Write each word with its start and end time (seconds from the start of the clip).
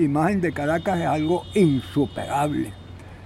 imagen 0.00 0.40
de 0.40 0.52
Caracas 0.52 1.00
es 1.00 1.06
algo 1.06 1.42
insuperable. 1.52 2.72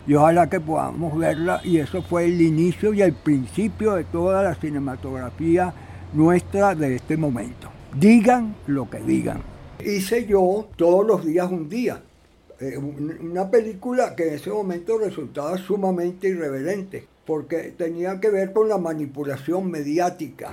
Y 0.04 0.14
ojalá 0.14 0.50
que 0.50 0.58
podamos 0.58 1.16
verla 1.16 1.60
y 1.62 1.78
eso 1.78 2.02
fue 2.02 2.24
el 2.24 2.40
inicio 2.40 2.92
y 2.92 3.02
el 3.02 3.12
principio 3.12 3.94
de 3.94 4.02
toda 4.02 4.42
la 4.42 4.56
cinematografía 4.56 5.72
nuestra 6.12 6.74
de 6.74 6.96
este 6.96 7.16
momento. 7.16 7.70
Digan 7.96 8.56
lo 8.66 8.90
que 8.90 8.98
digan. 8.98 9.42
Hice 9.84 10.26
yo 10.26 10.68
todos 10.74 11.06
los 11.06 11.24
días 11.24 11.48
un 11.52 11.68
día. 11.68 12.02
Eh, 12.58 12.76
una 12.78 13.48
película 13.48 14.16
que 14.16 14.26
en 14.26 14.34
ese 14.34 14.50
momento 14.50 14.98
resultaba 14.98 15.56
sumamente 15.58 16.28
irreverente, 16.28 17.06
porque 17.24 17.74
tenía 17.76 18.18
que 18.18 18.30
ver 18.30 18.52
con 18.52 18.68
la 18.68 18.78
manipulación 18.78 19.70
mediática. 19.70 20.52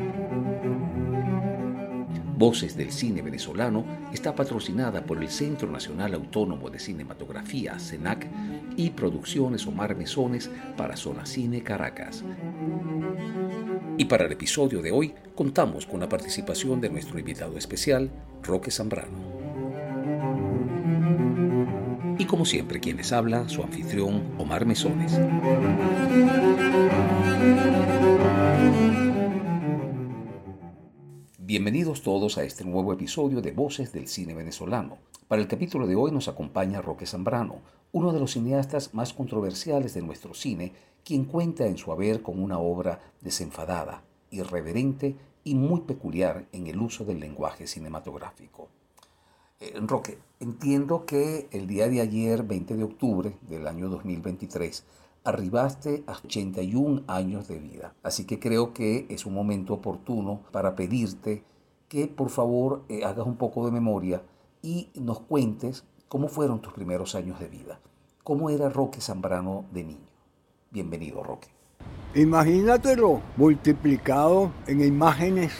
Voces 2.41 2.75
del 2.75 2.91
Cine 2.91 3.21
Venezolano 3.21 3.85
está 4.11 4.33
patrocinada 4.33 5.05
por 5.05 5.21
el 5.21 5.29
Centro 5.29 5.69
Nacional 5.69 6.15
Autónomo 6.15 6.71
de 6.71 6.79
Cinematografía, 6.79 7.77
CENAC, 7.77 8.27
y 8.75 8.89
Producciones 8.89 9.67
Omar 9.67 9.95
Mesones 9.95 10.49
para 10.75 10.97
Zona 10.97 11.27
Cine 11.27 11.61
Caracas. 11.61 12.23
Y 13.95 14.05
para 14.05 14.25
el 14.25 14.31
episodio 14.31 14.81
de 14.81 14.91
hoy 14.91 15.13
contamos 15.35 15.85
con 15.85 15.99
la 15.99 16.09
participación 16.09 16.81
de 16.81 16.89
nuestro 16.89 17.19
invitado 17.19 17.59
especial, 17.59 18.09
Roque 18.41 18.71
Zambrano. 18.71 19.19
Y 22.17 22.25
como 22.25 22.45
siempre, 22.45 22.79
quien 22.79 22.97
les 22.97 23.11
habla, 23.13 23.47
su 23.49 23.61
anfitrión, 23.61 24.23
Omar 24.39 24.65
Mesones. 24.65 25.15
Bienvenidos 31.51 32.01
todos 32.01 32.37
a 32.37 32.45
este 32.45 32.63
nuevo 32.63 32.93
episodio 32.93 33.41
de 33.41 33.51
Voces 33.51 33.91
del 33.91 34.07
Cine 34.07 34.33
Venezolano. 34.33 34.99
Para 35.27 35.41
el 35.41 35.49
capítulo 35.49 35.85
de 35.85 35.97
hoy 35.97 36.09
nos 36.09 36.29
acompaña 36.29 36.81
Roque 36.81 37.05
Zambrano, 37.05 37.59
uno 37.91 38.13
de 38.13 38.21
los 38.21 38.31
cineastas 38.31 38.93
más 38.93 39.11
controversiales 39.11 39.93
de 39.93 40.01
nuestro 40.01 40.33
cine, 40.33 40.71
quien 41.03 41.25
cuenta 41.25 41.67
en 41.67 41.77
su 41.77 41.91
haber 41.91 42.21
con 42.21 42.41
una 42.41 42.57
obra 42.57 43.01
desenfadada, 43.19 44.01
irreverente 44.29 45.17
y 45.43 45.55
muy 45.55 45.81
peculiar 45.81 46.45
en 46.53 46.67
el 46.67 46.79
uso 46.79 47.03
del 47.03 47.19
lenguaje 47.19 47.67
cinematográfico. 47.67 48.69
Eh, 49.59 49.73
Roque, 49.81 50.19
entiendo 50.39 51.05
que 51.05 51.49
el 51.51 51.67
día 51.67 51.89
de 51.89 51.99
ayer, 51.99 52.43
20 52.43 52.77
de 52.77 52.83
octubre 52.85 53.35
del 53.41 53.67
año 53.67 53.89
2023, 53.89 54.85
arribaste 55.23 56.03
a 56.07 56.13
81 56.13 57.03
años 57.07 57.47
de 57.47 57.59
vida. 57.59 57.93
Así 58.03 58.25
que 58.25 58.39
creo 58.39 58.73
que 58.73 59.05
es 59.09 59.25
un 59.25 59.33
momento 59.33 59.73
oportuno 59.75 60.41
para 60.51 60.75
pedirte 60.75 61.43
que 61.87 62.07
por 62.07 62.29
favor 62.29 62.83
eh, 62.89 63.03
hagas 63.03 63.25
un 63.27 63.35
poco 63.35 63.65
de 63.65 63.71
memoria 63.71 64.23
y 64.61 64.89
nos 64.95 65.19
cuentes 65.19 65.83
cómo 66.07 66.27
fueron 66.27 66.61
tus 66.61 66.73
primeros 66.73 67.15
años 67.15 67.39
de 67.39 67.47
vida. 67.47 67.79
¿Cómo 68.23 68.49
era 68.49 68.69
Roque 68.69 69.01
Zambrano 69.01 69.65
de 69.71 69.83
niño? 69.83 70.11
Bienvenido, 70.69 71.23
Roque. 71.23 71.49
Imagínatelo 72.15 73.21
multiplicado 73.37 74.51
en 74.67 74.83
imágenes 74.83 75.53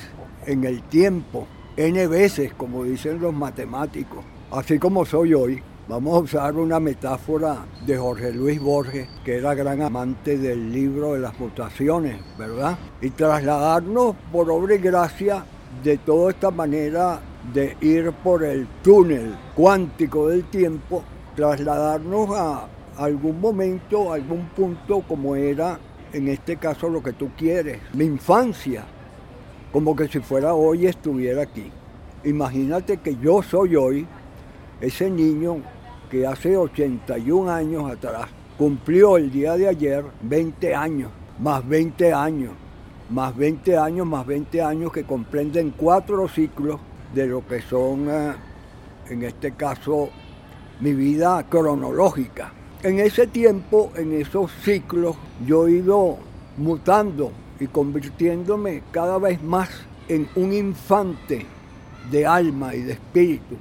en 0.46 0.64
el 0.64 0.84
tiempo, 0.84 1.48
n 1.78 2.08
veces, 2.08 2.54
como 2.54 2.84
dicen 2.84 3.22
los 3.22 3.34
matemáticos, 3.34 4.24
así 4.52 4.80
como 4.80 5.06
soy 5.06 5.34
hoy. 5.34 5.64
Vamos 5.88 6.16
a 6.16 6.20
usar 6.20 6.56
una 6.56 6.80
metáfora 6.80 7.66
de 7.86 7.98
Jorge 7.98 8.32
Luis 8.32 8.62
Borges, 8.62 9.08
que 9.26 9.38
era 9.38 9.56
gran 9.56 9.82
amante 9.82 10.38
del 10.38 10.72
libro 10.72 11.14
de 11.14 11.20
las 11.20 11.38
mutaciones, 11.40 12.18
¿verdad? 12.38 12.78
Y 13.02 13.10
trasladarnos 13.10 14.16
por 14.32 14.52
obra 14.52 14.76
y 14.76 14.78
gracia 14.78 15.44
de 15.84 15.98
toda 15.98 16.32
esta 16.32 16.52
manera 16.52 17.20
de 17.52 17.76
ir 17.82 18.12
por 18.24 18.44
el 18.44 18.68
túnel 18.84 19.36
cuántico 19.56 20.28
del 20.28 20.44
tiempo, 20.46 21.04
trasladarnos 21.36 22.30
a 22.38 22.68
algún 22.98 23.42
momento, 23.42 24.14
algún 24.14 24.46
punto 24.50 25.02
como 25.02 25.36
era 25.36 25.80
en 26.14 26.28
este 26.28 26.58
caso 26.58 26.90
lo 26.90 27.02
que 27.02 27.14
tú 27.14 27.32
quieres, 27.36 27.80
mi 27.94 28.06
infancia, 28.06 28.84
como 29.74 29.96
que 29.96 30.08
si 30.08 30.20
fuera 30.20 30.54
hoy 30.54 30.86
estuviera 30.86 31.42
aquí. 31.42 31.72
Imagínate 32.24 32.98
que 32.98 33.16
yo 33.16 33.42
soy 33.42 33.76
hoy 33.76 34.08
ese 34.82 35.10
niño 35.10 35.58
que 36.10 36.26
hace 36.26 36.58
81 36.58 37.50
años 37.52 37.90
atrás 37.90 38.28
cumplió 38.58 39.18
el 39.18 39.32
día 39.32 39.56
de 39.56 39.68
ayer 39.68 40.04
20 40.24 40.76
años, 40.76 41.12
más 41.40 41.68
20 41.68 42.12
años, 42.12 42.52
más 43.10 43.36
20 43.36 43.78
años, 43.78 44.08
más 44.08 44.26
20 44.26 44.62
años 44.62 44.92
que 44.92 45.04
comprenden 45.04 45.74
cuatro 45.78 46.28
ciclos 46.28 46.80
de 47.14 47.28
lo 47.28 47.46
que 47.46 47.62
son, 47.62 48.08
eh, 48.10 48.34
en 49.10 49.24
este 49.24 49.52
caso, 49.52 50.10
mi 50.80 50.94
vida 50.94 51.46
cronológica. 51.48 52.52
En 52.82 53.00
ese 53.00 53.28
tiempo, 53.28 53.92
en 53.96 54.14
esos 54.14 54.52
ciclos, 54.64 55.16
yo 55.46 55.68
he 55.68 55.74
ido 55.74 56.18
mutando 56.58 57.32
y 57.60 57.68
convirtiéndome 57.68 58.82
cada 58.92 59.20
vez 59.20 59.42
más 59.44 59.70
en 60.08 60.28
un 60.36 60.52
infante 60.52 61.46
de 62.10 62.26
alma 62.26 62.74
y 62.74 62.82
de 62.82 62.94
espíritu 62.94 63.56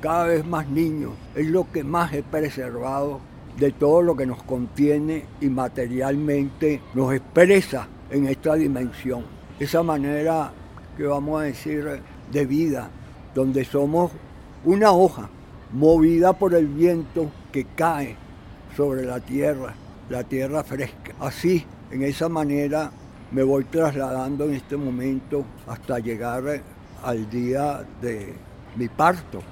cada 0.00 0.26
vez 0.26 0.46
más 0.46 0.68
niños, 0.68 1.12
es 1.34 1.46
lo 1.46 1.70
que 1.70 1.84
más 1.84 2.12
he 2.12 2.22
preservado 2.22 3.20
de 3.58 3.72
todo 3.72 4.02
lo 4.02 4.16
que 4.16 4.26
nos 4.26 4.42
contiene 4.42 5.24
y 5.40 5.48
materialmente 5.48 6.80
nos 6.94 7.14
expresa 7.14 7.88
en 8.10 8.26
esta 8.26 8.54
dimensión. 8.54 9.24
Esa 9.58 9.82
manera 9.82 10.52
que 10.96 11.04
vamos 11.04 11.40
a 11.40 11.44
decir 11.44 12.00
de 12.30 12.46
vida, 12.46 12.90
donde 13.34 13.64
somos 13.64 14.12
una 14.64 14.92
hoja 14.92 15.28
movida 15.72 16.32
por 16.32 16.54
el 16.54 16.66
viento 16.66 17.30
que 17.52 17.64
cae 17.64 18.16
sobre 18.76 19.04
la 19.04 19.20
tierra, 19.20 19.74
la 20.10 20.24
tierra 20.24 20.62
fresca. 20.62 21.14
Así, 21.20 21.64
en 21.90 22.02
esa 22.02 22.28
manera, 22.28 22.90
me 23.32 23.42
voy 23.42 23.64
trasladando 23.64 24.44
en 24.44 24.54
este 24.54 24.76
momento 24.76 25.44
hasta 25.66 25.98
llegar 25.98 26.62
al 27.02 27.30
día 27.30 27.84
de 28.00 28.34
mi 28.76 28.88
parto, 28.88 29.42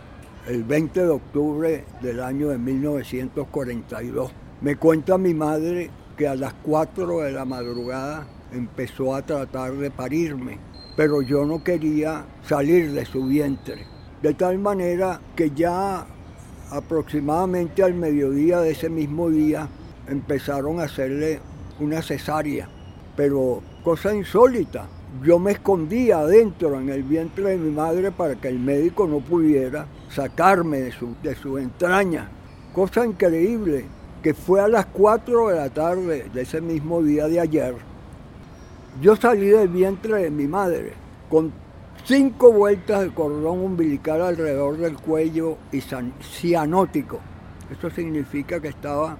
el 0.46 0.62
20 0.62 1.00
de 1.00 1.08
octubre 1.08 1.84
del 2.02 2.20
año 2.20 2.48
de 2.48 2.58
1942. 2.58 4.30
Me 4.60 4.76
cuenta 4.76 5.16
mi 5.16 5.32
madre 5.32 5.90
que 6.16 6.28
a 6.28 6.34
las 6.34 6.54
4 6.62 7.20
de 7.20 7.32
la 7.32 7.44
madrugada 7.44 8.26
empezó 8.52 9.14
a 9.14 9.22
tratar 9.22 9.72
de 9.72 9.90
parirme, 9.90 10.58
pero 10.96 11.22
yo 11.22 11.44
no 11.46 11.64
quería 11.64 12.26
salir 12.46 12.92
de 12.92 13.06
su 13.06 13.24
vientre. 13.24 13.86
De 14.22 14.34
tal 14.34 14.58
manera 14.58 15.20
que 15.34 15.50
ya 15.50 16.06
aproximadamente 16.70 17.82
al 17.82 17.94
mediodía 17.94 18.60
de 18.60 18.72
ese 18.72 18.88
mismo 18.88 19.30
día 19.30 19.68
empezaron 20.08 20.78
a 20.78 20.84
hacerle 20.84 21.40
una 21.80 22.02
cesárea, 22.02 22.68
pero 23.16 23.62
cosa 23.82 24.14
insólita. 24.14 24.88
Yo 25.22 25.38
me 25.38 25.52
escondía 25.52 26.18
adentro 26.18 26.80
en 26.80 26.88
el 26.88 27.02
vientre 27.02 27.50
de 27.50 27.56
mi 27.56 27.70
madre 27.70 28.10
para 28.10 28.34
que 28.34 28.48
el 28.48 28.58
médico 28.58 29.06
no 29.06 29.20
pudiera 29.20 29.86
sacarme 30.10 30.80
de 30.80 30.92
su, 30.92 31.14
de 31.22 31.34
su 31.36 31.56
entraña. 31.58 32.28
Cosa 32.72 33.06
increíble, 33.06 33.84
que 34.22 34.34
fue 34.34 34.60
a 34.60 34.68
las 34.68 34.86
4 34.86 35.48
de 35.48 35.56
la 35.56 35.70
tarde 35.70 36.30
de 36.32 36.42
ese 36.42 36.60
mismo 36.60 37.02
día 37.02 37.28
de 37.28 37.38
ayer. 37.38 37.74
Yo 39.00 39.14
salí 39.14 39.48
del 39.48 39.68
vientre 39.68 40.22
de 40.22 40.30
mi 40.30 40.46
madre 40.46 40.92
con 41.28 41.52
cinco 42.04 42.52
vueltas 42.52 43.02
de 43.02 43.10
cordón 43.14 43.60
umbilical 43.60 44.22
alrededor 44.22 44.78
del 44.78 44.96
cuello 44.96 45.58
y 45.72 45.80
cianótico. 46.20 47.20
Eso 47.70 47.90
significa 47.90 48.60
que 48.60 48.68
estaba 48.68 49.16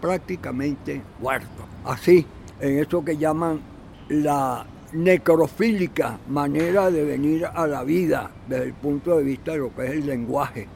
prácticamente 0.00 1.02
muerto. 1.20 1.64
Así, 1.84 2.26
en 2.60 2.78
eso 2.78 3.04
que 3.04 3.16
llaman 3.16 3.60
la 4.08 4.66
necrofílica 4.92 6.18
manera 6.28 6.90
de 6.90 7.04
venir 7.04 7.46
a 7.46 7.66
la 7.66 7.84
vida 7.84 8.30
desde 8.48 8.64
el 8.64 8.74
punto 8.74 9.16
de 9.16 9.24
vista 9.24 9.52
de 9.52 9.58
lo 9.58 9.74
que 9.74 9.84
es 9.86 9.90
el 9.92 10.06
lenguaje. 10.06 10.66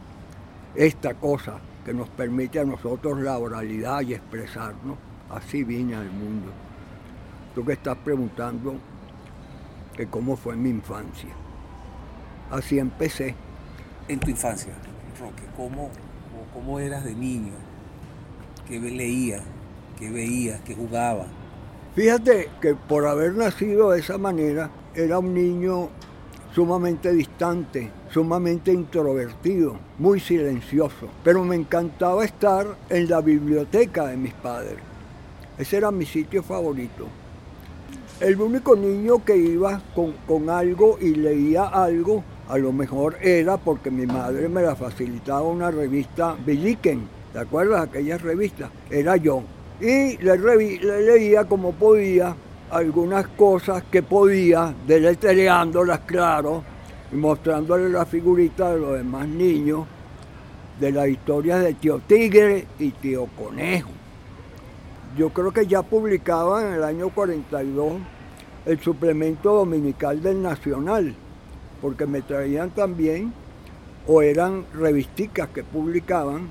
Esta 0.75 1.15
cosa 1.15 1.59
que 1.85 1.93
nos 1.93 2.09
permite 2.09 2.61
a 2.61 2.65
nosotros 2.65 3.21
la 3.21 3.39
oralidad 3.39 4.03
y 4.03 4.15
expresarnos. 4.15 4.97
Así 5.31 5.65
vine 5.65 5.97
al 5.97 6.11
mundo. 6.11 6.53
Tú 7.55 7.65
que 7.65 7.73
estás 7.73 7.97
preguntando 7.99 8.75
que 9.97 10.07
cómo 10.07 10.37
fue 10.37 10.57
mi 10.57 10.71
infancia. 10.71 11.31
Así 12.51 12.79
empecé. 12.79 13.35
En 14.09 14.19
tu 14.19 14.31
infancia, 14.31 14.73
Roque, 15.19 15.43
¿cómo, 15.57 15.91
cómo 16.53 16.79
eras 16.81 17.05
de 17.05 17.15
niño? 17.15 17.53
¿Qué 18.67 18.81
leías? 18.81 19.43
¿Qué 19.99 20.11
veías? 20.11 20.61
¿Qué 20.63 20.75
jugaba? 20.75 21.27
Fíjate 21.95 22.49
que 22.63 22.75
por 22.75 23.07
haber 23.07 23.35
nacido 23.35 23.91
de 23.91 24.01
esa 24.01 24.17
manera, 24.17 24.71
era 24.95 25.19
un 25.19 25.35
niño 25.35 25.91
sumamente 26.55 27.13
distante, 27.13 27.91
sumamente 28.11 28.73
introvertido, 28.73 29.77
muy 29.99 30.19
silencioso. 30.19 31.09
Pero 31.23 31.45
me 31.45 31.55
encantaba 31.55 32.25
estar 32.25 32.67
en 32.89 33.11
la 33.11 33.21
biblioteca 33.21 34.07
de 34.07 34.17
mis 34.17 34.33
padres. 34.33 34.79
Ese 35.59 35.77
era 35.77 35.91
mi 35.91 36.07
sitio 36.07 36.43
favorito. 36.43 37.09
El 38.21 38.41
único 38.41 38.75
niño 38.75 39.23
que 39.23 39.37
iba 39.37 39.83
con, 39.95 40.13
con 40.27 40.49
algo 40.49 40.97
y 40.99 41.15
leía 41.15 41.65
algo, 41.65 42.25
a 42.49 42.57
lo 42.57 42.73
mejor 42.73 43.19
era 43.21 43.59
porque 43.59 43.91
mi 43.91 44.07
madre 44.07 44.49
me 44.49 44.63
la 44.63 44.77
facilitaba 44.77 45.43
una 45.43 45.71
revista 45.71 46.37
Billiken, 46.47 47.07
¿te 47.35 47.39
acuerdas? 47.41 47.89
Aquella 47.89 48.17
revista, 48.17 48.71
era 48.91 49.17
yo. 49.17 49.43
Y 49.83 50.17
le, 50.19 50.39
le 50.39 51.03
leía 51.03 51.45
como 51.45 51.73
podía 51.73 52.37
algunas 52.71 53.27
cosas 53.27 53.83
que 53.91 54.01
podía, 54.01 54.73
deletreándolas, 54.87 55.99
claro, 56.07 56.63
y 57.11 57.17
mostrándole 57.17 57.89
la 57.89 58.07
figurita 58.07 58.73
de 58.73 58.79
los 58.79 58.97
demás 58.97 59.27
niños 59.27 59.85
de 60.79 60.93
la 60.93 61.09
historia 61.09 61.59
de 61.59 61.75
Tío 61.75 61.99
Tigre 61.99 62.65
y 62.79 62.93
Tío 62.93 63.27
Conejo. 63.37 63.91
Yo 65.19 65.31
creo 65.31 65.51
que 65.51 65.67
ya 65.67 65.83
publicaba 65.83 66.65
en 66.65 66.75
el 66.75 66.85
año 66.85 67.11
42 67.11 67.95
el 68.67 68.81
suplemento 68.81 69.53
dominical 69.53 70.23
del 70.23 70.41
Nacional, 70.41 71.13
porque 71.81 72.07
me 72.07 72.23
traían 72.23 72.71
también, 72.71 73.33
o 74.07 74.23
eran 74.23 74.65
revisticas 74.75 75.49
que 75.49 75.65
publicaban 75.65 76.51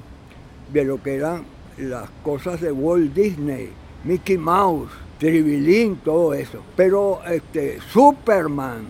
de 0.74 0.84
lo 0.84 1.01
que 1.01 1.16
eran 1.16 1.45
las 1.78 2.10
cosas 2.24 2.62
de 2.62 2.72
Walt 2.72 3.14
Disney, 3.14 3.72
Mickey 4.04 4.38
Mouse, 4.38 4.92
Tribilín, 5.20 5.98
todo 5.98 6.34
eso. 6.34 6.62
Pero 6.76 7.22
este, 7.26 7.80
Superman, 7.92 8.86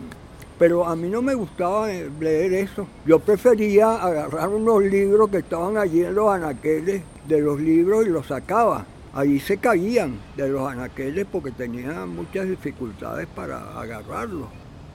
pero 0.57 0.85
a 0.85 0.95
mí 0.95 1.09
no 1.09 1.21
me 1.21 1.33
gustaba 1.33 1.87
leer 1.87 2.53
eso. 2.53 2.87
Yo 3.05 3.19
prefería 3.19 3.95
agarrar 3.95 4.49
unos 4.49 4.83
libros 4.83 5.29
que 5.29 5.39
estaban 5.39 5.75
allí 5.75 6.03
en 6.03 6.13
los 6.13 6.29
anaqueles 6.29 7.01
de 7.27 7.41
los 7.41 7.59
libros 7.59 8.05
y 8.05 8.09
los 8.09 8.27
sacaba. 8.27 8.85
Allí 9.13 9.39
se 9.39 9.57
caían 9.57 10.19
de 10.37 10.47
los 10.47 10.71
anaqueles 10.71 11.25
porque 11.29 11.51
tenía 11.51 12.05
muchas 12.05 12.47
dificultades 12.47 13.27
para 13.27 13.79
agarrarlos. 13.79 14.47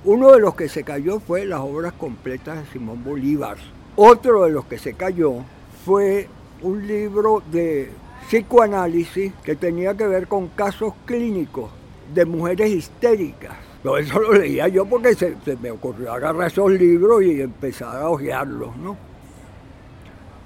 Uno 0.05 0.31
de 0.31 0.38
los 0.38 0.55
que 0.55 0.69
se 0.69 0.85
cayó 0.85 1.19
fue 1.19 1.44
las 1.44 1.61
obras 1.61 1.93
completas 1.94 2.59
de 2.59 2.73
Simón 2.73 3.03
Bolívar. 3.03 3.56
Otro 3.97 4.44
de 4.44 4.50
los 4.50 4.67
que 4.67 4.79
se 4.79 4.94
cayó 4.94 5.44
fue 5.85 6.29
un 6.62 6.87
libro 6.87 7.43
de 7.50 7.91
psicoanálisis 8.26 9.32
que 9.44 9.56
tenía 9.56 9.94
que 9.94 10.06
ver 10.06 10.26
con 10.26 10.49
casos 10.49 10.94
clínicos 11.05 11.70
de 12.14 12.25
mujeres 12.25 12.70
histéricas. 12.70 13.56
Eso 13.99 14.19
lo 14.20 14.32
leía 14.32 14.67
yo 14.67 14.85
porque 14.85 15.14
se, 15.14 15.37
me 15.62 15.70
ocurrió 15.70 16.12
agarrar 16.12 16.49
esos 16.49 16.73
libros 16.73 17.23
y 17.23 17.41
empezar 17.41 18.03
a 18.03 18.08
hojearlos, 18.08 18.76
¿no? 18.76 18.97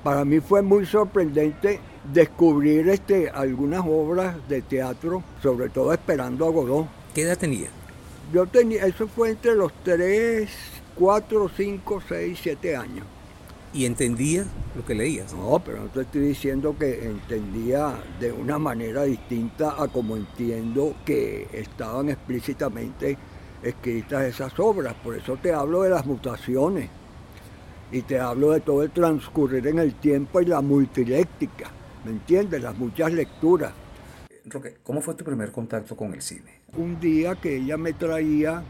Para 0.05 0.25
mí 0.25 0.41
fue 0.41 0.61
muy 0.61 0.85
sorprendente 0.85 1.81
descubrir 2.13 2.89
este, 2.89 3.31
algunas 3.31 3.83
obras 3.87 4.37
de 4.49 4.61
teatro, 4.63 5.23
sobre 5.43 5.71
todo 5.71 5.93
esperando 5.93 6.47
a 6.47 6.51
Godot. 6.51 6.87
¿Qué 7.15 7.23
edad 7.23 7.39
tenía? 7.39 7.69
Yo 8.33 8.47
tenía, 8.47 8.85
eso 8.87 9.09
fue 9.09 9.31
entre 9.31 9.55
los 9.55 9.73
3, 9.85 10.51
4, 10.95 11.51
5, 11.57 12.03
6, 12.09 12.39
7 12.43 12.77
años 12.77 13.07
y 13.73 13.85
entendía 13.87 14.45
lo 14.75 14.85
que 14.85 14.95
leías. 14.95 15.33
No, 15.33 15.61
pero 15.65 15.85
no 15.85 15.89
te 15.89 16.03
estoy 16.03 16.23
diciendo 16.23 16.77
que 16.79 17.05
entendía 17.07 17.95
de 18.19 18.33
una 18.33 18.59
manera 18.59 19.05
distinta 19.05 19.81
a 19.81 19.89
como 19.89 20.17
entiendo 20.17 20.97
que 21.05 21.49
estaban 21.53 22.09
explícitamente 22.09 23.17
escritas 23.63 24.25
esas 24.25 24.59
obras. 24.59 24.95
Por 24.95 25.17
eso 25.17 25.37
te 25.37 25.53
hablo 25.53 25.83
de 25.83 25.91
las 25.91 26.05
mutaciones 26.07 26.89
y 27.93 28.03
te 28.03 28.19
hablo 28.19 28.53
de 28.53 28.61
todo 28.61 28.83
el 28.83 28.91
transcurrir 28.91 29.67
en 29.67 29.79
el 29.79 29.95
tiempo 29.95 30.41
y 30.41 30.47
la 30.47 30.61
multiléctica. 30.61 31.71
¿Me 32.05 32.13
entiendes? 32.13 32.63
Las 32.63 32.77
muchas 32.77 33.13
lecturas. 33.13 33.73
Roque, 34.47 34.79
¿cómo 34.83 35.01
fue 35.01 35.15
tu 35.15 35.25
primer 35.25 35.53
contacto 35.53 35.97
con 35.97 36.15
el 36.15 36.23
cine? 36.23 36.61
Un 36.77 36.99
día 36.99 37.35
que 37.37 37.57
ella 37.57 37.77
me 37.77 37.93
traía 37.93 38.63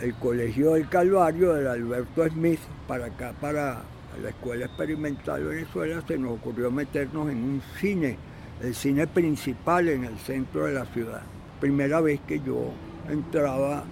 el 0.00 0.14
Colegio 0.16 0.72
del 0.72 0.88
Calvario 0.88 1.54
del 1.54 1.68
Alberto 1.68 2.28
Smith 2.28 2.58
para 2.88 3.06
acá, 3.06 3.32
para 3.40 3.84
la 4.22 4.30
Escuela 4.30 4.66
Experimental 4.66 5.42
de 5.42 5.48
Venezuela 5.48 6.02
se 6.06 6.18
nos 6.18 6.32
ocurrió 6.32 6.70
meternos 6.70 7.30
en 7.30 7.38
un 7.38 7.62
cine, 7.80 8.16
el 8.62 8.74
cine 8.74 9.06
principal 9.06 9.88
en 9.88 10.04
el 10.04 10.18
centro 10.18 10.66
de 10.66 10.74
la 10.74 10.86
ciudad. 10.86 11.22
Primera 11.60 12.00
vez 12.00 12.20
que 12.26 12.40
yo 12.40 12.72
entraba 13.08 13.84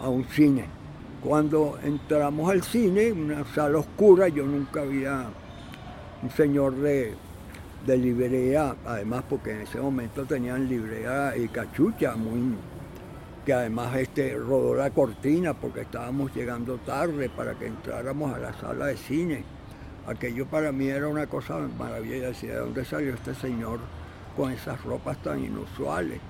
a 0.00 0.08
un 0.08 0.24
cine. 0.24 0.64
Cuando 1.22 1.78
entramos 1.82 2.50
al 2.50 2.62
cine, 2.62 3.12
una 3.12 3.44
sala 3.54 3.78
oscura, 3.78 4.28
yo 4.28 4.46
nunca 4.46 4.82
había 4.82 5.26
un 6.22 6.30
señor 6.30 6.76
de, 6.76 7.14
de 7.86 7.96
librea, 7.96 8.76
además 8.84 9.24
porque 9.28 9.52
en 9.52 9.62
ese 9.62 9.80
momento 9.80 10.24
tenían 10.24 10.68
librea 10.68 11.36
y 11.36 11.48
cachucha 11.48 12.14
muy 12.14 12.54
que 13.48 13.54
además 13.54 13.96
este, 13.96 14.34
rodó 14.34 14.74
la 14.74 14.90
cortina 14.90 15.54
porque 15.54 15.80
estábamos 15.80 16.34
llegando 16.34 16.76
tarde 16.84 17.30
para 17.30 17.54
que 17.54 17.68
entráramos 17.68 18.34
a 18.34 18.38
la 18.38 18.52
sala 18.52 18.84
de 18.88 18.96
cine. 18.98 19.42
Aquello 20.06 20.44
para 20.44 20.70
mí 20.70 20.88
era 20.88 21.08
una 21.08 21.26
cosa 21.28 21.56
maravillosa. 21.78 22.46
¿de 22.46 22.54
dónde 22.56 22.84
salió 22.84 23.14
este 23.14 23.34
señor 23.34 23.80
con 24.36 24.52
esas 24.52 24.84
ropas 24.84 25.22
tan 25.22 25.42
inusuales? 25.42 26.20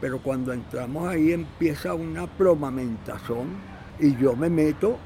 Pero 0.00 0.22
cuando 0.22 0.54
entramos 0.54 1.06
ahí 1.06 1.32
empieza 1.32 1.92
una 1.92 2.26
plomamentación 2.26 3.48
y 4.00 4.16
yo 4.16 4.34
me 4.34 4.48
meto 4.48 4.96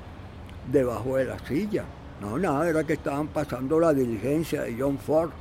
debajo 0.70 1.16
de 1.16 1.24
la 1.24 1.40
silla. 1.40 1.82
No, 2.20 2.38
nada, 2.38 2.68
era 2.68 2.84
que 2.84 2.92
estaban 2.92 3.26
pasando 3.26 3.80
la 3.80 3.92
diligencia 3.92 4.62
de 4.62 4.76
John 4.78 4.96
Ford. 4.96 5.32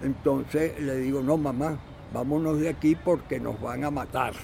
Entonces 0.00 0.80
le 0.80 0.94
digo, 0.98 1.22
no, 1.22 1.36
mamá, 1.36 1.76
vámonos 2.14 2.60
de 2.60 2.68
aquí 2.68 2.94
porque 2.94 3.40
nos 3.40 3.60
van 3.60 3.82
a 3.82 3.90
matar. 3.90 4.34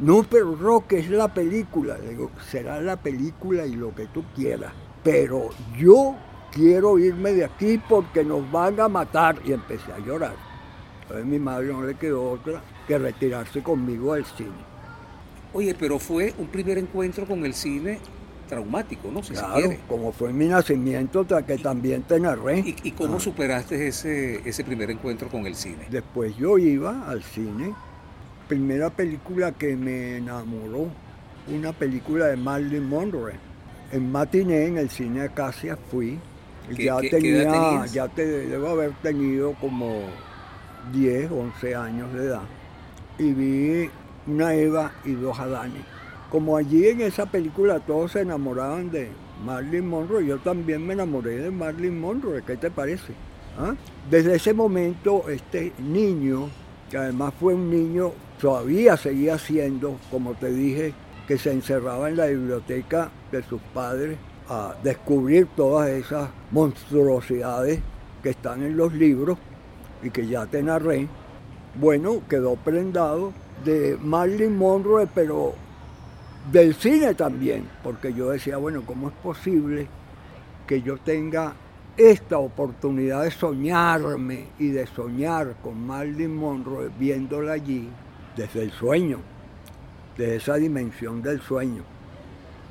No, 0.00 0.22
pero 0.22 0.56
Roque 0.56 0.98
es 0.98 1.10
la 1.10 1.32
película. 1.32 1.98
Le 1.98 2.10
digo, 2.10 2.30
será 2.50 2.80
la 2.80 2.96
película 2.96 3.66
y 3.66 3.74
lo 3.74 3.94
que 3.94 4.06
tú 4.06 4.24
quieras. 4.34 4.72
Pero 5.04 5.50
yo 5.78 6.16
quiero 6.50 6.98
irme 6.98 7.32
de 7.32 7.44
aquí 7.44 7.80
porque 7.86 8.24
nos 8.24 8.50
van 8.50 8.80
a 8.80 8.88
matar. 8.88 9.36
Y 9.44 9.52
empecé 9.52 9.92
a 9.92 9.98
llorar. 9.98 10.34
Entonces 11.02 11.26
mi 11.26 11.38
madre 11.38 11.68
no 11.68 11.82
le 11.82 11.96
quedó 11.96 12.30
otra 12.30 12.62
que 12.86 12.98
retirarse 12.98 13.62
conmigo 13.62 14.14
al 14.14 14.24
cine. 14.24 14.70
Oye, 15.52 15.74
pero 15.78 15.98
fue 15.98 16.32
un 16.38 16.46
primer 16.46 16.78
encuentro 16.78 17.26
con 17.26 17.44
el 17.44 17.52
cine 17.52 17.98
traumático, 18.48 19.10
¿no? 19.12 19.22
Si 19.22 19.34
claro, 19.34 19.70
como 19.86 20.12
fue 20.12 20.32
mi 20.32 20.46
nacimiento, 20.46 21.26
que 21.26 21.58
también 21.58 22.02
te 22.02 22.18
narré. 22.18 22.60
¿Y, 22.60 22.92
cómo 22.92 23.20
superaste 23.20 23.86
ese, 23.86 24.48
ese 24.48 24.64
primer 24.64 24.90
encuentro 24.90 25.28
con 25.28 25.46
el 25.46 25.54
cine? 25.54 25.86
Después 25.90 26.36
yo 26.36 26.58
iba 26.58 27.08
al 27.08 27.22
cine 27.22 27.74
primera 28.50 28.90
película 28.90 29.52
que 29.52 29.76
me 29.76 30.16
enamoró, 30.16 30.88
una 31.46 31.72
película 31.72 32.26
de 32.26 32.36
Marilyn 32.36 32.88
Monroe. 32.88 33.34
En 33.92 34.10
matiné, 34.10 34.66
en 34.66 34.76
el 34.76 34.90
cine 34.90 35.22
Acacia 35.22 35.76
fui. 35.76 36.18
ya 36.76 36.98
tenía, 36.98 37.86
ya 37.86 38.08
te, 38.08 38.26
debo 38.26 38.70
haber 38.70 38.90
tenido 39.02 39.54
como 39.60 40.02
10, 40.92 41.30
11 41.30 41.74
años 41.76 42.12
de 42.12 42.24
edad. 42.24 42.42
Y 43.20 43.32
vi 43.32 43.90
una 44.26 44.52
Eva 44.54 44.94
y 45.04 45.12
dos 45.12 45.38
Adanes. 45.38 45.84
Como 46.28 46.56
allí 46.56 46.88
en 46.88 47.02
esa 47.02 47.26
película 47.26 47.78
todos 47.78 48.12
se 48.12 48.22
enamoraban 48.22 48.90
de 48.90 49.10
Marilyn 49.44 49.88
Monroe, 49.88 50.26
yo 50.26 50.38
también 50.38 50.84
me 50.84 50.94
enamoré 50.94 51.36
de 51.36 51.52
Marilyn 51.52 52.00
Monroe. 52.00 52.42
¿Qué 52.42 52.56
te 52.56 52.68
parece? 52.72 53.12
¿Ah? 53.56 53.74
Desde 54.10 54.34
ese 54.34 54.52
momento, 54.52 55.28
este 55.28 55.72
niño, 55.78 56.48
que 56.90 56.96
además 56.96 57.32
fue 57.38 57.54
un 57.54 57.70
niño 57.70 58.12
todavía 58.40 58.96
seguía 58.96 59.38
siendo, 59.38 59.98
como 60.10 60.34
te 60.34 60.50
dije, 60.50 60.94
que 61.28 61.38
se 61.38 61.52
encerraba 61.52 62.08
en 62.08 62.16
la 62.16 62.26
biblioteca 62.26 63.10
de 63.30 63.42
sus 63.42 63.60
padres 63.74 64.18
a 64.48 64.74
descubrir 64.82 65.46
todas 65.54 65.90
esas 65.90 66.30
monstruosidades 66.50 67.80
que 68.22 68.30
están 68.30 68.62
en 68.62 68.76
los 68.76 68.92
libros 68.92 69.38
y 70.02 70.10
que 70.10 70.26
ya 70.26 70.46
te 70.46 70.62
narré. 70.62 71.06
Bueno, 71.78 72.22
quedó 72.28 72.56
prendado 72.56 73.32
de 73.64 73.96
Marilyn 74.00 74.56
Monroe, 74.56 75.06
pero 75.14 75.54
del 76.50 76.74
cine 76.74 77.14
también, 77.14 77.68
porque 77.84 78.12
yo 78.12 78.30
decía, 78.30 78.56
bueno, 78.56 78.82
¿cómo 78.84 79.08
es 79.08 79.14
posible 79.22 79.86
que 80.66 80.82
yo 80.82 80.96
tenga 80.96 81.54
esta 81.96 82.38
oportunidad 82.38 83.22
de 83.22 83.30
soñarme 83.30 84.46
y 84.58 84.68
de 84.68 84.86
soñar 84.86 85.56
con 85.62 85.86
Marilyn 85.86 86.34
Monroe 86.34 86.90
viéndola 86.98 87.52
allí 87.52 87.88
desde 88.36 88.62
el 88.62 88.72
sueño, 88.72 89.18
de 90.16 90.36
esa 90.36 90.56
dimensión 90.56 91.22
del 91.22 91.40
sueño. 91.40 91.82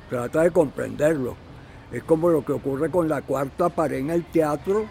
Trata 0.08 0.42
de 0.42 0.50
comprenderlo. 0.50 1.36
Es 1.92 2.02
como 2.04 2.28
lo 2.30 2.44
que 2.44 2.52
ocurre 2.52 2.90
con 2.90 3.08
la 3.08 3.22
cuarta 3.22 3.68
pared 3.68 3.98
en 3.98 4.10
el 4.10 4.24
teatro, 4.24 4.86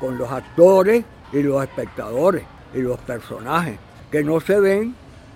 con 0.00 0.18
los 0.18 0.30
actores 0.30 1.04
y 1.32 1.42
los 1.42 1.62
espectadores 1.62 2.44
y 2.74 2.80
los 2.80 2.98
personajes, 3.00 3.78
que 4.10 4.24
no 4.24 4.40
se 4.40 4.58
ven, 4.58 4.94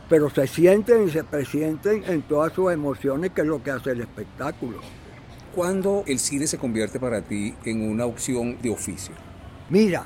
pero 0.09 0.29
se 0.31 0.47
sienten 0.47 1.07
y 1.07 1.11
se 1.11 1.23
presienten 1.23 2.05
en 2.05 2.23
todas 2.23 2.53
sus 2.53 2.73
emociones, 2.73 3.31
que 3.31 3.43
es 3.43 3.47
lo 3.47 3.63
que 3.63 3.71
hace 3.71 3.93
el 3.93 4.01
espectáculo. 4.01 4.79
¿Cuándo 5.55 6.05
el 6.07 6.19
cine 6.19 6.47
se 6.47 6.59
convierte 6.59 7.01
para 7.01 7.23
ti 7.23 7.55
en 7.65 7.89
una 7.89 8.07
opción 8.07 8.59
de 8.61 8.71
oficio? 8.71 9.15
Mira, 9.69 10.05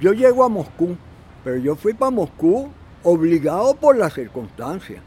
yo 0.00 0.12
llego 0.12 0.44
a 0.44 0.48
Moscú, 0.48 0.96
pero 1.42 1.56
yo 1.56 1.76
fui 1.76 1.94
para 1.94 2.10
Moscú 2.10 2.70
obligado 3.06 3.76
por 3.76 3.96
las 3.96 4.14
circunstancias. 4.14 5.00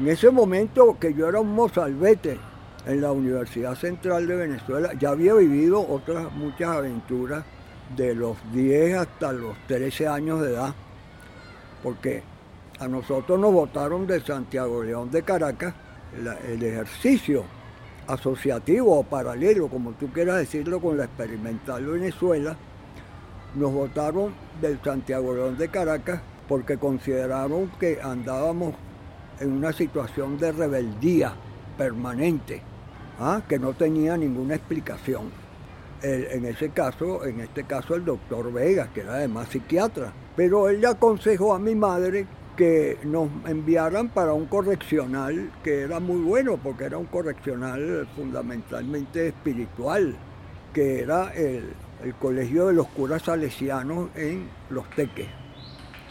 En 0.00 0.08
ese 0.08 0.30
momento 0.30 0.98
que 0.98 1.14
yo 1.14 1.28
era 1.28 1.38
un 1.38 1.54
mozalbete 1.54 2.38
en 2.84 3.00
la 3.00 3.12
Universidad 3.12 3.76
Central 3.76 4.26
de 4.26 4.34
Venezuela, 4.34 4.90
ya 4.98 5.10
había 5.10 5.32
vivido 5.34 5.80
otras 5.80 6.32
muchas 6.32 6.70
aventuras 6.70 7.44
de 7.96 8.16
los 8.16 8.36
10 8.52 8.98
hasta 8.98 9.32
los 9.32 9.56
13 9.68 10.08
años 10.08 10.42
de 10.42 10.54
edad, 10.54 10.74
porque 11.84 12.24
a 12.80 12.88
nosotros 12.88 13.38
nos 13.38 13.52
votaron 13.52 14.08
de 14.08 14.20
Santiago 14.20 14.82
León 14.82 15.12
de 15.12 15.22
Caracas 15.22 15.72
el 16.48 16.62
ejercicio 16.64 17.44
asociativo 18.08 18.98
o 18.98 19.04
paralelo, 19.04 19.68
como 19.68 19.92
tú 19.92 20.08
quieras 20.12 20.38
decirlo, 20.38 20.80
con 20.80 20.96
la 20.96 21.04
experimental 21.04 21.86
Venezuela, 21.86 22.56
nos 23.54 23.72
votaron 23.72 24.34
del 24.60 24.80
Santiago 24.82 25.32
León 25.32 25.56
de 25.56 25.68
Caracas 25.68 26.20
porque 26.48 26.78
consideraron 26.78 27.70
que 27.80 28.00
andábamos 28.02 28.74
en 29.40 29.52
una 29.52 29.72
situación 29.72 30.38
de 30.38 30.52
rebeldía 30.52 31.32
permanente, 31.76 32.62
¿ah? 33.20 33.42
que 33.48 33.58
no 33.58 33.72
tenía 33.74 34.16
ninguna 34.16 34.54
explicación. 34.54 35.30
en 36.02 36.44
ese 36.44 36.70
caso, 36.70 37.24
en 37.24 37.40
este 37.40 37.64
caso 37.64 37.94
el 37.94 38.04
doctor 38.04 38.52
Vega, 38.52 38.90
que 38.92 39.00
era 39.00 39.14
además 39.14 39.48
psiquiatra, 39.48 40.12
pero 40.36 40.68
él 40.68 40.80
le 40.80 40.88
aconsejó 40.88 41.54
a 41.54 41.58
mi 41.58 41.74
madre 41.74 42.26
que 42.56 42.98
nos 43.04 43.28
enviaran 43.46 44.08
para 44.08 44.32
un 44.32 44.46
correccional 44.46 45.50
que 45.62 45.82
era 45.82 46.00
muy 46.00 46.20
bueno, 46.20 46.58
porque 46.62 46.84
era 46.84 46.98
un 46.98 47.06
correccional 47.06 48.08
fundamentalmente 48.16 49.28
espiritual, 49.28 50.16
que 50.72 51.00
era 51.00 51.32
el, 51.34 51.72
el 52.02 52.14
Colegio 52.14 52.66
de 52.66 52.74
los 52.74 52.88
Curas 52.88 53.22
Salesianos 53.22 54.08
en 54.14 54.48
Los 54.70 54.88
Teques, 54.90 55.28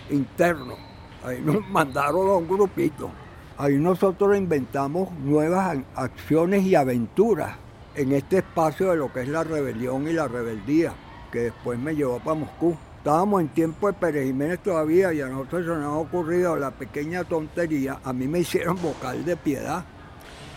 interno. 0.10 0.76
Ahí 1.24 1.42
nos 1.42 1.68
mandaron 1.70 2.30
a 2.30 2.34
un 2.34 2.48
grupito. 2.48 3.10
Ahí 3.58 3.78
nosotros 3.78 4.38
inventamos 4.38 5.12
nuevas 5.20 5.78
acciones 5.96 6.64
y 6.64 6.76
aventuras 6.76 7.56
en 7.96 8.12
este 8.12 8.40
espacio 8.40 8.92
de 8.92 8.98
lo 8.98 9.12
que 9.12 9.22
es 9.22 9.30
la 9.30 9.44
rebelión 9.44 10.08
y 10.08 10.14
la 10.14 10.28
rebeldía, 10.28 10.94
que 11.32 11.40
después 11.40 11.80
me 11.80 11.96
llevó 11.96 12.20
para 12.20 12.36
Moscú. 12.36 12.76
Estábamos 12.98 13.42
en 13.42 13.50
tiempo 13.50 13.88
de 13.88 13.94
Pérez 13.94 14.26
Jiménez 14.26 14.60
todavía 14.60 15.14
y 15.14 15.22
a 15.22 15.28
nosotros 15.28 15.64
se 15.64 15.70
nos 15.70 15.86
ha 15.86 15.98
ocurrido 15.98 16.56
la 16.58 16.72
pequeña 16.72 17.24
tontería. 17.24 18.00
A 18.04 18.12
mí 18.12 18.28
me 18.28 18.40
hicieron 18.40 18.82
vocal 18.82 19.24
de 19.24 19.38
piedad. 19.38 19.86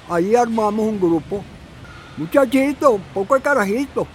Ahí 0.09 0.35
armamos 0.35 0.87
un 0.87 0.99
grupo, 0.99 1.45
muchachitos, 2.17 2.95
un 2.95 3.03
poco 3.13 3.35
de 3.35 3.43
carajitos, 3.43 4.09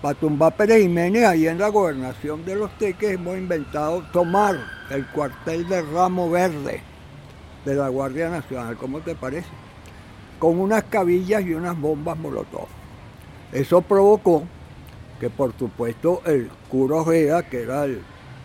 para 0.00 0.14
tumbar 0.14 0.56
Pérez 0.56 0.82
Jiménez, 0.82 1.24
ahí 1.24 1.48
en 1.48 1.58
la 1.58 1.68
gobernación 1.68 2.44
de 2.44 2.54
los 2.54 2.70
Teques 2.78 3.12
hemos 3.12 3.36
inventado 3.36 4.02
tomar 4.12 4.56
el 4.90 5.06
cuartel 5.06 5.68
de 5.68 5.82
Ramo 5.82 6.30
Verde 6.30 6.80
de 7.64 7.74
la 7.74 7.88
Guardia 7.88 8.30
Nacional, 8.30 8.76
¿cómo 8.76 9.00
te 9.00 9.14
parece? 9.14 9.48
Con 10.38 10.60
unas 10.60 10.84
cabillas 10.84 11.42
y 11.42 11.52
unas 11.52 11.78
bombas 11.78 12.16
molotov. 12.16 12.68
Eso 13.52 13.82
provocó 13.82 14.44
que 15.18 15.30
por 15.30 15.52
supuesto 15.58 16.22
el 16.24 16.48
cura 16.68 16.96
Ojeda, 16.96 17.42
que 17.42 17.62
era 17.62 17.84
el 17.84 18.00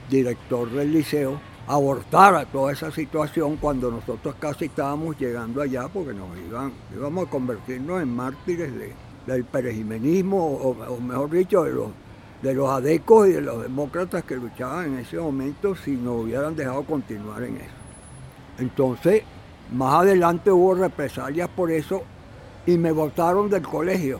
director 0.10 0.69
del 0.72 0.91
liceo, 0.91 1.39
abortara 1.67 2.45
toda 2.45 2.74
esa 2.74 2.91
situación 2.91 3.57
cuando 3.57 3.91
nosotros 3.91 4.36
casi 4.39 4.65
estábamos 4.65 5.17
llegando 5.19 5.62
allá 5.62 5.88
porque 5.88 6.13
nos 6.13 6.36
iban, 6.38 6.74
íbamos 6.93 7.27
a 7.27 7.29
convertirnos 7.29 8.01
en 8.01 8.13
mártires 8.13 8.74
de, 8.74 8.93
del 9.25 9.44
perejimenismo, 9.46 10.38
o, 10.38 11.00
mejor 11.00 11.30
dicho, 11.30 11.63
de 11.63 11.72
los, 11.72 11.88
de 12.42 12.53
los 12.53 12.70
adecos 12.70 13.27
y 13.30 13.34
de 13.34 13.42
los 13.42 13.62
demócratas 13.63 14.24
que 14.24 14.36
luchaban 14.36 14.94
en 14.94 15.00
ese 15.00 15.18
momento 15.18 15.75
si 15.75 15.92
nos 15.92 16.24
hubieran 16.24 16.56
dejado 16.56 16.84
continuar 16.84 17.44
en 17.44 17.58
eso. 17.58 17.75
Entonces, 18.60 19.24
más 19.72 20.01
adelante 20.01 20.51
hubo 20.51 20.75
represalias 20.75 21.50
por 21.50 21.72
eso 21.72 22.03
y 22.65 22.77
me 22.77 22.92
votaron 22.92 23.50
del 23.50 23.63
colegio. 23.63 24.20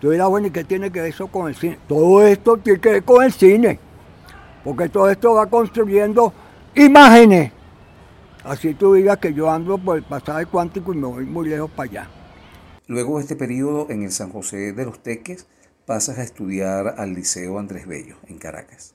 Tú 0.00 0.10
dirás, 0.10 0.28
bueno, 0.28 0.48
¿y 0.48 0.50
qué 0.50 0.64
tiene 0.64 0.90
que 0.90 1.00
ver 1.00 1.10
eso 1.10 1.26
con 1.28 1.48
el 1.48 1.54
cine? 1.54 1.78
Todo 1.88 2.26
esto 2.26 2.56
tiene 2.58 2.80
que 2.80 2.90
ver 2.90 3.04
con 3.04 3.24
el 3.24 3.32
cine, 3.32 3.78
porque 4.64 4.88
todo 4.88 5.08
esto 5.08 5.34
va 5.34 5.46
construyendo 5.46 6.32
imágenes. 6.74 7.52
Así 8.44 8.74
tú 8.74 8.94
digas 8.94 9.18
que 9.18 9.32
yo 9.32 9.50
ando 9.50 9.78
por 9.78 9.96
el 9.96 10.04
pasaje 10.04 10.46
cuántico 10.46 10.92
y 10.92 10.96
me 10.96 11.06
voy 11.06 11.24
muy 11.24 11.48
lejos 11.48 11.70
para 11.70 11.90
allá. 11.90 12.08
Luego 12.88 13.16
de 13.16 13.22
este 13.22 13.34
periodo 13.34 13.88
en 13.90 14.04
el 14.04 14.12
San 14.12 14.30
José 14.30 14.72
de 14.72 14.84
los 14.84 15.02
Teques, 15.02 15.48
pasas 15.86 16.18
a 16.18 16.22
estudiar 16.22 16.94
al 16.98 17.14
Liceo 17.14 17.58
Andrés 17.58 17.84
Bello, 17.88 18.14
en 18.28 18.38
Caracas. 18.38 18.94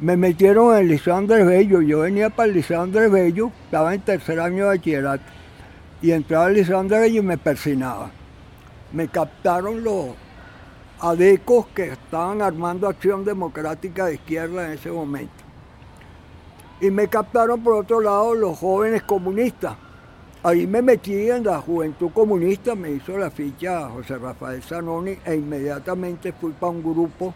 Me 0.00 0.18
metieron 0.18 0.74
en 0.74 0.82
el 0.82 0.88
Liceo 0.88 1.16
Andrés 1.16 1.46
Bello, 1.46 1.80
yo 1.80 2.00
venía 2.00 2.28
para 2.28 2.50
el 2.50 2.54
Liceo 2.54 2.82
Andrés 2.82 3.10
Bello, 3.10 3.50
estaba 3.64 3.94
en 3.94 4.02
tercer 4.02 4.38
año 4.38 4.64
de 4.64 4.76
bachillerato, 4.76 5.24
y 6.02 6.10
entraba 6.10 6.46
al 6.46 6.54
Liceo 6.54 6.78
Andrés 6.78 7.00
Bello 7.00 7.22
y 7.22 7.24
me 7.24 7.38
persinaba. 7.38 8.10
Me 8.92 9.08
captaron 9.08 9.82
los 9.82 10.08
adecos 11.00 11.68
que 11.68 11.88
estaban 11.88 12.42
armando 12.42 12.86
Acción 12.86 13.24
Democrática 13.24 14.04
de 14.06 14.14
Izquierda 14.16 14.66
en 14.66 14.72
ese 14.72 14.90
momento. 14.90 15.32
Y 16.82 16.90
me 16.90 17.08
captaron 17.08 17.64
por 17.64 17.76
otro 17.76 18.02
lado 18.02 18.34
los 18.34 18.58
jóvenes 18.58 19.02
comunistas, 19.04 19.74
Ahí 20.44 20.66
me 20.66 20.82
metí 20.82 21.30
en 21.30 21.44
la 21.44 21.60
Juventud 21.60 22.10
Comunista, 22.10 22.74
me 22.74 22.90
hizo 22.90 23.16
la 23.16 23.30
ficha 23.30 23.88
José 23.88 24.18
Rafael 24.18 24.60
Zanoni 24.60 25.16
e 25.24 25.36
inmediatamente 25.36 26.32
fui 26.32 26.50
para 26.50 26.72
un 26.72 26.82
grupo 26.82 27.32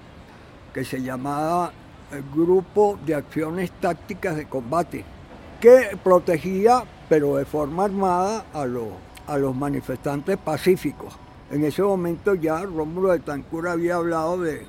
que 0.75 0.85
se 0.85 1.01
llamaba 1.01 1.71
el 2.11 2.25
Grupo 2.35 2.99
de 3.07 3.15
Acciones 3.15 3.71
Tácticas 3.81 4.35
de 4.35 4.47
Combate, 4.47 5.05
que 5.61 5.97
protegía, 6.03 6.83
pero 7.09 7.37
de 7.37 7.45
forma 7.45 7.85
armada, 7.85 8.47
a 8.53 8.67
los, 8.67 8.89
a 9.29 9.39
los 9.39 9.55
manifestantes 9.55 10.37
pacíficos. 10.37 11.17
En 11.53 11.65
ese 11.65 11.85
momento 11.85 12.35
ya 12.35 12.61
Rómulo 12.65 13.13
de 13.13 13.21
Tancura 13.21 13.71
había 13.71 13.95
hablado 13.95 14.41
de 14.41 14.67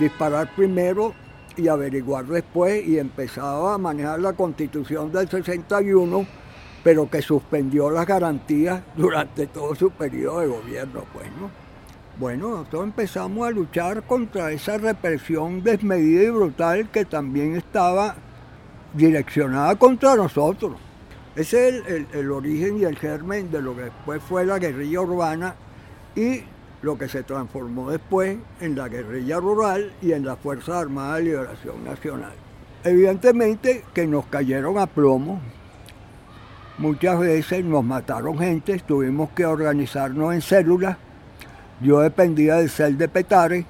disparar 0.00 0.52
primero 0.56 1.14
y 1.56 1.68
averiguar 1.68 2.26
después 2.26 2.84
y 2.84 2.98
empezaba 2.98 3.74
a 3.74 3.78
manejar 3.78 4.18
la 4.18 4.32
constitución 4.32 5.12
del 5.12 5.28
61 5.28 6.47
pero 6.82 7.10
que 7.10 7.22
suspendió 7.22 7.90
las 7.90 8.06
garantías 8.06 8.82
durante 8.96 9.46
todo 9.46 9.74
su 9.74 9.90
periodo 9.90 10.40
de 10.40 10.46
gobierno, 10.46 11.04
pues, 11.12 11.26
¿no? 11.40 11.50
Bueno, 12.18 12.50
nosotros 12.50 12.84
empezamos 12.84 13.46
a 13.46 13.50
luchar 13.50 14.02
contra 14.02 14.50
esa 14.50 14.76
represión 14.76 15.62
desmedida 15.62 16.24
y 16.24 16.30
brutal 16.30 16.90
que 16.90 17.04
también 17.04 17.54
estaba 17.54 18.16
direccionada 18.92 19.76
contra 19.76 20.16
nosotros. 20.16 20.76
Ese 21.36 21.68
es 21.68 21.86
el, 21.86 22.06
el, 22.12 22.32
origen 22.32 22.78
y 22.78 22.84
el 22.84 22.98
germen 22.98 23.52
de 23.52 23.62
lo 23.62 23.76
que 23.76 23.82
después 23.82 24.20
fue 24.20 24.44
la 24.44 24.58
guerrilla 24.58 25.00
urbana 25.00 25.54
y 26.16 26.42
lo 26.82 26.98
que 26.98 27.08
se 27.08 27.22
transformó 27.22 27.90
después 27.90 28.38
en 28.60 28.76
la 28.76 28.88
guerrilla 28.88 29.38
rural 29.38 29.92
y 30.02 30.12
en 30.12 30.24
la 30.24 30.34
Fuerza 30.34 30.80
Armada 30.80 31.16
de 31.16 31.22
Liberación 31.22 31.84
Nacional. 31.84 32.32
Evidentemente 32.82 33.84
que 33.94 34.06
nos 34.08 34.26
cayeron 34.26 34.78
a 34.78 34.86
plomo, 34.86 35.40
Muchas 36.78 37.18
veces 37.18 37.64
nos 37.64 37.82
mataron 37.82 38.38
gente, 38.38 38.78
tuvimos 38.78 39.30
que 39.30 39.44
organizarnos 39.44 40.32
en 40.32 40.40
células. 40.40 40.96
Yo 41.80 41.98
dependía 41.98 42.54
del 42.54 42.70
CEL 42.70 42.96
de 42.96 43.08
Petare, 43.08 43.66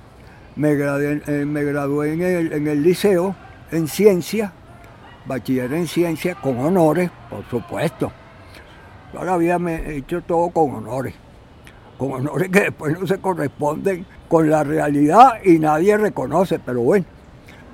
me 0.56 0.74
gradué, 0.74 1.22
eh, 1.26 1.46
me 1.46 1.64
gradué 1.64 2.12
en, 2.12 2.20
el, 2.20 2.52
en 2.52 2.66
el 2.66 2.82
liceo 2.82 3.34
en 3.70 3.88
ciencia, 3.88 4.52
bachiller 5.26 5.72
en 5.72 5.86
ciencia 5.86 6.34
con 6.34 6.58
honores, 6.58 7.10
por 7.30 7.48
supuesto. 7.48 8.12
Todavía 9.10 9.58
me 9.58 9.76
he 9.76 9.96
hecho 9.96 10.20
todo 10.20 10.50
con 10.50 10.74
honores, 10.74 11.14
con 11.96 12.12
honores 12.12 12.50
que 12.50 12.60
después 12.60 13.00
no 13.00 13.06
se 13.06 13.18
corresponden 13.18 14.04
con 14.28 14.50
la 14.50 14.64
realidad 14.64 15.42
y 15.42 15.58
nadie 15.58 15.96
reconoce, 15.96 16.58
pero 16.58 16.82
bueno. 16.82 17.06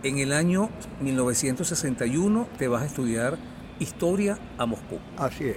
En 0.05 0.19
el 0.19 0.33
año 0.33 0.69
1961 1.01 2.47
te 2.57 2.69
vas 2.69 2.83
a 2.83 2.87
estudiar 2.87 3.37
historia 3.79 4.39
a 4.59 4.67
Moscú. 4.67 4.99
Así 5.17 5.45
es. 5.45 5.57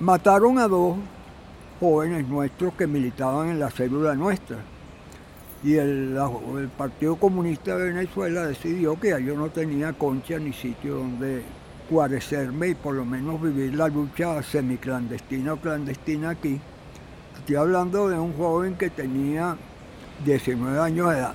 Mataron 0.00 0.58
a 0.58 0.68
dos 0.68 0.96
jóvenes 1.80 2.26
nuestros 2.28 2.74
que 2.74 2.86
militaban 2.86 3.48
en 3.48 3.60
la 3.60 3.70
célula 3.70 4.14
nuestra. 4.14 4.58
Y 5.62 5.76
el, 5.76 6.18
Partido 6.76 7.16
Comunista 7.16 7.76
de 7.76 7.92
Venezuela 7.92 8.46
decidió 8.46 9.00
que 9.00 9.10
yo 9.24 9.34
no 9.34 9.48
tenía 9.48 9.92
concha 9.94 10.38
ni 10.38 10.52
sitio 10.52 10.96
donde 10.96 11.42
guarecerme 11.88 12.68
y 12.68 12.74
por 12.74 12.94
lo 12.94 13.04
menos 13.04 13.40
vivir 13.40 13.74
la 13.74 13.88
lucha 13.88 14.42
semiclandestina 14.42 15.54
o 15.54 15.56
clandestina 15.56 16.30
aquí. 16.30 16.60
Estoy 17.38 17.56
hablando 17.56 18.08
de 18.08 18.18
un 18.18 18.34
joven 18.34 18.74
que 18.74 18.90
tenía 18.90 19.56
19 20.24 20.78
años 20.80 21.10
de 21.10 21.18
edad. 21.18 21.34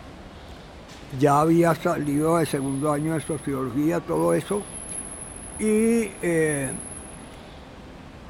Ya 1.20 1.40
había 1.40 1.74
salido 1.74 2.38
de 2.38 2.46
segundo 2.46 2.92
año 2.92 3.16
de 3.16 3.22
sociología, 3.22 4.00
todo 4.00 4.34
eso, 4.34 4.62
y 5.60 6.12
eh, 6.22 6.72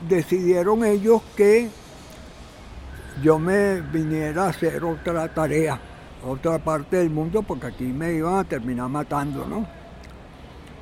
decidieron 0.07 0.83
ellos 0.83 1.21
que 1.35 1.69
yo 3.21 3.37
me 3.37 3.81
viniera 3.81 4.45
a 4.45 4.49
hacer 4.49 4.83
otra 4.83 5.27
tarea, 5.33 5.79
otra 6.25 6.57
parte 6.59 6.97
del 6.97 7.09
mundo, 7.09 7.43
porque 7.43 7.67
aquí 7.67 7.85
me 7.85 8.13
iban 8.13 8.39
a 8.39 8.43
terminar 8.43 8.89
matando, 8.89 9.45
¿no? 9.45 9.67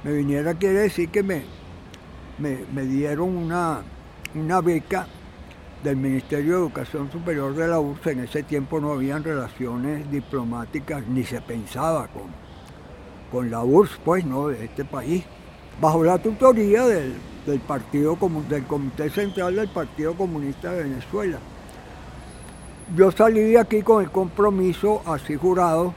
Me 0.04 0.13
viniera 0.13 0.54
quiere 0.54 0.80
decir 0.80 1.10
que 1.10 1.24
me, 1.24 1.44
me, 2.38 2.84
dieron 2.84 3.36
una, 3.36 3.82
una 4.36 4.62
beca 4.62 5.08
del 5.84 5.98
Ministerio 5.98 6.54
de 6.54 6.60
Educación 6.60 7.12
Superior 7.12 7.56
de 7.56 7.68
la 7.68 7.80
URSS. 7.80 8.08
En 8.08 8.20
ese 8.20 8.44
tiempo 8.44 8.80
no 8.80 8.94
habían 8.94 9.24
relaciones 9.24 10.10
diplomáticas, 10.10 11.06
ni 11.08 11.24
se 11.24 11.42
pensaba 11.42 12.08
con, 12.08 12.27
con 13.32 13.50
la 13.50 13.63
URSS, 13.63 14.00
pues, 14.06 14.25
¿no? 14.25 14.48
De 14.48 14.66
este 14.66 14.86
país. 14.86 15.25
Bajo 15.79 16.03
la 16.03 16.17
tutoría 16.17 16.86
del, 16.86 17.13
del, 17.46 17.60
partido, 17.60 18.17
del 18.50 18.63
Comité 18.65 19.10
Central 19.10 19.55
del 19.55 19.67
Partido 19.69 20.15
Comunista 20.15 20.72
de 20.72 20.84
Venezuela. 20.84 21.38
Yo 22.96 23.12
salí 23.12 23.41
de 23.41 23.60
aquí 23.60 23.81
con 23.81 24.03
el 24.03 24.10
compromiso, 24.10 25.01
así 25.05 25.36
jurado, 25.36 25.93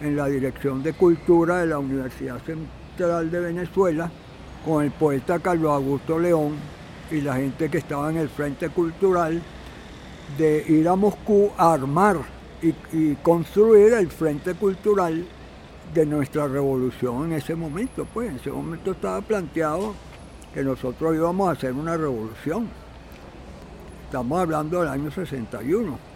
en 0.00 0.16
la 0.16 0.26
Dirección 0.26 0.82
de 0.82 0.92
Cultura 0.92 1.58
de 1.58 1.66
la 1.66 1.78
Universidad 1.78 2.40
Central 2.44 3.30
de 3.30 3.40
Venezuela, 3.40 4.10
con 4.64 4.84
el 4.84 4.90
poeta 4.90 5.38
Carlos 5.38 5.72
Augusto 5.72 6.18
León 6.18 6.56
y 7.10 7.20
la 7.20 7.36
gente 7.36 7.70
que 7.70 7.78
estaba 7.78 8.10
en 8.10 8.18
el 8.18 8.28
Frente 8.28 8.68
Cultural, 8.68 9.40
de 10.36 10.64
ir 10.68 10.88
a 10.88 10.94
Moscú 10.94 11.50
a 11.56 11.72
armar 11.72 12.18
y, 12.60 13.14
construir 13.22 13.94
el 13.94 14.10
Frente 14.10 14.54
Cultural 14.54 15.24
de 15.94 16.06
nuestra 16.06 16.46
revolución 16.46 17.26
en 17.26 17.32
ese 17.34 17.54
momento. 17.54 18.06
Pues 18.12 18.30
en 18.30 18.36
ese 18.36 18.50
momento 18.50 18.92
estaba 18.92 19.20
planteado 19.20 19.94
que 20.54 20.62
nosotros 20.62 21.14
íbamos 21.14 21.48
a 21.48 21.52
hacer 21.52 21.72
una 21.72 21.96
revolución. 21.96 22.68
Estamos 24.06 24.40
hablando 24.40 24.80
del 24.80 24.88
año 24.88 25.10
61 25.10 26.08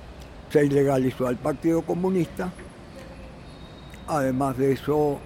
se 0.53 0.67
ilegalizó 0.67 1.27
al 1.27 1.37
Partido 1.37 1.81
Comunista. 1.81 2.53
Además 4.07 4.59
de 4.59 4.73
eso, 4.73 5.19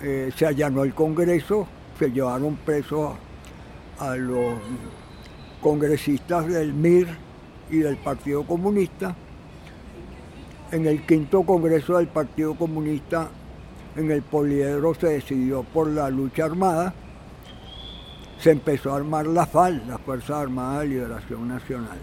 eh, 0.00 0.30
se 0.36 0.46
allanó 0.46 0.84
el 0.84 0.94
Congreso, 0.94 1.66
se 1.98 2.12
llevaron 2.12 2.54
presos 2.56 3.16
a, 3.98 4.14
los 4.14 4.54
congresistas 5.60 6.46
del 6.46 6.72
MIR 6.72 7.08
y 7.70 7.78
del 7.78 7.96
Partido 7.96 8.44
Comunista. 8.44 9.16
En 10.70 10.86
el 10.86 11.04
quinto 11.04 11.42
Congreso 11.42 11.96
del 11.96 12.06
Partido 12.06 12.54
Comunista, 12.54 13.30
en 13.98 14.12
el 14.12 14.22
Poliedro, 14.22 14.94
se 14.94 15.08
decidió 15.08 15.64
por 15.64 15.88
la 15.88 16.08
lucha 16.08 16.44
armada. 16.44 16.94
Se 18.40 18.52
empezó 18.52 18.92
a 18.92 18.96
armar 18.96 19.26
la 19.26 19.44
FAL, 19.44 19.82
la 19.88 19.98
Fuerza 19.98 20.40
Armada 20.40 20.80
de 20.80 20.86
Liberación 20.86 21.48
Nacional. 21.48 21.98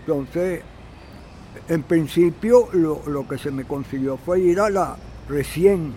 Entonces, 0.00 0.62
en 1.68 1.82
principio 1.84 2.68
lo, 2.72 3.28
que 3.28 3.38
se 3.38 3.52
me 3.52 3.64
consiguió 3.64 4.16
fue 4.16 4.40
ir 4.40 4.58
a 4.58 4.68
la 4.68 4.96
recién 5.28 5.92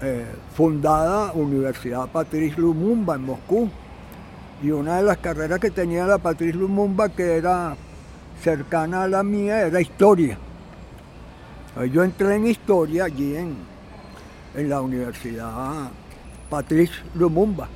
eh, 0.00 0.24
fundada 0.54 1.32
Universidad 1.32 2.08
Patrice 2.08 2.58
Lumumba 2.58 3.16
en 3.16 3.26
Moscú. 3.26 3.68
Y 4.62 4.70
una 4.70 4.96
de 4.96 5.02
las 5.02 5.18
carreras 5.18 5.60
que 5.60 5.70
tenía 5.70 6.06
la 6.06 6.16
Patrice 6.16 6.56
Lumumba, 6.56 7.10
que 7.10 7.36
era 7.36 7.76
cercana 8.42 9.02
a 9.02 9.08
la 9.08 9.22
mía, 9.22 9.66
era 9.66 9.80
historia. 9.82 10.38
Yo 11.90 12.04
entré 12.04 12.36
en 12.36 12.46
historia 12.46 13.04
allí 13.04 13.34
en, 13.34 13.56
en 14.54 14.68
la 14.68 14.82
Universidad 14.82 15.90
Patrice 16.50 16.92
Lumumba. 17.14 17.66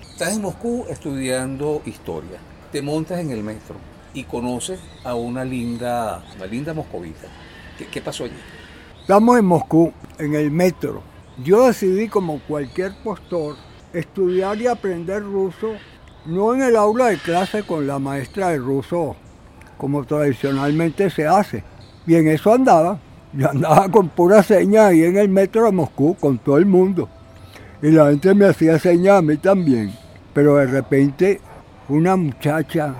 Estás 0.00 0.36
en 0.36 0.42
Moscú 0.42 0.86
estudiando 0.88 1.82
historia. 1.84 2.38
Te 2.70 2.80
montas 2.80 3.18
en 3.18 3.32
el 3.32 3.42
metro 3.42 3.74
y 4.14 4.22
conoces 4.22 4.78
a 5.02 5.16
una 5.16 5.44
linda, 5.44 6.22
una 6.36 6.46
linda 6.46 6.72
moscovita. 6.72 7.26
¿Qué, 7.90 8.00
pasó 8.00 8.24
allí? 8.24 8.36
Estamos 9.00 9.36
en 9.36 9.44
Moscú, 9.44 9.92
en 10.18 10.36
el 10.36 10.52
metro. 10.52 11.02
Yo 11.42 11.66
decidí, 11.66 12.06
como 12.06 12.38
cualquier 12.42 12.94
postor, 13.02 13.56
estudiar 13.92 14.56
y 14.60 14.68
aprender 14.68 15.20
ruso, 15.20 15.72
no 16.26 16.54
en 16.54 16.62
el 16.62 16.76
aula 16.76 17.06
de 17.06 17.18
clase 17.18 17.64
con 17.64 17.88
la 17.88 17.98
maestra 17.98 18.50
de 18.50 18.58
ruso, 18.58 19.16
como 19.78 20.04
tradicionalmente 20.04 21.10
se 21.10 21.26
hace. 21.26 21.64
Y 22.06 22.14
en 22.14 22.28
eso 22.28 22.54
andaba. 22.54 23.00
Yo 23.34 23.48
andaba 23.48 23.88
con 23.88 24.10
pura 24.10 24.42
señas 24.42 24.90
ahí 24.90 25.04
en 25.04 25.16
el 25.16 25.30
metro 25.30 25.64
de 25.64 25.72
Moscú, 25.72 26.14
con 26.20 26.38
todo 26.38 26.58
el 26.58 26.66
mundo. 26.66 27.08
Y 27.80 27.90
la 27.90 28.10
gente 28.10 28.34
me 28.34 28.44
hacía 28.46 28.78
señas 28.78 29.18
a 29.18 29.22
mí 29.22 29.38
también. 29.38 29.92
Pero 30.34 30.56
de 30.56 30.66
repente, 30.66 31.40
una 31.88 32.14
muchacha 32.16 32.94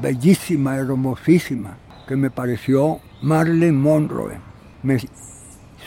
bellísima, 0.00 0.76
hermosísima, 0.76 1.76
que 2.06 2.14
me 2.14 2.30
pareció 2.30 3.00
Marlene 3.22 3.72
Monroe. 3.72 4.38
Me 4.84 4.98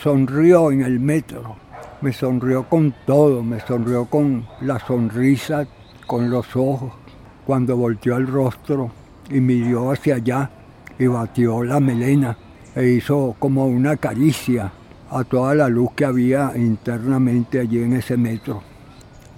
sonrió 0.04 0.72
en 0.72 0.82
el 0.82 1.00
metro, 1.00 1.56
me 2.02 2.12
sonrió 2.12 2.68
con 2.68 2.94
todo, 3.06 3.44
me 3.44 3.62
sonrió 3.62 4.06
con 4.06 4.46
la 4.60 4.78
sonrisa, 4.78 5.66
con 6.06 6.30
los 6.30 6.54
ojos, 6.56 6.92
cuando 7.46 7.78
volteó 7.78 8.18
el 8.18 8.28
rostro 8.28 8.92
y 9.30 9.40
miró 9.40 9.92
hacia 9.92 10.16
allá 10.16 10.50
y 11.00 11.08
batió 11.08 11.64
la 11.64 11.80
melena 11.80 12.38
e 12.76 12.90
hizo 12.90 13.36
como 13.40 13.68
una 13.68 13.96
caricia 13.96 14.72
a 15.10 15.24
toda 15.24 15.56
la 15.56 15.70
luz 15.70 15.92
que 15.96 16.06
había 16.06 16.52
internamente 16.56 17.60
allí 17.60 17.82
en 17.82 17.94
ese 17.94 18.18
metro. 18.18 18.62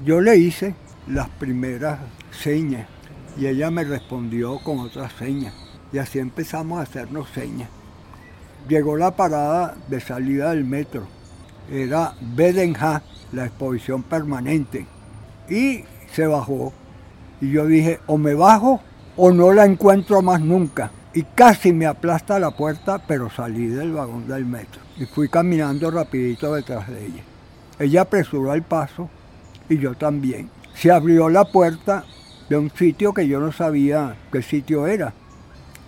Yo 0.03 0.21
le 0.21 0.37
hice 0.37 0.73
las 1.07 1.29
primeras 1.29 1.99
señas 2.31 2.87
y 3.37 3.45
ella 3.45 3.69
me 3.69 3.83
respondió 3.83 4.59
con 4.63 4.79
otras 4.79 5.13
señas. 5.13 5.53
Y 5.93 5.99
así 5.99 6.19
empezamos 6.19 6.79
a 6.79 6.83
hacernos 6.83 7.29
señas. 7.29 7.69
Llegó 8.67 8.97
la 8.97 9.15
parada 9.15 9.75
de 9.87 10.01
salida 10.01 10.49
del 10.49 10.65
metro. 10.65 11.03
Era 11.71 12.15
Bedenja, 12.19 13.03
la 13.31 13.45
exposición 13.45 14.03
permanente. 14.03 14.85
Y 15.49 15.83
se 16.11 16.25
bajó. 16.25 16.73
Y 17.39 17.51
yo 17.51 17.65
dije, 17.65 17.99
o 18.07 18.17
me 18.17 18.33
bajo 18.33 18.81
o 19.15 19.31
no 19.31 19.53
la 19.53 19.65
encuentro 19.65 20.21
más 20.21 20.41
nunca. 20.41 20.91
Y 21.17 21.23
casi 21.23 21.73
me 21.73 21.87
aplasta 21.87 22.37
la 22.37 22.51
puerta, 22.51 22.99
pero 22.99 23.27
salí 23.31 23.65
del 23.65 23.91
vagón 23.91 24.27
del 24.27 24.45
metro. 24.45 24.79
Y 24.99 25.07
fui 25.07 25.27
caminando 25.29 25.89
rapidito 25.89 26.53
detrás 26.53 26.87
de 26.87 27.07
ella. 27.07 27.23
Ella 27.79 28.01
apresuró 28.01 28.53
el 28.53 28.61
paso 28.61 29.09
y 29.67 29.79
yo 29.79 29.95
también. 29.95 30.51
Se 30.75 30.91
abrió 30.91 31.27
la 31.27 31.45
puerta 31.45 32.03
de 32.47 32.57
un 32.57 32.69
sitio 32.69 33.15
que 33.15 33.27
yo 33.27 33.39
no 33.39 33.51
sabía 33.51 34.15
qué 34.31 34.43
sitio 34.43 34.85
era. 34.85 35.11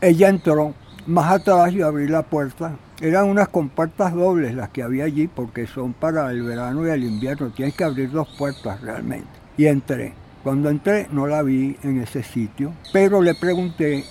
Ella 0.02 0.30
entró, 0.30 0.74
más 1.06 1.32
atrás 1.32 1.74
yo 1.74 1.86
abrí 1.86 2.08
la 2.08 2.24
puerta. 2.24 2.76
Eran 3.00 3.28
unas 3.28 3.50
compuertas 3.50 4.16
dobles 4.16 4.56
las 4.56 4.70
que 4.70 4.82
había 4.82 5.04
allí 5.04 5.28
porque 5.28 5.68
son 5.68 5.94
para 5.94 6.32
el 6.32 6.42
verano 6.42 6.88
y 6.88 6.90
el 6.90 7.04
invierno. 7.04 7.52
Tienes 7.52 7.76
que 7.76 7.84
abrir 7.84 8.10
dos 8.10 8.30
puertas 8.36 8.82
realmente. 8.82 9.30
Y 9.58 9.68
entré. 9.68 10.12
Cuando 10.44 10.72
entré 10.72 11.08
no 11.12 11.28
la 11.28 11.44
vi 11.44 11.78
en 11.84 12.02
ese 12.02 12.24
sitio, 12.24 12.74
pero 12.92 13.22
le 13.22 13.36
pregunté 13.36 14.06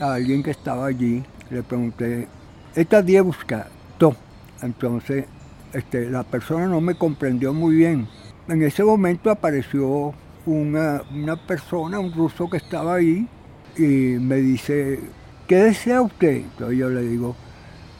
a 0.00 0.14
alguien 0.14 0.42
que 0.42 0.50
estaba 0.50 0.86
allí, 0.86 1.22
le 1.50 1.62
pregunté, 1.62 2.28
esta 2.74 3.02
busca 3.22 3.68
to. 3.98 4.14
Entonces 4.62 5.26
este, 5.72 6.08
la 6.08 6.22
persona 6.22 6.66
no 6.66 6.80
me 6.80 6.94
comprendió 6.94 7.52
muy 7.52 7.76
bien. 7.76 8.08
En 8.48 8.62
ese 8.62 8.84
momento 8.84 9.30
apareció 9.30 10.14
una, 10.46 11.02
persona, 11.46 11.98
un 11.98 12.12
ruso 12.12 12.48
que 12.48 12.56
estaba 12.56 12.94
ahí, 12.94 13.28
y 13.76 13.82
me 13.82 14.36
dice, 14.36 15.00
¿qué 15.46 15.56
desea 15.56 16.00
usted? 16.00 16.36
Entonces 16.36 16.78
yo 16.78 16.88
le 16.88 17.02
digo, 17.02 17.36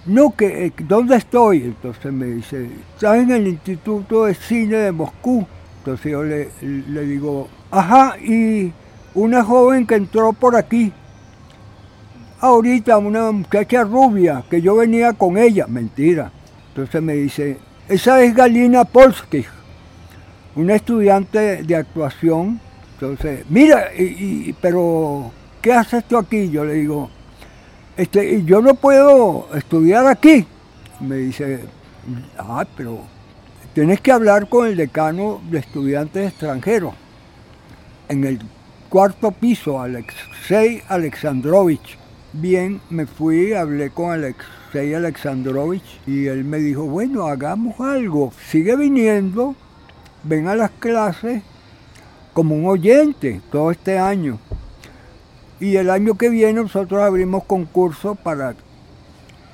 no, 0.07 0.35
que, 0.35 0.67
eh, 0.67 0.73
¿dónde 0.89 1.17
estoy? 1.17 1.65
Entonces 1.65 2.13
me 2.13 2.27
dice, 2.27 2.67
¿estás 2.95 3.19
en 3.19 3.31
el 3.31 3.47
Instituto 3.49 4.25
de 4.25 4.35
Cine 4.35 4.77
de 4.77 4.93
Moscú? 4.93 5.47
Entonces 5.79 6.13
yo 6.13 6.23
le, 6.23 6.49
le 6.63 7.03
digo, 7.03 7.49
ajá, 7.71 8.17
y 8.19 8.73
una 9.15 9.45
joven 9.45 9.87
que 9.87 9.97
entró 9.97 10.33
por 10.33 10.57
aquí, 10.57 10.93
ahorita 12.41 12.99
una 12.99 13.31
muchacha 13.31 13.85
rubia, 13.85 14.45
que 14.49 14.61
yo 14.61 14.77
venía 14.77 15.13
con 15.13 15.39
ella, 15.39 15.67
mentira. 15.67 16.31
Entonces 16.69 17.03
me 17.03 17.15
dice, 17.15 17.59
esa 17.89 18.23
es 18.23 18.35
Galina 18.35 18.85
Polsky 18.85 19.45
una 20.57 20.75
estudiante 20.75 21.63
de 21.63 21.77
actuación. 21.77 22.59
Entonces, 22.95 23.45
mira, 23.49 23.91
pero 24.61 25.31
¿qué 25.61 25.73
haces 25.73 26.05
tú 26.05 26.17
aquí? 26.17 26.51
Yo 26.51 26.65
le 26.65 26.75
digo, 26.75 27.11
este, 27.97 28.43
yo 28.45 28.61
no 28.61 28.75
puedo 28.75 29.49
estudiar 29.55 30.07
aquí. 30.07 30.47
Me 31.01 31.17
dice, 31.17 31.61
ah, 32.39 32.67
pero 32.77 33.01
tienes 33.75 34.01
que 34.01 34.13
hablar 34.13 34.49
con 34.49 34.67
el 34.67 34.77
decano 34.77 35.41
de 35.51 35.59
estudiantes 35.59 36.31
extranjeros. 36.31 36.95
En 38.09 38.25
el 38.25 38.41
cuarto 38.89 39.31
piso, 39.33 39.81
Alexei 39.81 40.83
Alexandrovich. 40.89 41.99
Bien, 42.39 42.83
me 42.91 43.07
fui, 43.07 43.55
hablé 43.55 43.89
con 43.89 44.11
Alexei 44.11 44.93
Alexandrovich 44.93 46.01
y 46.07 46.27
él 46.27 46.45
me 46.45 46.59
dijo, 46.59 46.83
bueno, 46.83 47.27
hagamos 47.29 47.81
algo, 47.81 48.31
sigue 48.51 48.77
viniendo 48.77 49.55
ven 50.23 50.47
a 50.47 50.55
las 50.55 50.71
clases 50.73 51.43
como 52.35 52.55
un 52.55 52.67
oyente 52.67 53.41
todo 53.51 53.71
este 53.71 53.99
año. 53.99 54.39
Y 55.61 55.77
el 55.77 55.89
año 55.89 56.19
que 56.19 56.29
viene 56.29 56.61
nosotros 56.61 57.03
abrimos 57.03 57.45
concurso 57.45 58.15
para, 58.15 58.55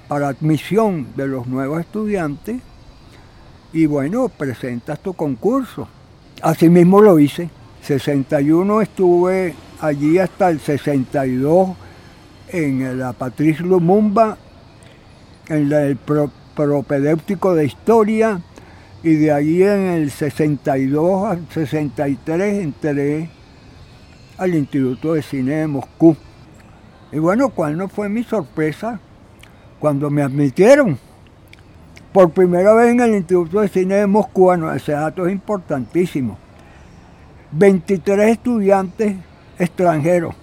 para 0.08 0.28
admisión 0.28 1.06
de 1.14 1.28
los 1.28 1.46
nuevos 1.46 1.78
estudiantes 1.78 2.60
y 3.72 3.86
bueno, 3.86 4.28
presentas 4.28 4.98
tu 4.98 5.14
concurso. 5.14 5.86
Así 6.42 6.68
mismo 6.68 7.00
lo 7.00 7.20
hice. 7.20 7.48
61 7.82 8.82
estuve 8.82 9.54
allí 9.80 10.18
hasta 10.18 10.50
el 10.50 10.58
62 10.58 11.76
en 12.52 12.98
la 12.98 13.12
Patricio 13.14 13.66
Lumumba, 13.66 14.36
en 15.48 15.72
el 15.72 15.96
propedéutico 15.96 17.54
de 17.54 17.64
historia, 17.64 18.40
y 19.02 19.14
de 19.14 19.32
ahí 19.32 19.62
en 19.62 19.86
el 19.88 20.10
62 20.10 21.26
al 21.26 21.48
63 21.50 22.62
entré 22.62 23.30
al 24.38 24.54
Instituto 24.54 25.14
de 25.14 25.22
Cine 25.22 25.54
de 25.56 25.66
Moscú. 25.66 26.16
Y 27.10 27.18
bueno, 27.18 27.48
¿cuál 27.48 27.76
no 27.76 27.88
fue 27.88 28.08
mi 28.08 28.22
sorpresa 28.22 29.00
cuando 29.80 30.08
me 30.10 30.22
admitieron? 30.22 30.98
Por 32.12 32.30
primera 32.30 32.74
vez 32.74 32.90
en 32.90 33.00
el 33.00 33.14
Instituto 33.14 33.60
de 33.60 33.68
Cine 33.68 33.94
de 33.96 34.06
Moscú, 34.06 34.42
bueno, 34.42 34.72
ese 34.72 34.92
dato 34.92 35.26
es 35.26 35.32
importantísimo. 35.32 36.38
23 37.52 38.30
estudiantes 38.30 39.16
extranjeros 39.58 40.41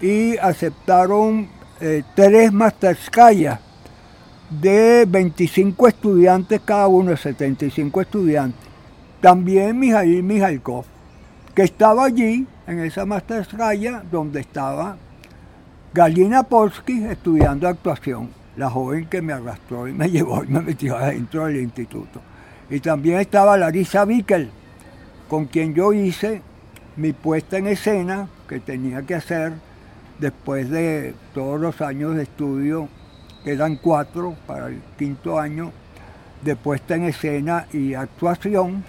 y 0.00 0.36
aceptaron 0.38 1.48
eh, 1.80 2.02
tres 2.14 2.52
Masterskaya 2.52 3.60
de 4.50 5.04
25 5.08 5.88
estudiantes 5.88 6.60
cada 6.64 6.88
uno, 6.88 7.16
75 7.16 8.00
estudiantes. 8.00 8.60
También 9.20 9.78
Mijail 9.78 10.22
Mijalkov, 10.22 10.84
que 11.54 11.62
estaba 11.62 12.04
allí 12.04 12.46
en 12.66 12.80
esa 12.80 13.04
Masterskaya 13.04 14.02
donde 14.10 14.40
estaba 14.40 14.96
Galina 15.92 16.42
Polsky 16.42 17.04
estudiando 17.04 17.68
actuación, 17.68 18.30
la 18.56 18.70
joven 18.70 19.06
que 19.06 19.20
me 19.20 19.32
arrastró 19.32 19.86
y 19.86 19.92
me 19.92 20.08
llevó 20.10 20.42
y 20.44 20.48
me 20.48 20.60
metió 20.60 20.96
adentro 20.96 21.46
del 21.46 21.56
instituto. 21.56 22.20
Y 22.70 22.80
también 22.80 23.18
estaba 23.18 23.56
Larisa 23.56 24.04
Bickel, 24.04 24.50
con 25.28 25.46
quien 25.46 25.74
yo 25.74 25.92
hice 25.92 26.42
mi 26.96 27.12
puesta 27.12 27.58
en 27.58 27.66
escena 27.66 28.28
que 28.48 28.60
tenía 28.60 29.02
que 29.02 29.14
hacer 29.14 29.52
después 30.20 30.68
de 30.70 31.14
todos 31.34 31.58
los 31.60 31.80
años 31.80 32.14
de 32.14 32.24
estudio, 32.24 32.88
que 33.42 33.52
eran 33.52 33.76
cuatro 33.76 34.36
para 34.46 34.68
el 34.68 34.80
quinto 34.98 35.38
año, 35.38 35.72
de 36.42 36.56
puesta 36.56 36.94
en 36.94 37.04
escena 37.04 37.66
y 37.72 37.94
actuación 37.94 38.84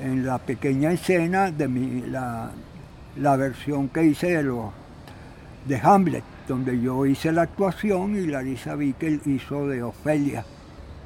en 0.00 0.26
la 0.26 0.38
pequeña 0.38 0.92
escena 0.92 1.50
de 1.50 1.68
mi, 1.68 2.02
la, 2.02 2.50
versión 3.36 3.88
que 3.88 4.04
hice 4.04 4.36
de, 4.36 4.42
los, 4.42 4.70
de 5.66 5.78
Hamlet, 5.78 6.24
donde 6.48 6.80
yo 6.80 7.06
hice 7.06 7.32
la 7.32 7.42
actuación 7.42 8.16
y 8.16 8.26
Larisa 8.26 8.74
Bickel 8.74 9.20
hizo 9.26 9.68
de 9.68 9.82
Ofelia. 9.82 10.44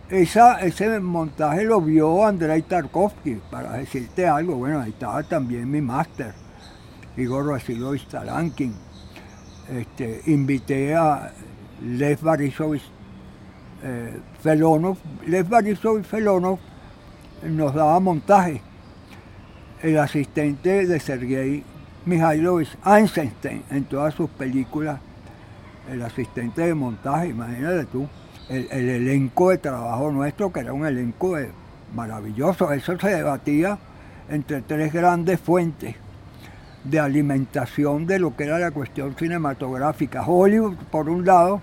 Esa, 0.08 0.60
ese 0.60 1.00
montaje 1.00 1.64
lo 1.64 1.82
vio 1.82 2.26
Andrei 2.26 2.62
Tarkovsky, 2.62 3.40
para 3.50 3.74
decirte 3.74 4.26
algo. 4.26 4.56
Bueno, 4.56 4.80
ahí 4.80 4.90
estaba 4.90 5.22
también 5.22 5.70
mi 5.70 5.82
máster, 5.82 6.32
Igor 7.16 7.50
Vasilovich 7.50 8.08
Talankin. 8.08 8.87
Este, 9.70 10.22
invité 10.26 10.94
a 10.94 11.30
Lev 11.82 12.22
Barisovich 12.22 12.82
eh, 13.84 14.18
Felonov. 14.40 14.96
Lev 15.26 15.46
Barisovich 15.46 16.06
Felonov 16.06 16.58
nos 17.42 17.74
daba 17.74 18.00
montaje. 18.00 18.62
El 19.82 19.98
asistente 19.98 20.86
de 20.86 20.98
Sergei 20.98 21.62
Mikhailovich 22.06 22.76
Einstein 22.84 23.62
en 23.70 23.84
todas 23.84 24.14
sus 24.14 24.30
películas, 24.30 25.00
el 25.90 26.02
asistente 26.02 26.62
de 26.62 26.74
montaje, 26.74 27.28
imagínate 27.28 27.84
tú 27.84 28.08
el, 28.48 28.88
elenco 28.88 29.50
de 29.50 29.58
trabajo 29.58 30.10
nuestro, 30.10 30.50
que 30.50 30.60
era 30.60 30.72
un 30.72 30.86
elenco 30.86 31.36
maravilloso. 31.94 32.72
Eso 32.72 32.98
se 32.98 33.08
debatía 33.08 33.78
entre 34.30 34.62
tres 34.62 34.92
grandes 34.92 35.38
fuentes 35.38 35.94
de 36.84 37.00
alimentación 37.00 38.06
de 38.06 38.18
lo 38.18 38.36
que 38.36 38.44
era 38.44 38.58
la 38.58 38.70
cuestión 38.70 39.14
cinematográfica. 39.16 40.24
Hollywood 40.26 40.76
por 40.90 41.08
un 41.08 41.24
lado, 41.24 41.60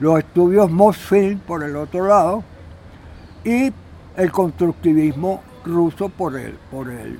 los 0.00 0.18
estudios 0.18 0.70
Mosfilm 0.70 1.40
por 1.40 1.62
el 1.62 1.76
otro 1.76 2.06
lado 2.06 2.44
y 3.44 3.72
el 4.16 4.32
constructivismo 4.32 5.42
ruso 5.64 6.08
por, 6.08 6.38
el, 6.38 6.54
por 6.70 6.90
el, 6.90 7.18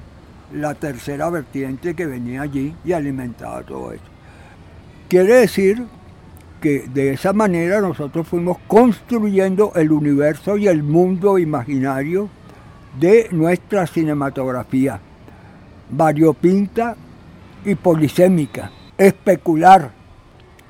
la 0.52 0.74
tercera 0.74 1.28
vertiente 1.30 1.94
que 1.94 2.06
venía 2.06 2.42
allí 2.42 2.74
y 2.84 2.92
alimentaba 2.92 3.62
todo 3.62 3.92
eso. 3.92 4.04
Quiere 5.08 5.34
decir 5.34 5.84
que 6.60 6.88
de 6.92 7.12
esa 7.12 7.32
manera 7.32 7.80
nosotros 7.80 8.26
fuimos 8.26 8.58
construyendo 8.66 9.72
el 9.74 9.92
universo 9.92 10.56
y 10.56 10.68
el 10.68 10.82
mundo 10.82 11.38
imaginario 11.38 12.28
de 12.98 13.28
nuestra 13.30 13.86
cinematografía, 13.86 14.98
variopinta 15.90 16.96
y 17.66 17.74
polisémica, 17.74 18.70
especular, 18.96 19.90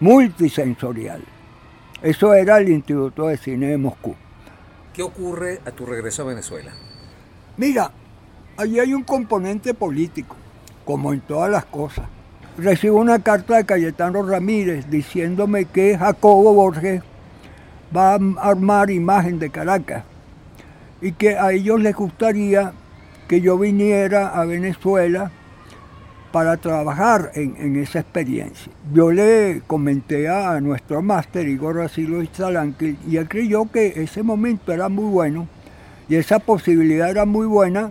multisensorial. 0.01 1.23
Eso 2.03 2.35
era 2.35 2.59
el 2.59 2.69
Instituto 2.69 3.29
de 3.29 3.37
Cine 3.37 3.69
de 3.69 3.79
Moscú. 3.79 4.17
¿Qué 4.93 5.05
ocurre 5.05 5.61
a 5.65 5.71
tu 5.71 5.87
regreso 5.87 6.23
a 6.23 6.27
Venezuela? 6.27 6.73
Mira, 7.57 7.93
allí 8.57 8.81
hay 8.81 8.93
un 8.93 9.05
componente 9.05 9.75
político, 9.75 10.35
como 10.85 11.13
en 11.13 11.21
todas 11.21 11.51
las 11.51 11.67
cosas 11.67 12.07
recibo 12.59 12.99
una 12.99 13.19
carta 13.19 13.57
de 13.57 13.67
Cayetano 13.67 14.23
Ramírez 14.23 14.89
diciéndome 14.89 15.67
que 15.67 15.97
Jacobo 15.99 16.55
Borges 16.55 17.03
va 17.95 18.15
a 18.15 18.19
armar 18.41 18.91
imagen 18.91 19.39
de 19.39 19.51
Caracas 19.51 20.05
y 21.01 21.13
que 21.13 21.37
a 21.37 21.53
ellos 21.53 21.81
les 21.81 21.95
gustaría 21.95 22.73
que 23.29 23.41
yo 23.41 23.59
viniera 23.59 24.29
a 24.29 24.45
Venezuela 24.45 25.31
para 26.33 26.57
trabajar 26.57 27.31
en, 27.35 27.77
esa 27.77 28.01
experiencia. 28.01 28.73
Yo 28.93 29.11
le 29.11 29.63
comenté 29.67 30.29
a 30.29 30.61
nuestro 30.61 31.03
máster 31.03 31.49
Igor 31.49 31.81
Asilo 31.81 32.23
Iztalanque 32.23 32.97
y 33.09 33.17
él 33.17 33.29
creyó 33.29 33.71
que 33.71 34.03
ese 34.03 34.23
momento 34.23 34.73
era 34.73 34.89
muy 34.89 35.11
bueno 35.11 35.49
y 36.09 36.17
esa 36.17 36.39
posibilidad 36.39 37.11
era 37.11 37.25
muy 37.25 37.47
buena 37.47 37.91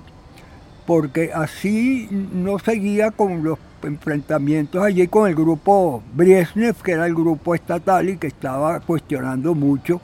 porque 0.85 1.31
así 1.33 2.07
no 2.11 2.59
seguía 2.59 3.11
con 3.11 3.43
los 3.43 3.57
enfrentamientos 3.83 4.83
allí 4.83 5.07
con 5.07 5.27
el 5.27 5.35
grupo 5.35 6.03
Brezhnev, 6.13 6.75
que 6.83 6.93
era 6.93 7.05
el 7.05 7.13
grupo 7.13 7.55
estatal 7.55 8.09
y 8.09 8.17
que 8.17 8.27
estaba 8.27 8.79
cuestionando 8.79 9.53
mucho, 9.53 10.01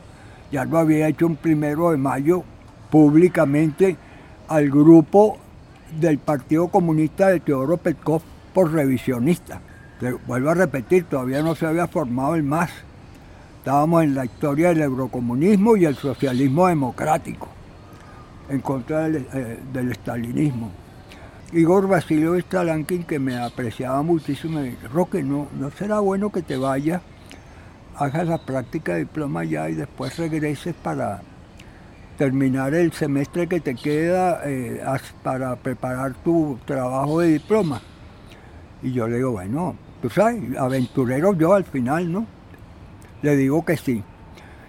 ya 0.51 0.65
lo 0.65 0.77
había 0.77 1.07
hecho 1.07 1.27
un 1.27 1.35
primero 1.35 1.91
de 1.91 1.97
mayo 1.97 2.43
públicamente 2.89 3.95
al 4.47 4.69
grupo 4.69 5.37
del 5.99 6.17
Partido 6.17 6.67
Comunista 6.67 7.27
de 7.27 7.39
Teodoro 7.39 7.77
Petkov 7.77 8.21
por 8.53 8.71
revisionista. 8.71 9.61
vuelvo 10.25 10.49
a 10.49 10.55
repetir, 10.55 11.05
todavía 11.05 11.41
no 11.41 11.55
se 11.55 11.65
había 11.65 11.87
formado 11.87 12.35
el 12.35 12.43
MAS. 12.43 12.71
Estábamos 13.59 14.03
en 14.03 14.15
la 14.15 14.25
historia 14.25 14.69
del 14.69 14.81
eurocomunismo 14.81 15.77
y 15.77 15.85
el 15.85 15.95
socialismo 15.95 16.67
democrático, 16.67 17.47
en 18.49 18.59
contra 18.61 19.01
del, 19.01 19.27
eh, 19.33 19.59
del 19.71 19.91
estalinismo. 19.91 20.71
Igor 21.53 21.87
Basilio 21.87 22.39
Stalankin, 22.39 23.03
que 23.03 23.19
me 23.19 23.37
apreciaba 23.37 24.01
muchísimo, 24.01 24.59
me 24.59 24.69
dijo, 24.69 24.87
Roque, 24.87 25.21
no, 25.21 25.47
no 25.59 25.69
será 25.69 25.99
bueno 25.99 26.31
que 26.31 26.41
te 26.41 26.57
vayas, 26.57 27.01
hagas 27.95 28.27
la 28.27 28.39
práctica 28.39 28.93
de 28.93 28.99
diploma 29.01 29.43
ya 29.43 29.69
y 29.69 29.75
después 29.75 30.17
regreses 30.17 30.73
para 30.73 31.21
terminar 32.21 32.75
el 32.75 32.93
semestre 32.93 33.47
que 33.47 33.59
te 33.59 33.73
queda 33.73 34.41
eh, 34.45 34.79
para 35.23 35.55
preparar 35.55 36.13
tu 36.23 36.59
trabajo 36.65 37.19
de 37.19 37.29
diploma. 37.29 37.81
Y 38.83 38.91
yo 38.91 39.07
le 39.07 39.15
digo, 39.15 39.31
bueno, 39.31 39.75
tú 40.03 40.09
sabes, 40.11 40.55
aventurero 40.55 41.33
yo 41.33 41.55
al 41.55 41.63
final, 41.63 42.11
¿no? 42.11 42.27
Le 43.23 43.35
digo 43.35 43.65
que 43.65 43.75
sí. 43.75 44.03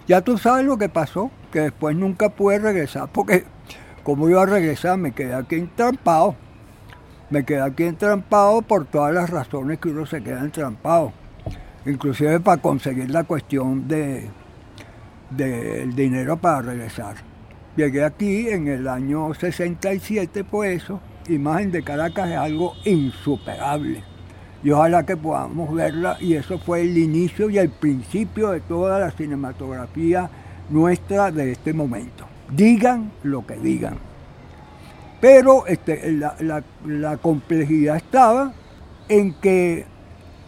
Ya 0.07 0.21
tú 0.21 0.39
sabes 0.39 0.65
lo 0.65 0.79
que 0.79 0.89
pasó, 0.89 1.29
que 1.51 1.59
después 1.59 1.95
nunca 1.95 2.29
pude 2.29 2.57
regresar, 2.57 3.07
porque 3.13 3.45
como 4.01 4.27
iba 4.27 4.41
a 4.41 4.47
regresar 4.47 4.97
me 4.97 5.11
quedé 5.11 5.35
aquí 5.35 5.53
entrampado 5.53 6.35
me 7.29 7.45
quedé 7.45 7.61
aquí 7.61 7.83
entrampado 7.83 8.63
por 8.63 8.85
todas 8.85 9.13
las 9.13 9.29
razones 9.29 9.77
que 9.77 9.89
uno 9.89 10.07
se 10.07 10.23
queda 10.23 10.39
entrampado. 10.39 11.13
Inclusive 11.85 12.39
para 12.39 12.59
conseguir 12.59 13.11
la 13.11 13.25
cuestión 13.25 13.87
de 13.87 14.27
del 15.29 15.95
dinero 15.95 16.37
para 16.37 16.63
regresar. 16.63 17.32
Llegué 17.75 18.03
aquí 18.03 18.49
en 18.49 18.67
el 18.67 18.87
año 18.87 19.33
67 19.33 20.43
por 20.43 20.67
eso. 20.67 20.99
Imagen 21.27 21.71
de 21.71 21.83
Caracas 21.83 22.29
es 22.29 22.37
algo 22.37 22.75
insuperable. 22.85 24.03
Y 24.63 24.69
ojalá 24.69 25.03
que 25.05 25.17
podamos 25.17 25.73
verla. 25.73 26.17
Y 26.19 26.35
eso 26.35 26.59
fue 26.59 26.81
el 26.81 26.95
inicio 26.97 27.49
y 27.49 27.57
el 27.57 27.69
principio 27.69 28.51
de 28.51 28.61
toda 28.61 28.99
la 28.99 29.09
cinematografía 29.09 30.29
nuestra 30.69 31.31
de 31.31 31.51
este 31.51 31.73
momento. 31.73 32.25
Digan 32.51 33.11
lo 33.23 33.45
que 33.47 33.55
digan 33.55 33.97
Pero 35.19 35.65
este, 35.65 36.11
la, 36.11 37.17
complejidad 37.17 37.95
estaba 37.95 38.53
en 39.09 39.33
que 39.33 39.85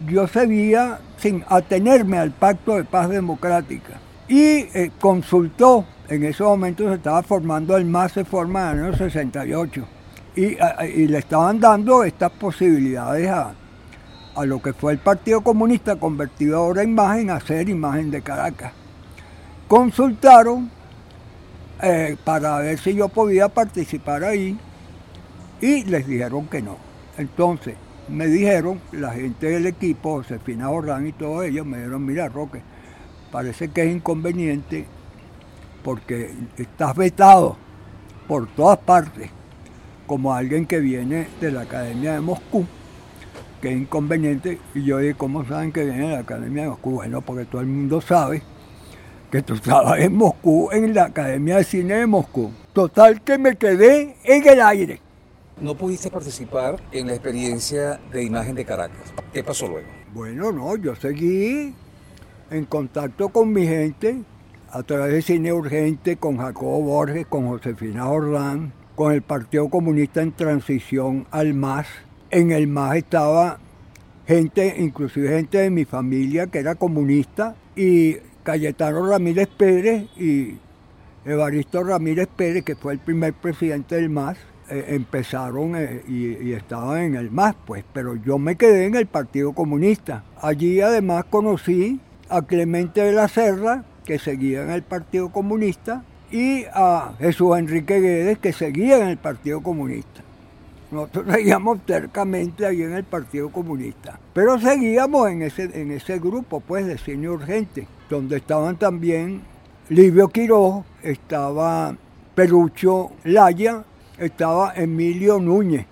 yo 0.06 0.28
seguía 0.28 1.00
sin 1.18 1.44
atenerme 1.48 2.20
al 2.20 2.32
pacto 2.32 2.76
de 2.76 2.84
paz 2.84 3.10
democrática 3.10 4.00
y 4.28 4.40
eh, 4.40 4.92
consultó, 5.00 5.86
en 6.10 6.24
ese 6.24 6.44
momento 6.44 6.88
se 6.90 6.96
estaba 6.96 7.22
formando 7.24 7.78
el 7.78 7.86
MAS, 7.86 8.14
se 8.14 8.26
forma 8.26 8.72
en 8.72 8.80
el 8.80 8.86
año 8.86 8.98
68 8.98 9.86
y, 10.36 10.58
le 11.08 11.18
estaban 11.18 11.60
dando 11.60 12.04
estas 12.04 12.32
posibilidades 12.32 13.30
a, 13.30 13.54
a 14.36 14.46
lo 14.46 14.62
que 14.62 14.74
fue 14.74 14.94
el 14.94 15.00
Partido 15.00 15.42
Comunista 15.42 15.96
convertido 15.96 16.58
ahora 16.58 16.84
en 16.84 16.90
imagen 16.90 17.30
a 17.30 17.40
ser 17.40 17.70
imagen 17.70 18.12
de 18.12 18.22
Caracas. 18.22 18.74
Consultaron 19.68 20.70
eh, 21.82 22.18
para 22.24 22.60
ver 22.60 22.78
si 22.80 22.96
yo 22.96 23.10
podía 23.10 23.50
participar 23.50 24.24
ahí 24.24 24.58
y 25.62 25.84
les 25.86 26.08
dijeron 26.08 26.48
que 26.48 26.62
no. 26.62 26.78
Entonces 27.18 27.76
me 28.08 28.28
dijeron, 28.28 28.82
la 28.92 29.12
gente 29.12 29.48
del 29.48 29.66
equipo, 29.66 30.18
Josefina 30.18 30.70
Orrán 30.70 31.08
y 31.08 31.14
todos 31.14 31.46
ellos, 31.46 31.66
me 31.66 31.78
dijeron, 31.78 32.06
mira 32.06 32.28
Roque, 32.28 32.62
parece 33.36 33.68
que 33.68 33.84
es 33.84 33.94
inconveniente 33.94 34.86
porque 35.84 36.34
estás 36.56 36.96
vetado 36.96 37.58
por 38.30 38.48
todas 38.48 38.78
partes 38.78 39.30
como 40.08 40.34
alguien 40.34 40.66
que 40.66 40.80
viene 40.80 41.28
de 41.42 41.52
la 41.52 41.64
Academia 41.64 42.14
de 42.14 42.22
Moscú 42.22 42.66
que 43.60 43.74
es 43.74 43.78
inconveniente. 43.78 44.58
Y 44.74 44.86
yo 44.86 45.00
dije, 45.00 45.16
¿cómo 45.16 45.46
saben 45.46 45.74
que 45.74 45.84
viene 45.84 46.08
de 46.08 46.14
la 46.14 46.20
Academia 46.20 46.64
de 46.64 46.70
Moscú? 46.70 46.92
Bueno, 46.92 47.20
porque 47.20 47.44
todo 47.44 47.60
el 47.60 47.68
mundo 47.68 48.00
sabe 48.00 48.42
que 49.30 49.42
tú 49.42 49.56
estabas 49.56 50.00
en 50.00 50.16
Moscú, 50.16 50.70
en 50.72 50.94
la 50.94 51.08
Academia 51.08 51.58
de 51.58 51.66
Cine 51.66 51.96
de 51.96 52.08
Moscú. 52.08 52.54
Total 52.72 53.22
que 53.22 53.38
me 53.38 53.58
quedé 53.58 54.16
en 54.24 54.48
el 54.48 54.62
aire. 54.62 55.02
No 55.60 55.76
pudiste 55.76 56.10
participar 56.10 56.78
en 56.94 57.08
la 57.08 57.16
experiencia 57.16 58.00
de 58.14 58.24
imagen 58.24 58.56
de 58.56 58.64
Caracas. 58.64 59.14
¿Qué 59.34 59.44
pasó 59.44 59.68
luego? 59.68 59.90
Bueno, 60.14 60.54
no, 60.54 60.78
yo 60.78 60.96
seguí 60.96 61.76
en 62.50 62.66
contacto 62.66 63.30
con 63.30 63.52
mi 63.52 63.66
gente 63.66 64.22
a 64.72 64.84
través 64.84 65.14
de 65.14 65.22
Cine 65.22 65.54
Urgente, 65.54 66.18
con 66.18 66.38
Jacobo 66.38 66.82
Borges, 66.82 67.26
con 67.28 67.48
Josefina 67.48 68.10
Orlán, 68.10 68.74
con 68.96 69.14
el 69.14 69.22
Partido 69.22 69.70
Comunista 69.70 70.22
en 70.22 70.32
Transición 70.32 71.26
al 71.32 71.54
MAS, 71.54 71.88
en 72.32 72.52
el 72.52 72.68
MAS 72.68 72.98
estaba 72.98 73.60
gente, 74.28 74.76
inclusive 74.80 75.30
gente 75.30 75.60
de 75.60 75.70
mi 75.70 75.86
familia 75.86 76.48
que 76.48 76.60
era 76.60 76.76
comunista, 76.76 77.56
y 77.76 78.18
Cayetano 78.44 79.08
Ramírez 79.08 79.48
Pérez 79.48 80.08
y 80.18 80.58
Evaristo 81.26 81.84
Ramírez 81.84 82.28
Pérez, 82.28 82.64
que 82.64 82.76
fue 82.76 82.94
el 82.94 83.00
primer 83.00 83.34
presidente 83.34 83.96
del 83.96 84.10
MAS, 84.10 84.38
eh, 84.70 84.86
empezaron 84.90 85.76
eh, 85.76 86.04
y, 86.08 86.52
estaban 86.54 87.00
en 87.00 87.16
el 87.16 87.32
MAS, 87.32 87.56
pues, 87.66 87.84
pero 87.94 88.16
yo 88.16 88.38
me 88.38 88.56
quedé 88.56 88.86
en 88.86 88.96
el 88.96 89.06
Partido 89.06 89.54
Comunista. 89.54 90.24
Allí 90.42 90.82
además 90.82 91.26
conocí 91.30 92.00
a 92.36 92.42
Clemente 92.42 93.02
de 93.02 93.14
la 93.14 93.30
Serra, 93.30 93.86
que 94.04 94.20
seguía 94.20 94.64
en 94.64 94.70
el 94.72 94.84
Partido 94.84 95.30
Comunista, 95.30 96.04
y 96.30 96.66
a 96.74 97.14
Jesús 97.18 97.58
Enrique 97.58 98.02
Guedes, 98.02 98.40
que 98.40 98.52
seguía 98.52 98.98
en 98.98 99.08
el 99.08 99.18
Partido 99.18 99.62
Comunista. 99.62 100.22
Nosotros 100.92 101.34
seguíamos 101.34 101.86
tercamente 101.86 102.66
ahí 102.66 102.82
en 102.82 102.94
el 102.94 103.06
Partido 103.06 103.50
Comunista. 103.50 104.20
Pero 104.34 104.60
seguíamos 104.60 105.30
en 105.30 105.44
ese, 105.44 105.70
en 105.82 105.92
ese 105.92 106.20
grupo 106.20 106.60
pues, 106.60 106.86
de 106.86 106.98
cine 106.98 107.30
urgente, 107.30 107.88
donde 108.10 108.36
estaban 108.36 108.76
también 108.76 109.42
Livio 109.88 110.28
Quiroz, 110.28 110.84
estaba 111.04 111.96
Perucho 112.36 113.12
Laya, 113.24 113.86
estaba 114.18 114.74
Emilio 114.76 115.40
Núñez. 115.40 115.86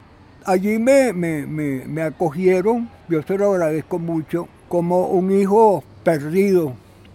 Allí 0.45 0.77
me, 0.77 1.13
me, 1.13 1.47
me, 1.47 1.85
me 1.85 2.01
acogieron, 2.01 2.89
yo 3.07 3.21
se 3.21 3.37
lo 3.37 3.53
agradezco 3.53 3.97
mucho, 3.97 4.49
como 4.67 5.07
un 5.07 5.31
hijo 5.31 5.85
perdido, 6.03 6.73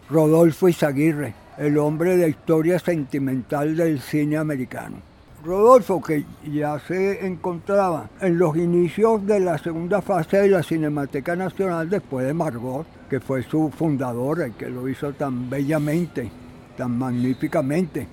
Rodolfo 0.09 0.69
Izaguirre, 0.69 1.35
el 1.59 1.77
hombre 1.77 2.17
de 2.17 2.31
historia 2.31 2.79
sentimental 2.79 3.77
del 3.77 4.01
cine 4.01 4.39
americano. 4.39 4.97
Rodolfo, 5.45 6.03
que 6.03 6.25
ya 6.51 6.79
se 6.81 7.27
encontraba 7.27 8.09
en 8.21 8.39
los 8.39 8.57
inicios 8.57 9.25
de 9.27 9.41
la 9.41 9.59
segunda 9.59 10.03
fase 10.03 10.39
de 10.39 10.49
la 10.49 10.63
Cinemateca 10.63 11.37
Nacional 11.37 11.89
después 11.89 12.27
de 12.27 12.35
Margot, 12.35 12.87
que 13.09 13.21
fue 13.21 13.43
su 13.43 13.71
fundadora 13.71 14.49
y 14.49 14.53
que 14.53 14.69
lo 14.69 14.89
hizo 14.89 15.13
tan 15.13 15.49
bellamente, 15.49 16.31
tan 16.77 16.99
magníficamente. 16.99 18.09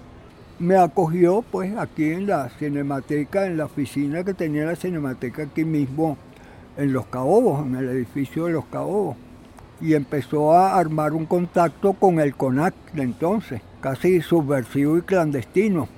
Me 0.59 0.77
acogió 0.77 1.41
pues 1.41 1.75
aquí 1.77 2.11
en 2.11 2.27
la 2.27 2.49
Cinemateca, 2.49 3.47
en 3.47 3.57
la 3.57 3.65
oficina 3.65 4.23
que 4.23 4.33
tenía 4.33 4.65
la 4.65 4.75
Cinemateca 4.75 5.43
aquí 5.43 5.65
mismo 5.65 6.17
en 6.77 6.93
Los 6.93 7.07
Caobos, 7.07 7.65
en 7.65 7.75
el 7.75 7.89
edificio 7.89 8.45
de 8.45 8.53
Los 8.53 8.65
Caobos. 8.65 9.17
Y 9.81 9.93
empezó 9.93 10.53
a 10.53 10.77
armar 10.77 11.13
un 11.13 11.25
contacto 11.25 11.93
con 11.93 12.19
el 12.19 12.35
CONAC 12.35 12.73
de 12.93 13.03
entonces, 13.03 13.61
casi 13.81 14.21
subversivo 14.21 14.97
y 14.97 15.01
clandestino 15.01 15.89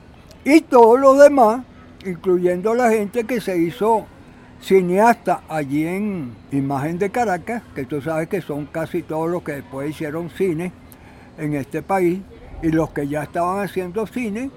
y 0.49 0.61
todos 0.61 0.97
los 0.97 1.19
demás, 1.19 1.65
incluyendo 2.05 2.73
la 2.73 2.89
gente 2.89 3.25
que 3.25 3.41
se 3.41 3.57
hizo 3.57 4.05
cineasta 4.61 5.41
allí 5.49 5.85
en 5.85 6.33
Imagen 6.53 6.97
de 6.97 7.09
Caracas, 7.09 7.63
que 7.75 7.83
tú 7.83 8.01
sabes 8.01 8.29
que 8.29 8.39
son 8.39 8.65
casi 8.65 9.01
todos 9.01 9.29
los 9.29 9.43
que 9.43 9.51
después 9.51 9.89
hicieron 9.89 10.29
cine 10.29 10.71
en 11.37 11.53
este 11.53 11.81
país, 11.81 12.21
y 12.63 12.69
los 12.69 12.91
que 12.91 13.09
ya 13.09 13.23
estaban 13.23 13.61
haciendo 13.61 14.07
cine, 14.07 14.49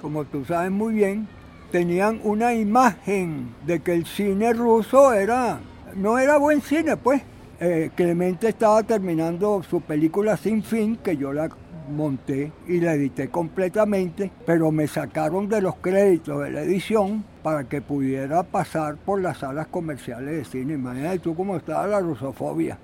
como 0.00 0.24
tú 0.24 0.44
sabes 0.44 0.70
muy 0.70 0.94
bien, 0.94 1.26
tenían 1.72 2.20
una 2.22 2.54
imagen 2.54 3.56
de 3.66 3.80
que 3.80 3.94
el 3.94 4.06
cine 4.06 4.52
ruso 4.52 5.14
era 5.14 5.58
no 5.96 6.16
era 6.20 6.36
buen 6.36 6.60
cine, 6.62 6.96
pues. 6.96 7.22
Eh, 7.64 7.92
Clemente 7.94 8.48
estaba 8.48 8.82
terminando 8.82 9.62
su 9.62 9.80
película 9.82 10.36
Sin 10.36 10.64
Fin, 10.64 10.96
que 10.96 11.16
yo 11.16 11.32
la 11.32 11.48
monté 11.94 12.50
y 12.66 12.80
la 12.80 12.94
edité 12.94 13.28
completamente, 13.28 14.32
pero 14.44 14.72
me 14.72 14.88
sacaron 14.88 15.48
de 15.48 15.60
los 15.60 15.76
créditos 15.76 16.42
de 16.42 16.50
la 16.50 16.62
edición 16.62 17.24
para 17.44 17.62
que 17.68 17.80
pudiera 17.80 18.42
pasar 18.42 18.96
por 18.96 19.20
las 19.20 19.38
salas 19.38 19.68
comerciales 19.68 20.38
de 20.38 20.44
cine. 20.44 20.74
Imagínate 20.74 21.20
tú 21.20 21.36
cómo 21.36 21.56
estaba 21.56 21.86
la 21.86 22.00
rusofobia. 22.00 22.78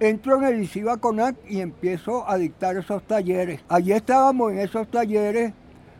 Entro 0.00 0.36
en 0.38 0.52
el 0.52 0.64
ICIBA 0.64 0.96
CONAC 0.96 1.36
y 1.48 1.60
empiezo 1.60 2.28
a 2.28 2.38
dictar 2.38 2.76
esos 2.76 3.04
talleres. 3.04 3.60
Allí 3.68 3.92
estábamos 3.92 4.50
en 4.50 4.58
esos 4.58 4.90
talleres 4.90 5.52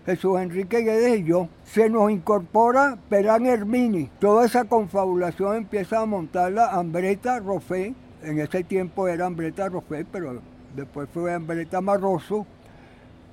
Jesús 0.07 0.41
Enrique 0.41 0.83
Guedes 0.83 1.21
y 1.21 1.25
yo. 1.25 1.49
Se 1.65 1.89
nos 1.89 2.11
incorpora 2.11 2.99
Perán 3.09 3.47
Hermini. 3.47 4.11
Toda 4.19 4.45
esa 4.47 4.65
confabulación 4.65 5.57
empieza 5.57 6.01
a 6.01 6.07
montarla 6.07 6.71
Ambreta 6.71 7.39
Rofé. 7.39 7.95
En 8.23 8.39
ese 8.39 8.65
tiempo 8.65 9.09
era 9.09 9.27
Ambreta 9.27 9.69
Rofé, 9.69 10.05
pero 10.05 10.41
después 10.75 11.09
fue 11.13 11.33
Ambreta 11.33 11.81
Marroso 11.81 12.47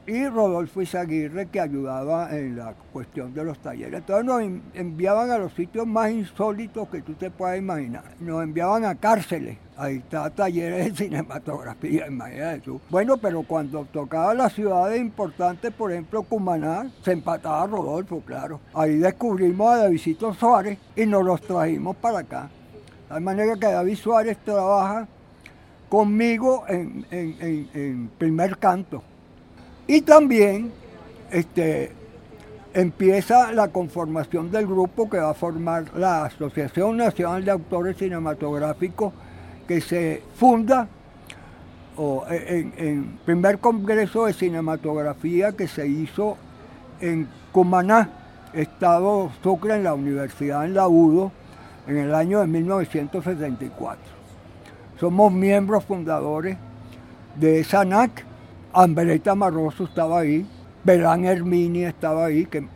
y 0.07 0.27
Rodolfo 0.27 0.81
Izaguirre 0.81 1.47
que 1.47 1.59
ayudaba 1.59 2.35
en 2.35 2.57
la 2.57 2.73
cuestión 2.91 3.33
de 3.33 3.43
los 3.43 3.59
talleres. 3.59 3.99
Entonces 3.99 4.25
nos 4.25 4.41
enviaban 4.73 5.31
a 5.31 5.37
los 5.37 5.53
sitios 5.53 5.85
más 5.85 6.11
insólitos 6.11 6.89
que 6.89 7.01
tú 7.01 7.13
te 7.13 7.29
puedas 7.29 7.57
imaginar. 7.57 8.03
Nos 8.19 8.43
enviaban 8.43 8.85
a 8.85 8.95
cárceles. 8.95 9.57
Ahí 9.77 9.97
está 9.97 10.29
talleres 10.29 10.85
de 10.85 11.05
cinematografía, 11.05 12.07
imagínate 12.07 12.59
tú. 12.59 12.81
Bueno, 12.89 13.17
pero 13.17 13.43
cuando 13.43 13.85
tocaba 13.85 14.33
las 14.33 14.53
ciudades 14.53 14.99
importantes, 14.99 15.71
por 15.71 15.91
ejemplo 15.91 16.23
Cumaná, 16.23 16.91
se 17.01 17.13
empataba 17.13 17.65
Rodolfo, 17.67 18.21
claro. 18.25 18.59
Ahí 18.73 18.97
descubrimos 18.97 19.71
a 19.71 19.77
Davidito 19.83 20.33
Suárez 20.33 20.77
y 20.95 21.05
nos 21.05 21.23
los 21.23 21.41
trajimos 21.41 21.95
para 21.95 22.19
acá. 22.19 22.49
De 23.09 23.19
manera 23.19 23.55
que 23.55 23.67
David 23.67 23.95
Suárez 23.95 24.37
trabaja 24.43 25.07
conmigo 25.89 26.63
en, 26.67 28.09
primer 28.17 28.57
canto. 28.57 29.03
Y 29.89 30.01
también 30.01 30.71
este, 31.31 31.91
empieza 32.75 33.51
la 33.53 33.69
conformación 33.69 34.51
del 34.51 34.67
grupo 34.67 35.09
que 35.09 35.17
va 35.17 35.31
a 35.31 35.33
formar 35.33 35.85
la 35.97 36.25
Asociación 36.25 36.95
Nacional 36.95 37.43
de 37.43 37.49
Autores 37.49 37.97
Cinematográficos 37.97 39.11
que 39.67 39.81
se 39.81 40.21
funda 40.35 40.87
en, 42.29 42.73
en 42.77 43.19
primer 43.25 43.57
congreso 43.57 44.27
de 44.27 44.33
cinematografía 44.33 45.53
que 45.53 45.67
se 45.67 45.87
hizo 45.87 46.37
en 47.01 47.27
Cumaná, 47.51 48.11
Estado 48.53 49.31
Sucre, 49.41 49.73
en 49.73 49.85
la 49.85 49.95
Universidad 49.95 50.65
en 50.65 50.75
la 50.75 50.87
UDO, 50.87 51.31
en 51.87 51.97
el 51.97 52.13
año 52.13 52.41
de 52.41 52.45
1974. 52.45 53.97
Somos 54.99 55.33
miembros 55.33 55.83
fundadores 55.83 56.57
de 57.37 57.61
esa 57.61 57.83
NAC. 57.85 58.28
Ambereta 58.73 59.35
Marroso 59.35 59.85
estaba 59.85 60.19
ahí, 60.19 60.45
Belán 60.83 61.25
Hermini 61.25 61.83
estaba 61.83 62.25
ahí, 62.25 62.45
que, 62.45 62.67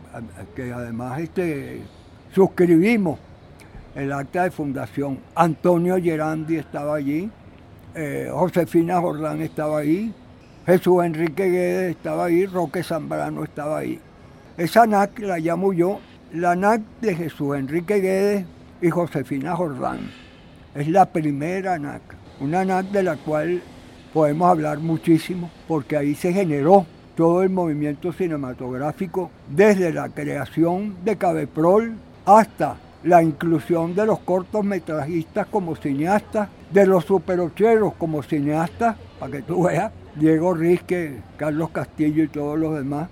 además 0.72 1.20
este, 1.20 1.82
suscribimos 2.32 3.18
el 3.94 4.12
acta 4.12 4.44
de 4.44 4.50
fundación. 4.50 5.18
Antonio 5.34 5.96
Gerandi 6.02 6.56
estaba 6.56 6.96
allí, 6.96 7.30
eh, 7.94 8.28
Josefina 8.32 9.00
Jordán 9.00 9.40
estaba 9.40 9.78
ahí, 9.78 10.12
Jesús 10.66 11.04
Enrique 11.04 11.44
Guedes 11.44 11.96
estaba 11.96 12.26
ahí, 12.26 12.46
Roque 12.46 12.82
Zambrano 12.82 13.44
estaba 13.44 13.78
ahí. 13.78 14.00
Esa 14.56 14.86
NAC 14.86 15.18
la 15.20 15.38
llamo 15.38 15.72
yo 15.72 16.00
la 16.34 16.56
NAC 16.56 16.82
de 17.00 17.14
Jesús 17.14 17.56
Enrique 17.56 18.00
Guedes 18.00 18.44
y 18.80 18.90
Josefina 18.90 19.54
Jordán. 19.54 20.10
Es 20.74 20.88
la 20.88 21.06
primera 21.06 21.78
NAC, 21.78 22.02
una 22.40 22.64
NAC 22.64 22.86
de 22.86 23.02
la 23.04 23.16
cual 23.16 23.62
podemos 24.14 24.48
hablar 24.48 24.78
muchísimo 24.78 25.50
porque 25.66 25.96
ahí 25.96 26.14
se 26.14 26.32
generó 26.32 26.86
todo 27.16 27.42
el 27.42 27.50
movimiento 27.50 28.12
cinematográfico 28.12 29.30
desde 29.48 29.92
la 29.92 30.08
creación 30.08 30.96
de 31.04 31.18
Cabeprol 31.18 31.94
hasta 32.24 32.78
la 33.02 33.24
inclusión 33.24 33.94
de 33.96 34.06
los 34.06 34.20
cortometrajistas 34.20 35.48
como 35.48 35.74
cineastas, 35.74 36.48
de 36.72 36.86
los 36.86 37.04
superocheros 37.04 37.94
como 37.94 38.22
cineastas, 38.22 38.96
para 39.18 39.32
que 39.32 39.42
tú 39.42 39.64
veas, 39.64 39.92
Diego 40.14 40.54
Rizque, 40.54 41.20
Carlos 41.36 41.70
Castillo 41.70 42.22
y 42.22 42.28
todos 42.28 42.58
los 42.58 42.76
demás. 42.76 43.10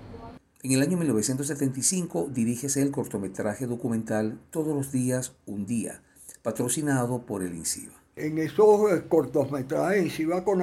En 0.63 0.71
el 0.71 0.81
año 0.81 0.97
1975 0.97 2.29
dirígese 2.33 2.81
el 2.81 2.91
cortometraje 2.91 3.67
documental 3.67 4.39
Todos 4.51 4.73
los 4.73 4.93
días, 4.93 5.33
un 5.45 5.65
día, 5.65 6.01
patrocinado 6.41 7.23
por 7.23 7.43
el 7.43 7.53
INCIBA. 7.53 7.93
En 8.15 8.37
esos 8.37 9.01
cortometrajes 9.09 10.03
INCIBA 10.03 10.43
con 10.43 10.61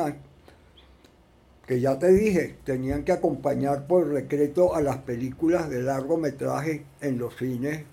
que 1.71 1.79
ya 1.79 1.97
te 2.01 2.11
dije, 2.11 2.57
tenían 2.65 3.05
que 3.05 3.13
acompañar 3.13 3.87
por 3.87 4.13
decreto 4.13 4.75
a 4.75 4.83
las 4.83 4.97
películas 4.97 5.71
de 5.71 5.81
largometraje 5.81 6.83
en 7.01 7.17
los 7.17 7.37
cines 7.37 7.85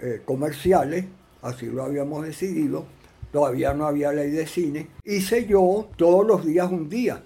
eh, 0.00 0.22
comerciales, 0.24 1.06
así 1.42 1.66
lo 1.66 1.82
habíamos 1.82 2.24
decidido, 2.24 2.84
todavía 3.32 3.74
no 3.74 3.88
había 3.88 4.12
ley 4.12 4.30
de 4.30 4.46
cine, 4.46 4.90
hice 5.04 5.44
yo 5.44 5.88
todos 5.96 6.24
los 6.24 6.46
días 6.46 6.70
un 6.70 6.88
día. 6.88 7.20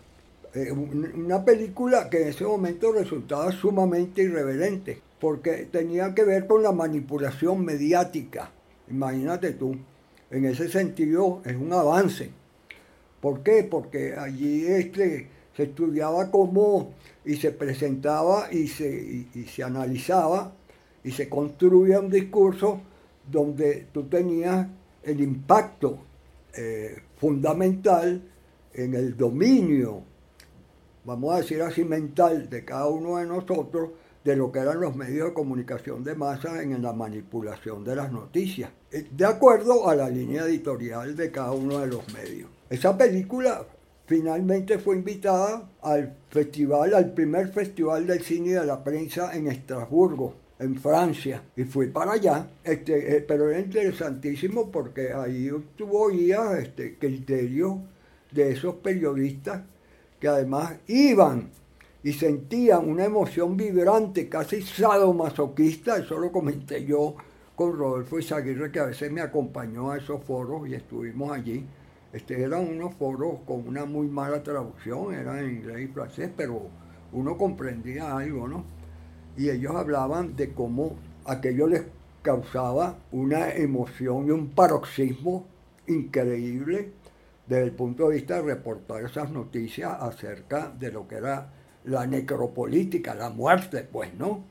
Eh, 0.54 0.72
una 0.72 1.44
película 1.44 2.08
que 2.08 2.22
en 2.22 2.28
ese 2.28 2.44
momento 2.44 2.90
resultaba 2.90 3.52
sumamente 3.52 4.22
irreverente, 4.22 5.02
porque 5.20 5.68
tenía 5.70 6.14
que 6.14 6.24
ver 6.24 6.46
con 6.46 6.62
la 6.62 6.72
manipulación 6.72 7.62
mediática. 7.62 8.50
Imagínate 8.88 9.50
tú, 9.50 9.76
en 10.30 10.46
ese 10.46 10.66
sentido 10.70 11.42
es 11.44 11.56
un 11.56 11.74
avance. 11.74 12.30
¿Por 13.20 13.42
qué? 13.42 13.68
Porque 13.70 14.14
allí 14.14 14.64
este, 14.66 15.33
se 15.56 15.64
estudiaba 15.64 16.30
cómo 16.30 16.94
y 17.24 17.36
se 17.36 17.52
presentaba 17.52 18.52
y 18.52 18.66
se, 18.68 19.28
y, 19.34 19.44
se 19.44 19.62
analizaba 19.62 20.52
y 21.02 21.12
se 21.12 21.28
construía 21.28 22.00
un 22.00 22.10
discurso 22.10 22.80
donde 23.30 23.86
tú 23.92 24.04
tenías 24.04 24.66
el 25.02 25.20
impacto 25.20 25.98
eh, 26.56 27.02
fundamental 27.16 28.22
en 28.72 28.94
el 28.94 29.16
dominio, 29.16 30.02
vamos 31.04 31.34
a 31.34 31.38
decir 31.38 31.62
así, 31.62 31.84
mental 31.84 32.48
de 32.50 32.64
cada 32.64 32.88
uno 32.88 33.18
de 33.18 33.26
nosotros 33.26 33.90
de 34.24 34.36
lo 34.36 34.50
que 34.50 34.58
eran 34.58 34.80
los 34.80 34.96
medios 34.96 35.28
de 35.28 35.34
comunicación 35.34 36.02
de 36.02 36.14
masa 36.14 36.62
en 36.62 36.82
la 36.82 36.94
manipulación 36.94 37.84
de 37.84 37.94
las 37.94 38.10
noticias, 38.10 38.70
eh, 38.90 39.06
de 39.10 39.26
acuerdo 39.26 39.88
a 39.88 39.94
la 39.94 40.08
línea 40.08 40.44
editorial 40.44 41.14
de 41.14 41.30
cada 41.30 41.52
uno 41.52 41.80
de 41.80 41.88
los 41.88 42.12
medios. 42.12 42.50
Esa 42.70 42.96
película 42.96 43.66
finalmente 44.06 44.78
fue 44.78 44.96
invitada 44.96 45.70
al 45.82 46.16
festival, 46.28 46.94
al 46.94 47.12
primer 47.12 47.48
festival 47.48 48.06
del 48.06 48.22
cine 48.22 48.48
y 48.48 48.52
de 48.52 48.66
la 48.66 48.82
prensa 48.82 49.34
en 49.34 49.48
Estrasburgo, 49.48 50.34
en 50.58 50.76
Francia, 50.76 51.42
y 51.56 51.64
fui 51.64 51.88
para 51.88 52.12
allá, 52.12 52.48
este, 52.62 53.16
eh, 53.16 53.20
pero 53.26 53.50
era 53.50 53.60
interesantísimo 53.60 54.70
porque 54.70 55.12
ahí 55.12 55.50
tuvo 55.76 56.10
ya 56.10 56.56
este, 56.58 56.96
criterio 56.96 57.80
de 58.30 58.52
esos 58.52 58.76
periodistas 58.76 59.62
que 60.20 60.28
además 60.28 60.74
iban 60.86 61.50
y 62.02 62.12
sentían 62.12 62.88
una 62.88 63.04
emoción 63.04 63.56
vibrante, 63.56 64.28
casi 64.28 64.62
sadomasoquista, 64.62 65.96
eso 65.96 66.18
lo 66.18 66.30
comenté 66.30 66.84
yo 66.84 67.16
con 67.56 67.76
Rodolfo 67.76 68.18
Izaguirre, 68.18 68.70
que 68.70 68.80
a 68.80 68.86
veces 68.86 69.10
me 69.10 69.22
acompañó 69.22 69.90
a 69.90 69.98
esos 69.98 70.22
foros 70.24 70.68
y 70.68 70.74
estuvimos 70.74 71.32
allí 71.32 71.64
este, 72.14 72.40
eran 72.40 72.68
unos 72.68 72.94
foros 72.94 73.40
con 73.44 73.66
una 73.66 73.86
muy 73.86 74.06
mala 74.06 74.40
traducción, 74.44 75.12
eran 75.12 75.38
en 75.38 75.56
inglés 75.56 75.80
y 75.80 75.86
francés, 75.88 76.30
pero 76.36 76.68
uno 77.12 77.36
comprendía 77.36 78.16
algo, 78.16 78.46
¿no? 78.46 78.64
Y 79.36 79.50
ellos 79.50 79.74
hablaban 79.74 80.36
de 80.36 80.52
cómo 80.52 80.94
aquello 81.24 81.66
les 81.66 81.82
causaba 82.22 82.98
una 83.10 83.52
emoción 83.52 84.28
y 84.28 84.30
un 84.30 84.50
paroxismo 84.50 85.48
increíble 85.88 86.92
desde 87.48 87.64
el 87.64 87.72
punto 87.72 88.08
de 88.08 88.14
vista 88.14 88.36
de 88.36 88.42
reportar 88.42 89.04
esas 89.04 89.32
noticias 89.32 89.92
acerca 90.00 90.68
de 90.68 90.92
lo 90.92 91.08
que 91.08 91.16
era 91.16 91.52
la 91.82 92.06
necropolítica, 92.06 93.16
la 93.16 93.30
muerte, 93.30 93.88
pues, 93.90 94.14
¿no? 94.14 94.44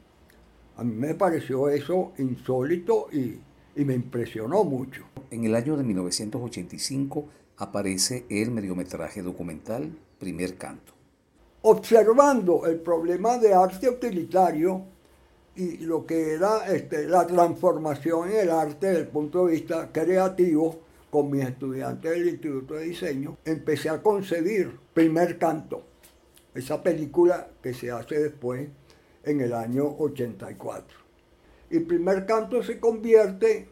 A 0.75 0.83
mí 0.83 0.93
me 0.93 1.15
pareció 1.15 1.69
eso 1.69 2.11
insólito 2.17 3.07
y, 3.09 3.39
y 3.73 3.85
me 3.85 3.93
impresionó 3.93 4.65
mucho. 4.65 5.05
En 5.31 5.45
el 5.45 5.55
año 5.55 5.77
de 5.77 5.83
1985 5.85 7.29
aparece 7.63 8.25
el 8.29 8.51
mediometraje 8.51 9.21
documental 9.21 9.91
Primer 10.19 10.57
Canto. 10.57 10.93
Observando 11.63 12.65
el 12.65 12.79
problema 12.79 13.37
de 13.37 13.53
arte 13.53 13.89
utilitario 13.89 14.83
y 15.55 15.77
lo 15.77 16.05
que 16.05 16.33
era 16.33 16.65
este, 16.67 17.07
la 17.07 17.25
transformación 17.25 18.29
en 18.29 18.37
el 18.41 18.49
arte 18.49 18.87
desde 18.87 19.01
el 19.01 19.07
punto 19.07 19.45
de 19.45 19.53
vista 19.53 19.91
creativo, 19.91 20.81
con 21.09 21.29
mis 21.29 21.45
estudiantes 21.45 22.09
del 22.09 22.27
Instituto 22.27 22.73
de 22.73 22.85
Diseño, 22.85 23.37
empecé 23.45 23.89
a 23.89 24.01
concebir 24.01 24.79
Primer 24.93 25.37
Canto, 25.37 25.83
esa 26.55 26.81
película 26.81 27.49
que 27.61 27.73
se 27.73 27.91
hace 27.91 28.19
después 28.19 28.67
en 29.23 29.41
el 29.41 29.53
año 29.53 29.85
84. 29.99 30.97
Y 31.69 31.79
Primer 31.81 32.25
Canto 32.25 32.63
se 32.63 32.79
convierte 32.79 33.69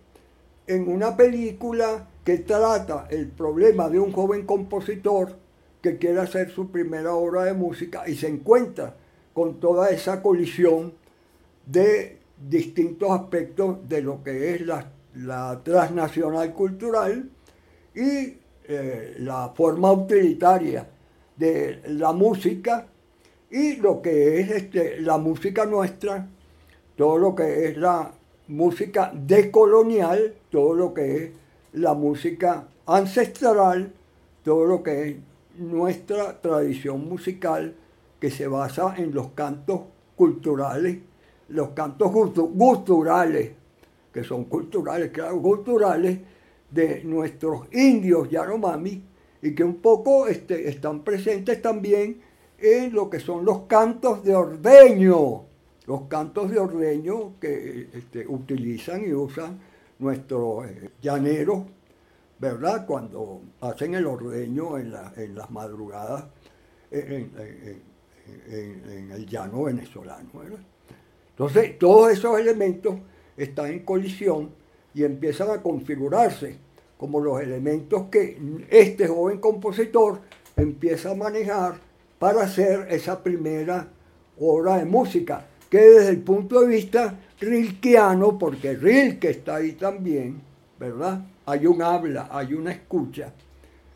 en 0.68 0.88
una 0.88 1.18
película 1.18 2.08
que 2.24 2.40
trata 2.40 3.08
el 3.10 3.28
problema 3.28 3.90
de 3.90 4.00
un 4.00 4.12
joven 4.12 4.46
compositor 4.46 5.38
que 5.82 5.98
quiere 5.98 6.20
hacer 6.20 6.52
su 6.52 6.70
primera 6.70 7.14
obra 7.14 7.44
de 7.46 7.54
música 7.54 8.08
y 8.08 8.16
se 8.16 8.28
encuentra 8.28 8.96
con 9.34 9.60
toda 9.60 9.90
esa 9.90 10.22
colisión 10.22 10.94
de 11.66 12.20
distintos 12.50 13.12
aspectos 13.12 13.78
de 13.88 14.02
lo 14.02 14.24
que 14.24 14.56
es 14.56 14.62
la, 14.66 14.88
transnacional 15.64 16.54
cultural 16.54 17.30
y 17.96 18.38
eh, 18.68 19.16
la 19.20 19.50
forma 19.50 19.92
utilitaria 19.92 20.88
de 21.36 21.82
la 21.88 22.14
música 22.14 22.88
y 23.50 23.76
lo 23.78 24.02
que 24.02 24.40
es 24.40 24.52
este, 24.52 25.02
la 25.02 25.18
música 25.18 25.66
nuestra, 25.66 26.28
todo 26.96 27.18
lo 27.18 27.36
que 27.36 27.68
es 27.68 27.78
la 27.78 28.12
música 28.48 29.12
decolonial, 29.14 30.36
todo 30.50 30.74
lo 30.74 30.94
que 30.94 31.16
es 31.16 31.32
la 31.74 31.94
música 31.94 32.68
ancestral, 32.86 33.94
todo 34.44 34.66
lo 34.66 34.84
que 34.84 35.10
es 35.10 35.16
nuestra 35.58 36.40
tradición 36.42 37.08
musical 37.08 37.76
que 38.20 38.30
se 38.30 38.48
basa 38.48 38.96
en 38.98 39.14
los 39.14 39.30
cantos 39.32 39.82
culturales, 40.16 40.98
los 41.50 41.70
cantos 41.70 42.12
culturales, 42.12 43.52
que 44.14 44.24
son 44.24 44.46
culturales, 44.46 45.12
claro, 45.12 45.42
culturales 45.42 46.20
de 46.70 47.04
nuestros 47.04 47.68
indios 47.74 48.30
yanomami 48.30 49.04
y 49.42 49.56
que 49.56 49.64
un 49.64 49.76
poco 49.76 50.28
este, 50.28 50.70
están 50.70 51.04
presentes 51.04 51.62
también 51.62 52.22
en 52.60 52.94
lo 52.94 53.10
que 53.10 53.20
son 53.20 53.44
los 53.44 53.62
cantos 53.62 54.24
de 54.24 54.36
ordeño, 54.36 55.44
los 55.88 56.02
cantos 56.04 56.52
de 56.52 56.60
ordeño 56.60 57.40
que 57.40 57.90
este, 57.94 58.28
utilizan 58.28 59.04
y 59.04 59.14
usan 59.14 59.60
nuestros 60.02 60.68
eh, 60.68 60.90
llaneros, 61.02 61.64
¿verdad? 62.40 62.86
Cuando 62.86 63.42
hacen 63.62 63.96
el 63.96 64.06
ordeño 64.06 64.78
en, 64.78 64.92
las 64.92 65.52
madrugadas 65.52 66.26
en, 66.90 67.32
el 69.12 69.26
llano 69.28 69.64
venezolano, 69.64 70.30
¿verdad? 70.34 70.60
Entonces, 71.30 71.78
todos 71.80 72.12
esos 72.12 72.40
elementos 72.40 72.96
están 73.38 73.68
en 73.68 73.80
colisión 73.86 74.52
y 74.94 75.04
empiezan 75.04 75.50
a 75.52 75.62
configurarse 75.62 76.58
como 76.98 77.20
los 77.20 77.42
elementos 77.42 78.04
que 78.12 78.38
este 78.70 79.08
joven 79.08 79.40
compositor 79.40 80.22
empieza 80.56 81.12
a 81.12 81.16
manejar 81.16 81.76
para 82.20 82.44
hacer 82.44 82.88
esa 82.90 83.24
primera 83.24 83.88
obra 84.40 84.78
de 84.78 84.86
música, 84.86 85.48
que 85.70 85.80
desde 85.80 86.10
el 86.10 86.22
punto 86.22 86.62
de 86.62 86.68
vista 86.68 87.20
rilkeano, 87.42 88.38
porque 88.38 88.76
Rilke 88.76 89.32
está 89.32 89.56
ahí 89.56 89.74
también, 89.74 90.42
¿verdad? 90.80 91.26
Hay 91.46 91.66
un 91.66 91.82
habla, 91.82 92.30
hay 92.32 92.54
una 92.54 92.72
escucha. 92.72 93.34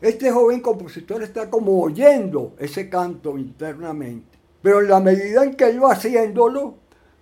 Este 0.00 0.30
joven 0.30 0.60
compositor 0.60 1.22
está 1.22 1.48
como 1.48 1.80
oyendo 1.80 2.54
ese 2.58 2.90
canto 2.90 3.38
internamente. 3.38 4.36
Pero 4.60 4.82
en 4.82 4.88
la 4.88 5.00
medida 5.00 5.44
en 5.44 5.54
que 5.54 5.64
él 5.64 5.82
va 5.82 5.92
haciéndolo, 5.92 6.74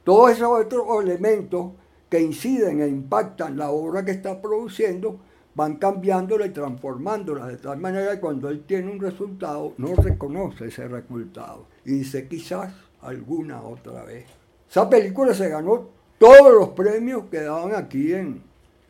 todos 0.02 0.32
esos 0.32 0.48
otros 0.48 0.86
elementos 1.02 1.72
que 2.08 2.20
inciden 2.20 2.80
e 2.80 2.88
impactan 2.88 3.56
la 3.56 3.70
obra 3.70 4.04
que 4.04 4.12
está 4.12 4.40
produciendo 4.40 5.20
van 5.54 5.76
cambiándola 5.76 6.46
y 6.46 6.50
transformándola 6.50 7.46
de 7.46 7.58
tal 7.58 7.78
manera 7.78 8.12
que 8.12 8.20
cuando 8.20 8.48
él 8.48 8.64
tiene 8.66 8.90
un 8.90 8.98
resultado 8.98 9.72
no 9.78 9.94
reconoce 9.94 10.66
ese 10.66 10.88
resultado 10.88 11.66
y 11.84 11.98
dice 11.98 12.26
quizás 12.26 12.72
alguna 13.02 13.62
otra 13.62 14.04
vez. 14.04 14.26
Esa 14.68 14.90
película 14.90 15.32
se 15.32 15.48
ganó 15.48 15.93
todos 16.18 16.52
los 16.52 16.70
premios 16.70 17.24
que 17.30 17.40
daban 17.40 17.74
aquí 17.74 18.12
en, 18.12 18.42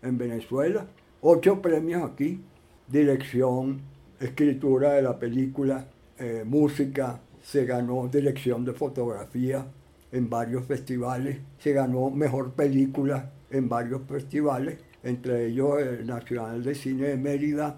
en 0.03 0.18
Venezuela, 0.18 0.87
ocho 1.20 1.61
premios 1.61 2.03
aquí, 2.03 2.41
dirección, 2.89 3.81
escritura 4.20 4.93
de 4.93 5.03
la 5.03 5.18
película, 5.18 5.87
eh, 6.18 6.45
música, 6.47 7.20
se 7.43 7.64
ganó 7.64 8.09
dirección 8.09 8.64
de 8.64 8.72
fotografía 8.72 9.66
en 10.12 10.31
varios 10.31 10.64
festivales, 10.64 11.39
se 11.59 11.72
ganó 11.72 12.11
mejor 12.11 12.53
película 12.53 13.31
en 13.51 13.68
varios 13.68 14.03
festivales, 14.09 14.79
entre 15.03 15.47
ellos 15.47 15.81
el 15.81 16.07
Nacional 16.07 16.62
de 16.62 16.75
Cine 16.75 17.09
de 17.09 17.16
Mérida 17.16 17.77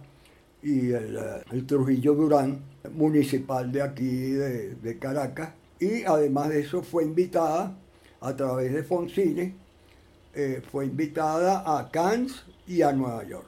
y 0.63 0.91
el, 0.93 1.17
eh, 1.17 1.63
Trujillo 1.67 2.15
Durán, 2.15 2.61
municipal 2.95 3.73
de 3.73 3.83
aquí 3.83 4.31
de, 4.33 4.99
Caracas. 5.01 5.51
Y 5.81 6.05
además 6.05 6.51
de 6.51 6.61
eso 6.61 6.83
fue 6.83 7.05
invitada 7.05 7.77
a 8.21 8.35
través 8.37 8.73
de 8.73 8.83
Foncine, 8.83 9.55
eh, 10.35 10.63
fue 10.71 10.87
invitada 10.87 11.79
a 11.79 11.91
Cannes 11.91 12.45
y 12.67 12.83
a 12.83 12.93
Nueva 12.93 13.25
York. 13.25 13.47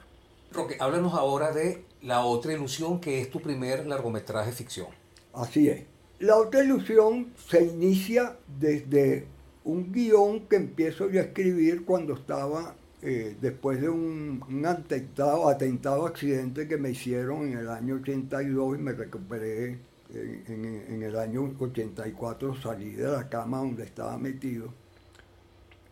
Roque, 0.51 0.77
háblanos 0.79 1.13
ahora 1.13 1.51
de 1.51 1.85
La 2.01 2.23
otra 2.23 2.53
ilusión, 2.53 2.99
que 2.99 3.21
es 3.21 3.29
tu 3.29 3.41
primer 3.41 3.85
largometraje 3.85 4.51
ficción. 4.51 4.87
Así 5.33 5.67
es. 5.67 5.83
La 6.19 6.37
otra 6.37 6.63
ilusión 6.63 7.33
se 7.47 7.63
inicia 7.63 8.37
desde 8.59 9.27
un 9.63 9.91
guion 9.91 10.47
que 10.47 10.55
empiezo 10.55 11.09
yo 11.09 11.19
a 11.19 11.23
escribir 11.23 11.85
cuando 11.85 12.13
estaba 12.13 12.75
eh, 13.01 13.37
después 13.39 13.79
de 13.79 13.87
un, 13.87 14.43
atentado, 14.65 15.47
atentado, 15.47 16.05
accidente 16.05 16.67
que 16.67 16.77
me 16.77 16.91
hicieron 16.91 17.51
en 17.51 17.59
el 17.59 17.69
año 17.69 17.95
82 17.95 18.77
y 18.77 18.81
me 18.81 18.91
recuperé 18.91 19.77
en, 20.13 21.03
el 21.03 21.15
año 21.17 21.53
84, 21.59 22.55
salí 22.55 22.91
de 22.91 23.07
la 23.07 23.29
cama 23.29 23.59
donde 23.59 23.83
estaba 23.83 24.17
metido, 24.17 24.73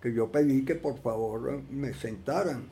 que 0.02 0.14
yo 0.14 0.32
pedí 0.32 0.66
que 0.66 0.76
por 0.76 1.00
favor 1.00 1.62
me 1.70 1.94
sentaran 1.94 2.66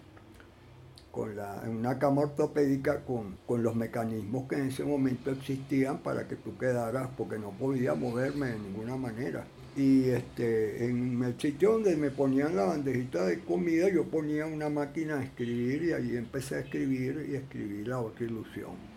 con 1.12 1.36
la, 1.36 1.62
en 1.64 1.78
una 1.78 1.98
cama 1.98 2.24
ortopédica 2.24 3.06
con, 3.06 3.38
con 3.46 3.64
los 3.64 3.76
mecanismos 3.76 4.50
que 4.50 4.56
en 4.56 4.68
ese 4.68 4.84
momento 4.84 5.32
existían 5.32 6.00
para 6.00 6.28
que 6.28 6.36
tú 6.36 6.58
quedaras, 6.58 7.10
porque 7.16 7.40
no 7.40 7.52
podía 7.52 7.96
moverme 7.96 8.48
de 8.48 8.60
ninguna 8.60 8.98
manera. 8.98 9.46
Y 9.78 10.10
este, 10.10 10.86
en 10.86 11.22
el 11.24 11.40
sitio 11.40 11.74
donde 11.74 11.96
me 11.98 12.10
ponían 12.10 12.56
la 12.56 12.64
bandejita 12.64 13.26
de 13.26 13.40
comida, 13.40 13.90
yo 13.90 14.06
ponía 14.06 14.46
una 14.46 14.70
máquina 14.70 15.20
a 15.20 15.24
escribir 15.24 15.84
y 15.84 15.92
ahí 15.92 16.18
empecé 16.18 16.56
a 16.56 16.60
escribir 16.60 17.28
y 17.30 17.36
escribí 17.36 17.84
la 17.84 18.00
otra 18.00 18.26
ilusión. 18.26 18.95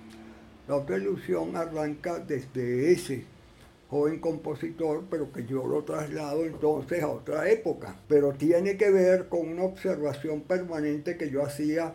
La 0.69 0.77
otra 0.77 0.99
ilusión 0.99 1.57
arranca 1.57 2.19
desde 2.19 2.93
ese 2.93 3.25
joven 3.89 4.21
compositor, 4.21 5.05
pero 5.11 5.33
que 5.33 5.47
yo 5.47 5.67
lo 5.67 5.83
traslado 5.83 6.45
entonces 6.45 7.03
a 7.03 7.09
otra 7.09 7.51
época. 7.51 7.97
Pero 8.07 8.35
tiene 8.35 8.77
que 8.77 8.91
ver 8.91 9.31
con 9.31 9.49
una 9.49 9.63
observación 9.63 10.43
permanente 10.43 11.17
que 11.17 11.31
yo 11.31 11.43
hacía 11.43 11.95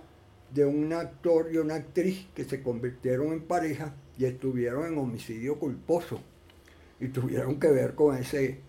de 0.52 0.66
un 0.66 0.92
actor 0.92 1.50
y 1.54 1.58
una 1.58 1.76
actriz 1.76 2.28
que 2.34 2.46
se 2.46 2.64
convirtieron 2.64 3.34
en 3.34 3.44
pareja 3.44 3.94
y 4.18 4.26
estuvieron 4.26 4.88
en 4.88 4.98
homicidio 4.98 5.60
culposo. 5.60 6.20
Y 7.00 7.10
tuvieron 7.10 7.60
que 7.60 7.68
ver 7.68 7.94
con 7.94 8.18
ese 8.18 8.60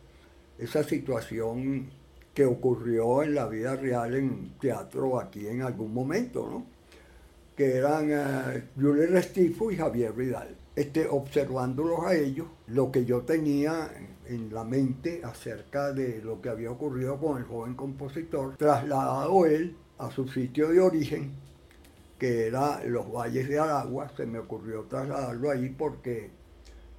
esa 0.58 0.84
situación 0.84 1.88
que 2.34 2.44
ocurrió 2.44 3.22
en 3.22 3.34
la 3.34 3.46
vida 3.46 3.74
real 3.74 4.14
en 4.14 4.52
teatro 4.60 5.18
aquí 5.18 5.46
en 5.46 5.62
algún 5.62 5.94
momento, 5.94 6.46
¿no? 6.48 6.73
Que 7.56 7.76
eran 7.76 8.10
uh, 8.10 8.80
Julie 8.80 9.06
Restifo 9.06 9.70
y 9.70 9.76
Javier 9.76 10.12
Vidal. 10.12 10.56
Este, 10.74 11.06
observándolos 11.06 12.00
a 12.04 12.14
ellos, 12.14 12.48
lo 12.66 12.90
que 12.90 13.04
yo 13.04 13.22
tenía 13.22 13.90
en 14.26 14.52
la 14.52 14.64
mente 14.64 15.20
acerca 15.22 15.92
de 15.92 16.20
lo 16.22 16.40
que 16.40 16.48
había 16.48 16.70
ocurrido 16.70 17.18
con 17.18 17.38
el 17.38 17.44
joven 17.44 17.74
compositor, 17.74 18.56
trasladado 18.56 19.46
él 19.46 19.76
a 19.98 20.10
su 20.10 20.26
sitio 20.26 20.70
de 20.70 20.80
origen, 20.80 21.32
que 22.18 22.48
era 22.48 22.82
los 22.84 23.12
Valles 23.12 23.48
de 23.48 23.58
Aragua, 23.58 24.10
se 24.16 24.26
me 24.26 24.38
ocurrió 24.38 24.82
trasladarlo 24.84 25.50
ahí 25.50 25.68
porque 25.68 26.30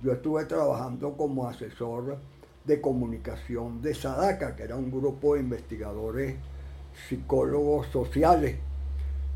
yo 0.02 0.14
estuve 0.14 0.46
trabajando 0.46 1.18
como 1.18 1.48
asesor 1.48 2.18
de 2.64 2.82
comunicación 2.82 3.82
de 3.82 3.94
Sadaka, 3.94 4.56
que 4.56 4.64
era 4.64 4.76
un 4.76 4.92
grupo 4.92 5.36
de 5.36 5.42
investigadores 5.42 6.36
psicólogos 7.08 7.88
sociales. 7.88 8.58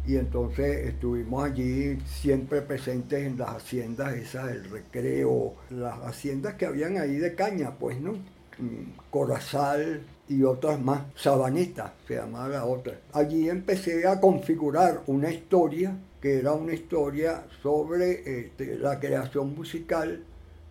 Y 0.10 0.18
entonces 0.18 0.88
estuvimos 0.88 1.44
allí 1.44 2.00
siempre 2.08 2.64
presentes 2.64 3.28
en 3.28 3.38
las 3.38 3.50
haciendas 3.50 4.16
esas 4.16 4.48
del 4.48 4.68
recreo, 4.68 5.54
las 5.70 6.00
haciendas 6.00 6.56
que 6.56 6.66
habían 6.66 6.98
ahí 6.98 7.18
de 7.18 7.36
caña, 7.36 7.76
pues, 7.78 8.02
¿no? 8.02 8.14
Mm, 8.14 8.90
Corazal 9.12 10.02
y 10.28 10.42
otras 10.42 10.82
más. 10.82 11.04
Sabanita 11.16 11.94
se 12.08 12.16
llamaba 12.16 12.50
la 12.50 12.66
otra. 12.66 13.00
Allí 13.14 13.50
empecé 13.50 14.08
a 14.08 14.20
configurar 14.20 15.04
una 15.06 15.30
historia 15.30 15.96
que 16.20 16.40
era 16.40 16.54
una 16.54 16.74
historia 16.74 17.44
sobre 17.62 18.40
este, 18.40 18.80
la 18.80 19.00
creación 19.00 19.54
musical 19.54 20.24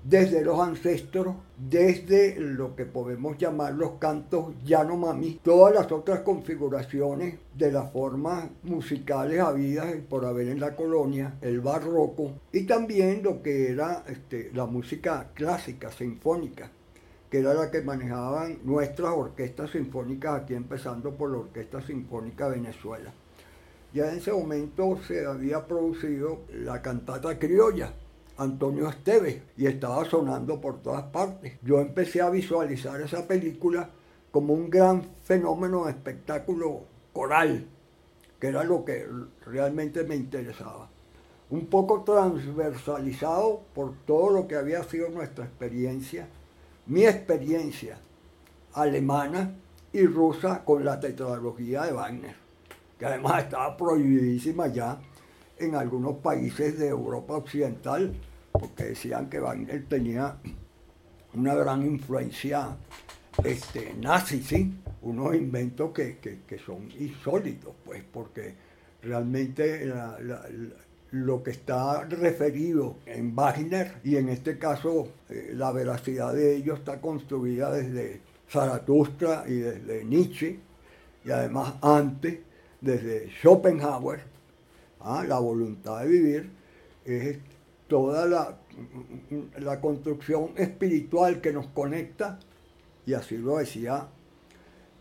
desde 0.05 0.45
los 0.45 0.61
ancestros, 0.61 1.35
desde 1.57 2.37
lo 2.39 2.77
que 2.77 2.85
podemos 2.85 3.37
llamar 3.37 3.75
los 3.75 3.93
cantos 3.99 4.55
Yanomami, 4.65 5.41
todas 5.43 5.75
las 5.75 5.91
otras 5.93 6.21
configuraciones 6.21 7.39
de 7.55 7.73
las 7.73 7.93
formas 7.93 8.49
musicales 8.63 9.41
habidas 9.41 9.95
por 10.09 10.25
haber 10.25 10.49
en 10.49 10.61
la 10.61 10.77
colonia, 10.77 11.35
el 11.43 11.61
barroco, 11.61 12.33
y 12.53 12.65
también 12.65 13.23
lo 13.23 13.43
que 13.43 13.71
era 13.71 14.05
este, 14.09 14.51
la 14.55 14.67
música 14.67 15.31
clásica, 15.35 15.91
sinfónica, 15.91 16.71
que 17.31 17.41
era 17.41 17.53
la 17.53 17.71
que 17.71 17.83
manejaban 17.83 18.59
nuestras 18.65 19.13
orquestas 19.13 19.71
sinfónicas 19.71 20.43
aquí, 20.43 20.55
empezando 20.55 21.13
por 21.15 21.31
la 21.31 21.39
Orquesta 21.39 21.83
Sinfónica 21.83 22.49
Venezuela. 22.49 23.13
Ya 23.93 24.11
en 24.11 24.19
ese 24.19 24.33
momento 24.33 24.99
se 25.07 25.27
había 25.27 25.67
producido 25.67 26.41
la 26.53 26.81
cantata 26.83 27.39
criolla, 27.39 27.93
Antonio 28.39 28.89
Esteves 28.89 29.43
y 29.57 29.67
estaba 29.67 30.05
sonando 30.05 30.61
por 30.61 30.81
todas 30.81 31.03
partes. 31.05 31.59
Yo 31.63 31.81
empecé 31.81 32.21
a 32.21 32.31
visualizar 32.31 33.01
esa 33.01 33.27
película 33.27 33.91
como 34.31 34.55
un 34.55 34.71
gran 34.71 35.03
fenómeno 35.25 35.85
de 35.85 35.91
espectáculo 35.91 36.83
coral, 37.13 37.67
que 38.39 38.47
era 38.47 38.63
lo 38.63 38.85
que 38.85 39.07
realmente 39.45 40.05
me 40.05 40.15
interesaba. 40.15 40.89
Un 41.51 41.67
poco 41.67 42.03
transversalizado 42.03 43.63
por 43.75 43.95
todo 44.07 44.31
lo 44.31 44.47
que 44.47 44.55
había 44.55 44.85
sido 44.85 45.09
nuestra 45.09 45.45
experiencia, 45.45 46.29
mi 46.87 47.05
experiencia 47.05 47.99
alemana 48.75 49.53
y 49.93 50.07
rusa 50.07 50.65
con 50.65 50.85
la 50.85 51.01
tetralogía 51.01 51.85
de 51.85 51.93
Wagner, 51.93 52.37
que 52.99 53.07
además 53.07 53.45
estaba 53.45 53.77
prohibidísima 53.77 54.69
ya 54.69 55.01
en 55.59 55.75
algunos 55.75 56.17
países 56.17 56.79
de 56.79 56.89
Europa 56.89 57.35
Occidental, 57.35 58.15
porque 58.59 58.85
decían 58.85 59.29
que 59.29 59.39
Wagner 59.39 59.85
tenía 59.87 60.37
una 61.35 61.55
gran 61.55 61.83
influencia 61.83 62.77
este, 63.45 63.95
nazi, 64.01 64.43
¿sí? 64.43 64.75
Unos 65.03 65.35
inventos 65.35 65.93
que, 65.93 66.61
son 66.65 66.91
insólitos, 66.99 67.75
pues, 67.85 68.03
porque 68.13 68.55
realmente 69.03 69.91
lo 71.13 71.43
que 71.43 71.53
está 71.53 72.05
referido 72.05 72.97
en 73.07 73.35
Wagner, 73.35 74.01
y 74.05 74.17
en 74.17 74.29
este 74.29 74.59
caso 74.59 75.09
eh, 75.31 75.53
la 75.55 75.73
veracidad 75.73 76.35
de 76.35 76.57
ello 76.57 76.75
está 76.75 77.01
construida 77.01 77.71
desde 77.71 78.21
Zaratustra 78.51 79.45
y 79.47 79.55
desde 79.55 80.05
Nietzsche, 80.05 80.59
y 81.25 81.31
además 81.31 81.75
antes, 81.81 82.41
desde 82.81 83.31
Schopenhauer, 83.41 84.21
¿ah? 85.01 85.25
la 85.27 85.39
voluntad 85.39 86.01
de 86.01 86.09
vivir, 86.09 86.51
es 87.05 87.39
toda 87.89 88.27
la, 88.27 88.59
la 89.59 89.81
construcción 89.81 90.51
espiritual 90.57 91.41
que 91.41 91.53
nos 91.53 91.67
conecta, 91.69 92.39
y 93.07 93.15
así 93.15 93.37
lo 93.39 93.57
decía 93.57 94.09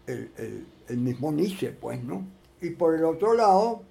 el, 0.07 0.97
mismo 0.97 1.31
Nietzsche, 1.31 1.71
pues, 1.71 2.03
¿no? 2.03 2.25
Y 2.61 2.71
por 2.71 2.95
el 2.95 3.03
otro 3.03 3.33
lado, 3.33 3.83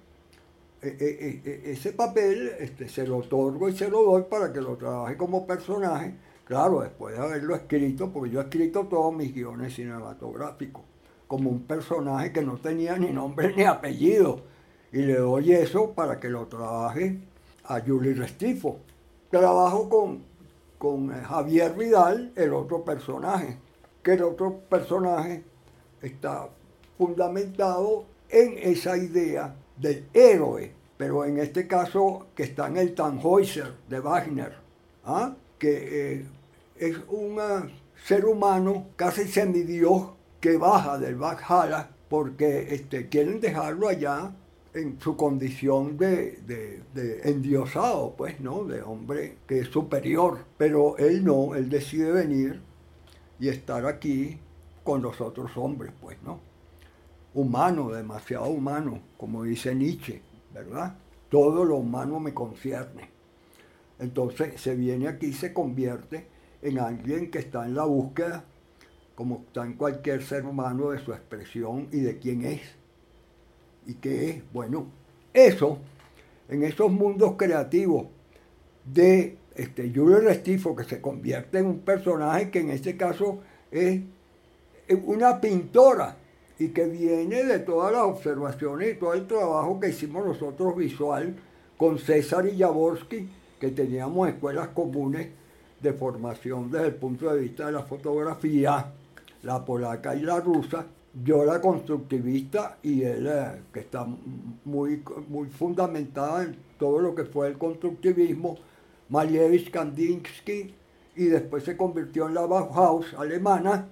e, 0.81 0.87
e, 0.87 1.41
e, 1.45 1.71
ese 1.71 1.93
papel 1.93 2.51
este, 2.59 2.89
se 2.89 3.07
lo 3.07 3.17
otorgo 3.17 3.69
y 3.69 3.77
se 3.77 3.87
lo 3.87 4.03
doy 4.03 4.23
para 4.23 4.51
que 4.51 4.61
lo 4.61 4.75
trabaje 4.75 5.15
como 5.15 5.45
personaje, 5.45 6.15
claro, 6.43 6.81
después 6.81 7.15
de 7.15 7.23
haberlo 7.23 7.55
escrito, 7.55 8.11
porque 8.11 8.31
yo 8.31 8.41
he 8.41 8.43
escrito 8.43 8.85
todos 8.87 9.13
mis 9.15 9.33
guiones 9.33 9.75
cinematográficos, 9.75 10.83
como 11.27 11.49
un 11.49 11.63
personaje 11.63 12.31
que 12.31 12.41
no 12.41 12.57
tenía 12.57 12.97
ni 12.97 13.11
nombre 13.11 13.53
ni 13.55 13.63
apellido, 13.63 14.41
y 14.91 14.99
le 14.99 15.17
doy 15.17 15.51
eso 15.51 15.91
para 15.91 16.19
que 16.19 16.29
lo 16.29 16.47
trabaje 16.47 17.19
a 17.65 17.81
Julie 17.81 18.13
Restifo. 18.13 18.79
Trabajo 19.29 19.89
con, 19.89 20.23
con 20.77 21.11
eh, 21.11 21.21
Javier 21.21 21.73
Vidal, 21.73 22.31
el 22.35 22.53
otro 22.53 22.83
personaje, 22.83 23.57
que 24.01 24.13
el 24.13 24.23
otro 24.23 24.59
personaje 24.69 25.43
está 26.01 26.49
fundamentado 26.97 28.05
en 28.29 28.57
esa 28.57 28.97
idea 28.97 29.53
del 29.75 30.07
héroe, 30.13 30.71
pero 30.97 31.25
en 31.25 31.39
este 31.39 31.67
caso 31.67 32.27
que 32.35 32.43
está 32.43 32.67
en 32.67 32.77
el 32.77 32.95
Tannhäuser 32.95 33.73
de 33.89 33.99
Wagner, 33.99 34.55
¿ah? 35.05 35.35
que 35.59 36.19
eh, 36.19 36.25
es 36.77 36.97
un 37.09 37.37
ser 38.05 38.25
humano 38.25 38.87
casi 38.95 39.27
semidios 39.27 40.11
que 40.39 40.57
baja 40.57 40.97
del 40.97 41.15
Valhalla 41.15 41.89
porque 42.09 42.73
este, 42.73 43.09
quieren 43.09 43.41
dejarlo 43.41 43.89
allá 43.89 44.31
en 44.77 44.99
su 44.99 45.17
condición 45.17 45.97
de, 45.97 46.81
endiosado, 47.23 48.13
pues, 48.15 48.39
¿no? 48.39 48.63
De 48.63 48.81
hombre 48.81 49.37
que 49.47 49.59
es 49.59 49.67
superior. 49.67 50.39
Pero 50.57 50.97
él 50.97 51.23
no, 51.23 51.55
él 51.55 51.69
decide 51.69 52.11
venir 52.11 52.61
y 53.39 53.49
estar 53.49 53.85
aquí 53.85 54.39
con 54.83 55.01
los 55.01 55.19
otros 55.21 55.57
hombres, 55.57 55.91
pues, 55.99 56.17
¿no? 56.23 56.39
Humano, 57.33 57.91
demasiado 57.91 58.47
humano, 58.47 59.01
como 59.17 59.43
dice 59.43 59.75
Nietzsche, 59.75 60.21
¿verdad? 60.53 60.95
Todo 61.29 61.65
lo 61.65 61.75
humano 61.75 62.19
me 62.19 62.33
concierne. 62.33 63.09
Entonces 63.99 64.59
se 64.61 64.75
viene 64.75 65.07
aquí 65.07 65.27
y 65.27 65.33
se 65.33 65.53
convierte 65.53 66.27
en 66.61 66.79
alguien 66.79 67.29
que 67.29 67.39
está 67.39 67.65
en 67.65 67.75
la 67.75 67.83
búsqueda, 67.83 68.45
como 69.15 69.43
está 69.47 69.65
en 69.65 69.73
cualquier 69.73 70.23
ser 70.23 70.45
humano, 70.45 70.91
de 70.91 70.99
su 70.99 71.11
expresión 71.11 71.89
y 71.91 71.99
de 71.99 72.17
quién 72.17 72.45
es 72.45 72.76
y 73.87 73.95
qué 73.95 74.29
es. 74.29 74.43
Bueno, 74.53 74.85
eso, 75.33 75.79
en 76.49 76.63
esos 76.63 76.91
mundos 76.91 77.33
creativos 77.37 78.07
de 78.85 79.37
este, 79.55 79.91
Julio 79.93 80.19
Restifo, 80.19 80.75
que 80.75 80.83
se 80.83 81.01
convierte 81.01 81.57
en 81.59 81.65
un 81.65 81.79
personaje 81.79 82.51
que 82.51 82.59
en 82.59 82.69
este 82.69 82.95
caso 82.95 83.39
es 83.71 84.01
una 85.03 85.41
pintora 85.41 86.15
y 86.59 86.69
que 86.69 86.85
viene 86.85 87.43
de 87.43 87.59
todas 87.59 87.91
las 87.91 88.03
observaciones 88.03 88.93
y 88.93 88.99
todo 88.99 89.13
el 89.13 89.27
trabajo 89.27 89.79
que 89.79 89.89
hicimos 89.89 90.25
nosotros 90.25 90.75
visual 90.75 91.35
con 91.77 91.99
César 91.99 92.47
y 92.47 92.57
Jaworski, 92.57 93.29
que 93.59 93.69
teníamos 93.69 94.27
escuelas 94.29 94.69
comunes 94.69 95.29
de 95.81 95.93
formación 95.93 96.71
desde 96.71 96.87
el 96.87 96.95
punto 96.95 97.31
de 97.31 97.41
vista 97.41 97.67
de 97.67 97.73
la 97.73 97.83
fotografía, 97.83 98.91
la 99.43 99.63
polaca 99.63 100.15
y 100.15 100.21
la 100.21 100.39
rusa, 100.39 100.85
yo 101.23 101.43
la 101.45 101.61
constructivista 101.61 102.77
y 102.83 103.03
él 103.03 103.27
eh, 103.27 103.61
que 103.73 103.79
está 103.81 104.05
muy, 104.65 105.03
muy 105.27 105.47
fundamentada 105.49 106.43
en 106.43 106.57
todo 106.77 106.99
lo 106.99 107.15
que 107.15 107.25
fue 107.25 107.47
el 107.47 107.57
constructivismo, 107.57 108.57
Malevich 109.09 109.71
Kandinsky, 109.71 110.73
y 111.15 111.25
después 111.25 111.63
se 111.63 111.75
convirtió 111.75 112.27
en 112.27 112.35
la 112.35 112.45
Bauhaus 112.45 113.13
alemana, 113.15 113.87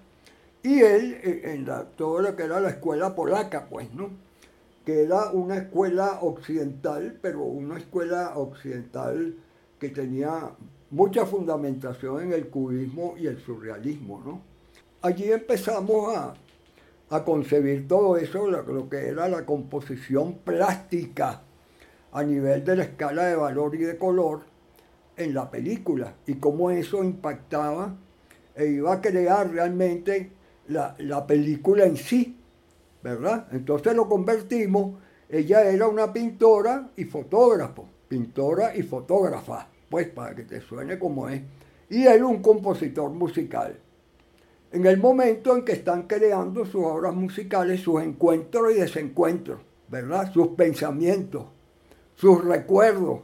y 0.62 0.82
él 0.82 1.20
eh, 1.24 1.42
en 1.46 1.66
todo 1.96 2.22
lo 2.22 2.36
que 2.36 2.44
era 2.44 2.60
la 2.60 2.70
escuela 2.70 3.16
polaca, 3.16 3.68
pues, 3.70 3.92
¿no? 3.94 4.10
Que 4.86 5.04
era 5.04 5.32
una 5.32 5.58
escuela 5.58 6.20
occidental, 6.22 7.18
pero 7.22 7.42
una 7.42 7.78
escuela 7.78 8.34
occidental 8.36 9.36
que 9.80 9.90
tenía 9.90 10.52
mucha 10.92 11.26
fundamentación 11.26 12.24
en 12.24 12.34
el 12.34 12.48
cubismo 12.50 13.16
y 13.18 13.26
el 13.28 13.40
surrealismo, 13.40 14.22
¿no? 14.24 14.42
Allí 15.02 15.32
empezamos 15.32 16.16
a, 16.16 16.34
a 17.10 17.24
concebir 17.24 17.88
todo 17.88 18.18
eso, 18.18 18.50
lo, 18.50 18.90
que 18.90 19.08
era 19.08 19.28
la 19.30 19.46
composición 19.46 20.40
plástica 20.40 21.42
a 22.12 22.24
nivel 22.24 22.64
de 22.64 22.76
la 22.78 22.84
escala 22.84 23.26
de 23.26 23.36
valor 23.36 23.76
y 23.76 23.80
de 23.80 23.98
color 23.98 24.42
en 25.18 25.34
la 25.34 25.50
película 25.50 26.14
y 26.26 26.36
cómo 26.36 26.72
eso 26.72 27.04
impactaba 27.04 27.96
e 28.56 28.68
iba 28.68 28.94
a 28.94 29.02
crear 29.02 29.52
realmente 29.52 30.32
la, 30.68 30.96
la 31.00 31.28
película 31.28 31.86
en 31.86 31.98
sí, 31.98 32.38
¿verdad? 33.04 33.48
Entonces 33.52 33.94
lo 33.96 34.10
convertimos, 34.10 34.96
ella 35.30 35.64
era 35.70 35.88
una 35.88 36.12
pintora 36.12 36.90
y 36.96 37.06
fotógrafo, 37.06 37.88
pintora 38.08 38.76
y 38.76 38.82
fotógrafa, 38.84 39.68
pues 39.90 40.08
para 40.08 40.36
que 40.36 40.44
te 40.44 40.62
suene 40.62 40.98
como 40.98 41.30
es, 41.30 41.42
y 41.90 42.08
él 42.08 42.24
un 42.24 42.42
compositor 42.42 43.12
musical 43.12 43.78
en 44.76 44.86
el 44.86 44.98
momento 44.98 45.56
en 45.56 45.64
que 45.64 45.72
están 45.72 46.04
creando 46.04 46.66
sus 46.66 46.84
obras 46.84 47.14
musicales, 47.14 47.80
sus 47.80 48.02
encuentros 48.04 48.74
y 48.74 48.76
desencuentros, 48.76 49.62
¿verdad? 49.88 50.34
Sus 50.34 50.50
pensamientos, 50.50 51.46
sus 52.16 52.44
recuerdos, 52.44 53.22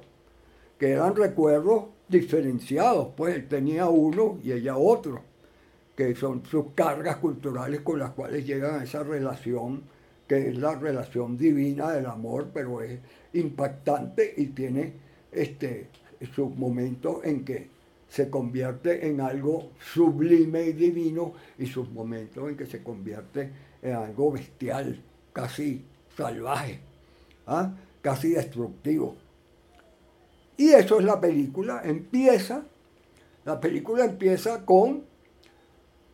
que 0.80 0.92
eran 0.92 1.14
recuerdos 1.14 1.88
diferenciados, 2.08 3.10
pues 3.18 3.36
él 3.36 3.50
tenía 3.50 3.90
uno 3.90 4.40
y 4.42 4.54
ella 4.54 4.78
otro, 4.78 5.24
que 5.94 6.16
son 6.16 6.46
sus 6.46 6.68
cargas 6.74 7.18
culturales 7.18 7.82
con 7.82 8.00
las 8.00 8.12
cuales 8.12 8.46
llegan 8.48 8.80
a 8.80 8.84
esa 8.86 9.04
relación, 9.04 9.84
que 10.30 10.48
es 10.48 10.58
la 10.58 10.76
relación 10.76 11.38
divina 11.38 11.92
del 11.92 12.06
amor, 12.06 12.48
pero 12.54 12.82
es 12.82 12.98
impactante 13.34 14.36
y 14.38 14.48
tiene 14.48 14.94
este, 15.34 15.90
sus 16.34 16.56
momentos 16.56 17.18
en 17.26 17.44
que 17.44 17.68
se 18.12 18.30
convierte 18.30 19.08
en 19.08 19.22
algo 19.22 19.72
sublime 19.80 20.64
y 20.64 20.74
divino 20.74 21.34
y 21.58 21.66
sus 21.66 21.90
momentos 21.90 22.50
en 22.50 22.58
que 22.58 22.66
se 22.66 22.84
convierte 22.84 23.50
en 23.82 23.94
algo 23.94 24.34
bestial, 24.34 25.02
casi 25.32 25.86
salvaje, 26.18 26.82
¿ah? 27.48 27.72
casi 28.02 28.32
destructivo. 28.32 29.16
Y 30.58 30.72
eso 30.72 31.00
es 31.00 31.06
la 31.06 31.22
película, 31.22 31.84
empieza, 31.86 32.66
la 33.46 33.62
película 33.62 34.04
empieza 34.04 34.66
con 34.66 35.06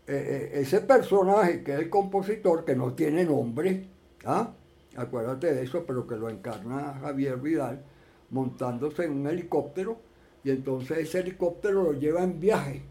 eh, 0.05 0.51
eh, 0.51 0.51
ese 0.53 0.81
personaje 0.81 1.63
que 1.63 1.73
es 1.73 1.79
el 1.79 1.89
compositor, 1.89 2.63
que 2.63 2.75
no 2.75 2.93
tiene 2.93 3.25
nombre, 3.25 3.87
¿ah? 4.23 4.53
acuérdate 4.95 5.51
de 5.51 5.63
eso, 5.63 5.83
pero 5.83 6.05
que 6.05 6.15
lo 6.15 6.29
encarna 6.29 6.99
Javier 7.01 7.37
Vidal, 7.37 7.83
montándose 8.29 9.05
en 9.05 9.13
un 9.13 9.27
helicóptero 9.27 10.06
y 10.43 10.51
entonces 10.51 10.99
ese 10.99 11.19
helicóptero 11.19 11.83
lo 11.83 11.93
lleva 11.93 12.23
en 12.23 12.39
viaje 12.39 12.81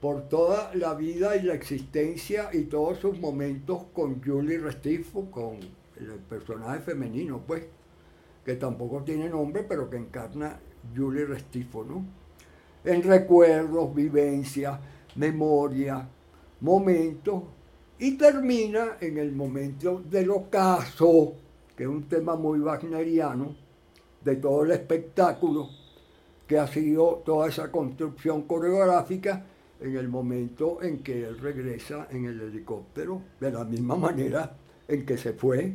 por 0.00 0.28
toda 0.28 0.74
la 0.74 0.94
vida 0.94 1.36
y 1.36 1.42
la 1.42 1.54
existencia 1.54 2.50
y 2.52 2.64
todos 2.64 2.98
sus 2.98 3.18
momentos 3.18 3.84
con 3.92 4.22
Julie 4.22 4.58
Restifo, 4.58 5.30
con 5.30 5.58
el 5.98 6.10
personaje 6.28 6.80
femenino, 6.80 7.40
pues, 7.46 7.64
que 8.44 8.54
tampoco 8.56 9.02
tiene 9.02 9.28
nombre, 9.28 9.64
pero 9.64 9.88
que 9.88 9.96
encarna 9.96 10.60
Julie 10.94 11.24
Restifo, 11.24 11.84
¿no? 11.84 12.04
En 12.84 13.02
recuerdos, 13.02 13.92
vivencias, 13.94 14.78
memoria, 15.16 16.06
momentos, 16.60 17.42
y 17.98 18.16
termina 18.16 18.98
en 19.00 19.18
el 19.18 19.32
momento 19.32 20.02
del 20.08 20.30
ocaso, 20.30 21.34
que 21.74 21.84
es 21.84 21.88
un 21.88 22.04
tema 22.04 22.36
muy 22.36 22.60
wagneriano, 22.60 23.56
de 24.22 24.36
todo 24.36 24.64
el 24.64 24.72
espectáculo, 24.72 25.68
que 26.46 26.58
ha 26.58 26.66
sido 26.66 27.22
toda 27.24 27.48
esa 27.48 27.70
construcción 27.70 28.42
coreográfica 28.42 29.44
en 29.80 29.96
el 29.96 30.08
momento 30.08 30.82
en 30.82 31.02
que 31.02 31.24
él 31.24 31.38
regresa 31.38 32.08
en 32.10 32.24
el 32.24 32.40
helicóptero, 32.40 33.20
de 33.40 33.50
la 33.50 33.64
misma 33.64 33.96
manera 33.96 34.56
en 34.88 35.04
que 35.04 35.18
se 35.18 35.32
fue 35.32 35.74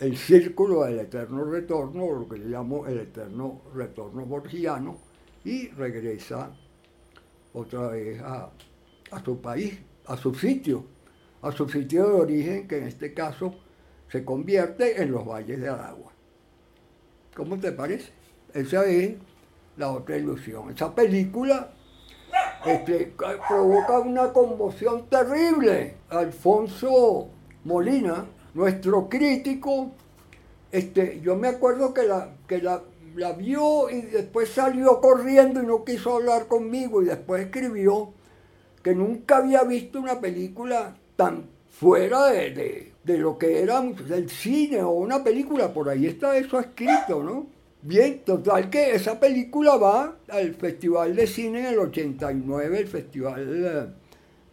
el 0.00 0.16
círculo 0.16 0.84
del 0.84 1.00
eterno 1.00 1.44
retorno, 1.44 2.04
o 2.04 2.20
lo 2.20 2.28
que 2.28 2.38
le 2.38 2.46
llamo 2.46 2.86
el 2.86 2.98
eterno 2.98 3.62
retorno 3.74 4.24
borgiano, 4.26 4.98
y 5.44 5.68
regresa 5.68 6.50
otra 7.52 7.88
vez 7.88 8.20
a, 8.20 8.50
a 9.10 9.24
su 9.24 9.40
país, 9.40 9.78
a 10.06 10.16
su 10.16 10.34
sitio, 10.34 10.84
a 11.42 11.52
su 11.52 11.68
sitio 11.68 12.06
de 12.08 12.14
origen, 12.14 12.68
que 12.68 12.78
en 12.78 12.84
este 12.84 13.14
caso 13.14 13.54
se 14.08 14.24
convierte 14.24 15.00
en 15.02 15.12
los 15.12 15.24
valles 15.24 15.60
de 15.60 15.68
Aragua. 15.68 16.12
¿Cómo 17.34 17.58
te 17.58 17.72
parece? 17.72 18.12
Esa 18.52 18.84
es 18.86 19.14
la 19.78 19.90
otra 19.92 20.16
ilusión. 20.16 20.70
Esa 20.70 20.94
película 20.94 21.70
este, 22.66 23.14
provoca 23.48 24.00
una 24.00 24.32
conmoción 24.32 25.06
terrible. 25.08 25.96
Alfonso 26.10 27.28
Molina, 27.64 28.26
nuestro 28.54 29.08
crítico, 29.08 29.92
este, 30.70 31.20
yo 31.20 31.36
me 31.36 31.48
acuerdo 31.48 31.94
que 31.94 32.02
la, 32.02 32.34
que 32.46 32.60
la, 32.60 32.82
la 33.14 33.32
vio 33.32 33.88
y 33.88 34.02
después 34.02 34.50
salió 34.50 35.00
corriendo 35.00 35.62
y 35.62 35.66
no 35.66 35.84
quiso 35.84 36.16
hablar 36.16 36.46
conmigo 36.46 37.02
y 37.02 37.06
después 37.06 37.46
escribió 37.46 38.12
que 38.82 38.94
nunca 38.94 39.38
había 39.38 39.62
visto 39.64 39.98
una 40.00 40.20
película 40.20 40.96
tan 41.16 41.46
fuera 41.68 42.26
de, 42.26 42.92
de 43.04 43.18
lo 43.18 43.38
que 43.38 43.62
era 43.62 43.80
del 43.80 44.28
cine 44.28 44.82
o 44.82 44.90
una 44.90 45.22
película, 45.22 45.72
por 45.72 45.88
ahí 45.88 46.06
está 46.06 46.36
eso 46.36 46.58
escrito, 46.58 47.22
¿no? 47.22 47.57
Bien, 47.80 48.24
total 48.24 48.70
que 48.70 48.92
esa 48.94 49.20
película 49.20 49.76
va 49.76 50.16
al 50.28 50.54
Festival 50.54 51.14
de 51.14 51.28
Cine 51.28 51.60
en 51.60 51.66
el 51.66 51.78
89, 51.78 52.78
el 52.78 52.88
Festival 52.88 53.46
eh, 53.48 53.86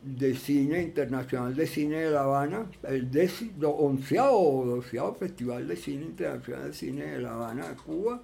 de 0.04 0.36
Cine 0.36 0.84
Internacional 0.84 1.56
de 1.56 1.66
Cine 1.66 2.02
de 2.02 2.12
La 2.12 2.22
Habana, 2.22 2.70
el 2.84 3.10
onceavo 3.64 4.60
o 4.60 4.66
doceavo 4.66 5.16
Festival 5.16 5.68
de 5.68 5.76
Cine 5.76 6.04
Internacional 6.06 6.68
de 6.68 6.74
Cine 6.74 7.06
de 7.06 7.20
La 7.20 7.34
Habana, 7.34 7.76
Cuba, 7.84 8.22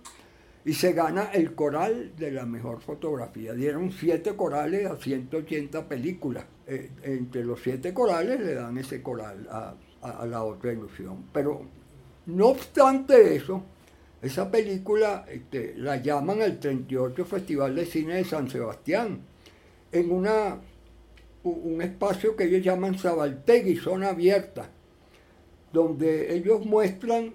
y 0.63 0.73
se 0.73 0.93
gana 0.93 1.31
el 1.33 1.55
coral 1.55 2.11
de 2.15 2.31
la 2.31 2.45
mejor 2.45 2.79
fotografía. 2.81 3.53
Dieron 3.53 3.91
siete 3.91 4.35
corales 4.35 4.85
a 4.85 4.97
180 4.97 5.87
películas. 5.87 6.45
Eh, 6.67 6.91
entre 7.01 7.43
los 7.43 7.59
siete 7.59 7.91
corales 7.91 8.39
le 8.39 8.53
dan 8.53 8.77
ese 8.77 9.01
coral 9.01 9.47
a, 9.49 9.73
a 10.03 10.25
la 10.27 10.43
otra 10.43 10.71
ilusión. 10.71 11.25
Pero 11.33 11.63
no 12.27 12.49
obstante 12.49 13.35
eso, 13.35 13.63
esa 14.22 14.51
película 14.51 15.26
este, 15.28 15.74
la 15.78 15.97
llaman 15.97 16.41
el 16.41 16.59
38 16.59 17.26
Festival 17.26 17.76
de 17.76 17.86
Cine 17.86 18.15
de 18.15 18.26
San 18.26 18.49
Sebastián, 18.49 19.22
en 19.91 20.11
una 20.11 20.59
un 21.43 21.82
espacio 21.82 22.36
que 22.36 22.45
ellos 22.45 22.63
llaman 22.63 22.97
Sabaltegui, 22.97 23.76
zona 23.78 24.09
abierta, 24.09 24.69
donde 25.74 26.36
ellos 26.36 26.65
muestran 26.65 27.34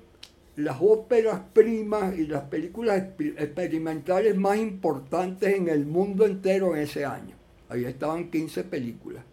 las 0.56 0.78
óperas 0.80 1.40
primas 1.52 2.16
y 2.16 2.26
las 2.26 2.44
películas 2.44 3.02
experimentales 3.18 4.36
más 4.36 4.58
importantes 4.58 5.54
en 5.54 5.68
el 5.68 5.86
mundo 5.86 6.24
entero 6.24 6.74
en 6.74 6.82
ese 6.82 7.04
año. 7.04 7.34
Ahí 7.68 7.84
estaban 7.84 8.30
15 8.30 8.64
películas. 8.64 9.24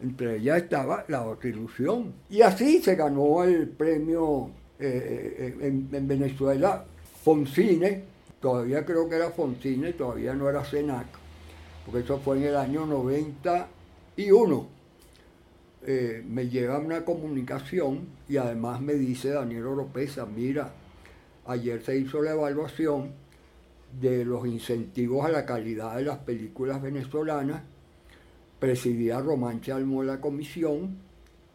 Entre 0.00 0.36
ellas 0.36 0.62
estaba 0.62 1.04
La 1.08 1.24
otra 1.26 1.48
ilusión. 1.48 2.12
Y 2.30 2.42
así 2.42 2.82
se 2.82 2.96
ganó 2.96 3.44
el 3.44 3.68
premio 3.68 4.50
eh, 4.78 5.56
eh, 5.60 5.66
en, 5.66 6.08
Venezuela, 6.08 6.84
Foncine, 7.22 8.02
todavía 8.40 8.84
creo 8.84 9.08
que 9.08 9.16
era 9.16 9.30
Foncine, 9.30 9.92
todavía 9.92 10.34
no 10.34 10.48
era 10.48 10.64
Senac, 10.64 11.06
porque 11.84 12.00
eso 12.00 12.18
fue 12.18 12.38
en 12.38 12.44
el 12.44 12.56
año 12.56 12.86
91. 12.86 14.66
Eh, 15.84 16.24
me 16.28 16.48
llega 16.48 16.78
una 16.78 17.04
comunicación 17.04 18.06
y 18.28 18.36
además 18.36 18.80
me 18.80 18.94
dice 18.94 19.30
Daniel 19.30 19.66
Oropesa, 19.66 20.26
mira, 20.26 20.72
ayer 21.46 21.82
se 21.82 21.98
hizo 21.98 22.22
la 22.22 22.32
evaluación 22.32 23.12
de 24.00 24.24
los 24.24 24.46
incentivos 24.46 25.26
a 25.26 25.28
la 25.28 25.44
calidad 25.44 25.96
de 25.96 26.02
las 26.02 26.18
películas 26.18 26.80
venezolanas, 26.80 27.62
presidía 28.58 29.20
Román 29.20 29.60
Chalmo 29.60 30.02
la 30.02 30.20
comisión, 30.20 30.96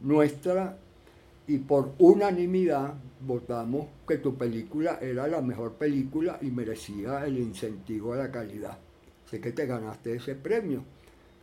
nuestra 0.02 0.78
y 1.48 1.60
por 1.60 1.94
unanimidad 2.00 2.96
votamos 3.26 3.88
que 4.08 4.18
tu 4.18 4.36
película 4.36 5.00
era 5.02 5.28
la 5.28 5.42
mejor 5.42 5.74
película 5.74 6.38
y 6.42 6.52
merecía 6.52 7.26
el 7.26 7.38
incentivo 7.38 8.14
a 8.14 8.18
la 8.18 8.32
calidad. 8.32 8.78
Sé 9.30 9.40
que 9.40 9.54
te 9.54 9.66
ganaste 9.66 10.16
ese 10.16 10.36
premio, 10.36 10.84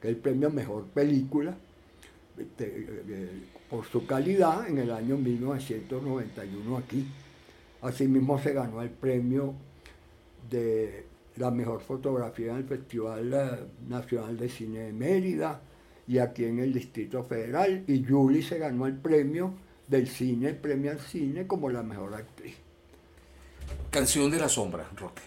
que 0.00 0.08
es 0.08 0.14
el 0.14 0.20
premio 0.20 0.50
Mejor 0.50 0.84
Película, 0.86 1.56
este, 2.38 2.86
eh, 3.08 3.28
por 3.68 3.84
su 3.86 4.06
calidad 4.06 4.68
en 4.68 4.78
el 4.78 4.90
año 4.90 5.16
1991 5.16 6.76
aquí. 6.78 7.06
Asimismo 7.82 8.38
se 8.38 8.52
ganó 8.52 8.82
el 8.82 8.90
premio 8.90 9.54
de 10.50 11.06
la 11.36 11.50
mejor 11.50 11.80
fotografía 11.80 12.52
en 12.52 12.58
el 12.58 12.64
Festival 12.64 13.32
eh, 13.32 13.66
Nacional 13.88 14.36
de 14.36 14.48
Cine 14.48 14.78
de 14.80 14.92
Mérida 14.92 15.60
y 16.06 16.18
aquí 16.18 16.44
en 16.44 16.58
el 16.58 16.72
Distrito 16.72 17.24
Federal. 17.24 17.84
Y 17.86 18.04
Julie 18.04 18.42
se 18.42 18.58
ganó 18.58 18.86
el 18.86 18.96
premio 18.96 19.54
del 19.88 20.08
cine, 20.08 20.54
premio 20.54 20.90
al 20.90 21.00
cine 21.00 21.46
como 21.46 21.70
la 21.70 21.82
mejor 21.82 22.14
actriz. 22.14 22.56
Canción 23.90 24.30
de 24.30 24.38
la 24.38 24.48
sombra, 24.48 24.88
Roque. 24.96 25.22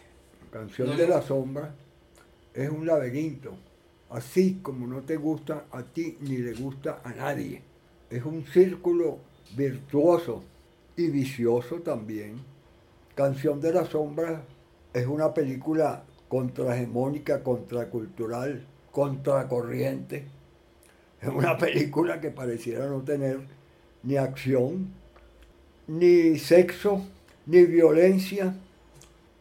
Canción 0.52 0.96
de 0.98 1.08
la 1.08 1.22
sombra 1.22 1.74
es 2.54 2.70
un 2.70 2.86
laberinto, 2.86 3.58
así 4.10 4.60
como 4.62 4.88
no 4.88 5.02
te 5.02 5.18
gusta 5.18 5.66
a 5.72 5.84
ti 5.84 6.18
ni 6.22 6.38
le 6.38 6.54
gusta 6.54 7.02
a 7.04 7.14
nadie. 7.14 7.62
Es 8.10 8.24
un 8.26 8.46
círculo 8.46 9.20
virtuoso 9.56 10.44
y 10.96 11.10
vicioso 11.10 11.82
también. 11.82 12.36
Canción 13.16 13.62
de 13.62 13.74
la 13.74 13.86
sombra 13.86 14.44
es 14.94 15.06
una 15.06 15.34
película 15.34 16.04
contrahegemónica, 16.28 17.44
contracultural, 17.44 18.66
contracorriente. 18.92 20.28
Es 21.22 21.30
una 21.30 21.58
película 21.58 22.20
que 22.20 22.32
pareciera 22.32 22.88
no 22.88 23.02
tener 23.02 23.57
ni 24.04 24.18
acción, 24.18 24.94
ni 25.88 26.38
sexo, 26.38 27.06
ni 27.46 27.64
violencia, 27.66 28.56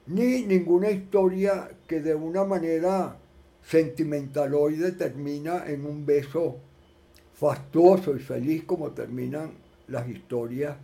ni 0.07 0.43
ninguna 0.43 0.91
historia 0.91 1.69
que 1.87 2.01
de 2.01 2.15
una 2.15 2.45
manera 2.45 3.17
sentimentaloide 3.65 4.93
termina 4.93 5.67
en 5.67 5.85
un 5.85 6.07
beso 6.07 6.59
fastuoso 7.35 8.17
y 8.17 8.21
feliz 8.21 8.65
como 8.65 8.93
terminan 8.93 9.53
las 9.89 10.09
historias 10.09 10.77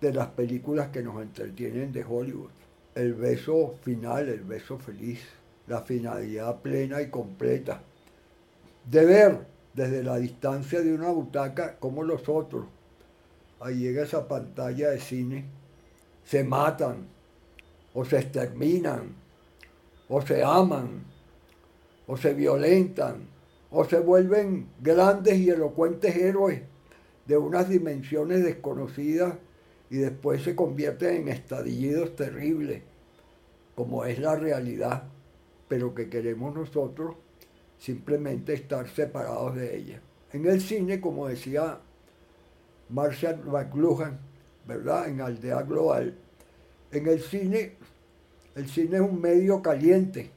de 0.00 0.12
las 0.12 0.28
películas 0.28 0.88
que 0.88 1.02
nos 1.02 1.20
entretienen 1.22 1.92
de 1.92 2.04
Hollywood. 2.04 2.50
El 2.94 3.14
beso 3.14 3.74
final, 3.82 4.28
el 4.28 4.42
beso 4.42 4.78
feliz, 4.78 5.20
la 5.66 5.80
finalidad 5.80 6.60
plena 6.60 7.00
y 7.00 7.08
completa. 7.08 7.80
De 8.88 9.04
ver 9.04 9.46
desde 9.72 10.02
la 10.02 10.18
distancia 10.18 10.82
de 10.82 10.92
una 10.92 11.08
butaca 11.08 11.76
como 11.78 12.02
los 12.02 12.28
otros 12.28 12.66
ahí 13.64 13.78
llega 13.78 14.02
esa 14.02 14.28
pantalla 14.28 14.90
de 14.90 15.00
cine, 15.00 15.46
se 16.22 16.44
matan, 16.44 17.06
o 17.94 18.04
se 18.04 18.18
exterminan, 18.18 19.14
o 20.06 20.20
se 20.20 20.44
aman, 20.44 21.02
o 22.06 22.14
se 22.18 22.34
violentan, 22.34 23.26
o 23.70 23.84
se 23.84 24.00
vuelven 24.00 24.68
grandes 24.82 25.38
y 25.38 25.48
elocuentes 25.48 26.14
héroes 26.14 26.60
de 27.24 27.38
unas 27.38 27.70
dimensiones 27.70 28.44
desconocidas 28.44 29.34
y 29.88 29.96
después 29.96 30.42
se 30.42 30.54
convierten 30.54 31.22
en 31.22 31.28
estallidos 31.28 32.14
terribles, 32.16 32.82
como 33.74 34.04
es 34.04 34.18
la 34.18 34.36
realidad, 34.36 35.04
pero 35.68 35.94
que 35.94 36.10
queremos 36.10 36.54
nosotros 36.54 37.16
simplemente 37.78 38.52
estar 38.52 38.86
separados 38.90 39.56
de 39.56 39.74
ella. 39.74 40.02
En 40.34 40.44
el 40.44 40.60
cine, 40.60 41.00
como 41.00 41.28
decía 41.28 41.80
Marshall 42.88 43.42
McLuhan, 43.44 44.18
¿verdad? 44.66 45.08
En 45.08 45.20
Aldea 45.20 45.62
Global. 45.62 46.14
En 46.92 47.08
el 47.08 47.20
cine, 47.20 47.76
el 48.54 48.68
cine 48.68 48.96
es 48.96 49.02
un 49.02 49.20
medio 49.20 49.62
caliente 49.62 50.30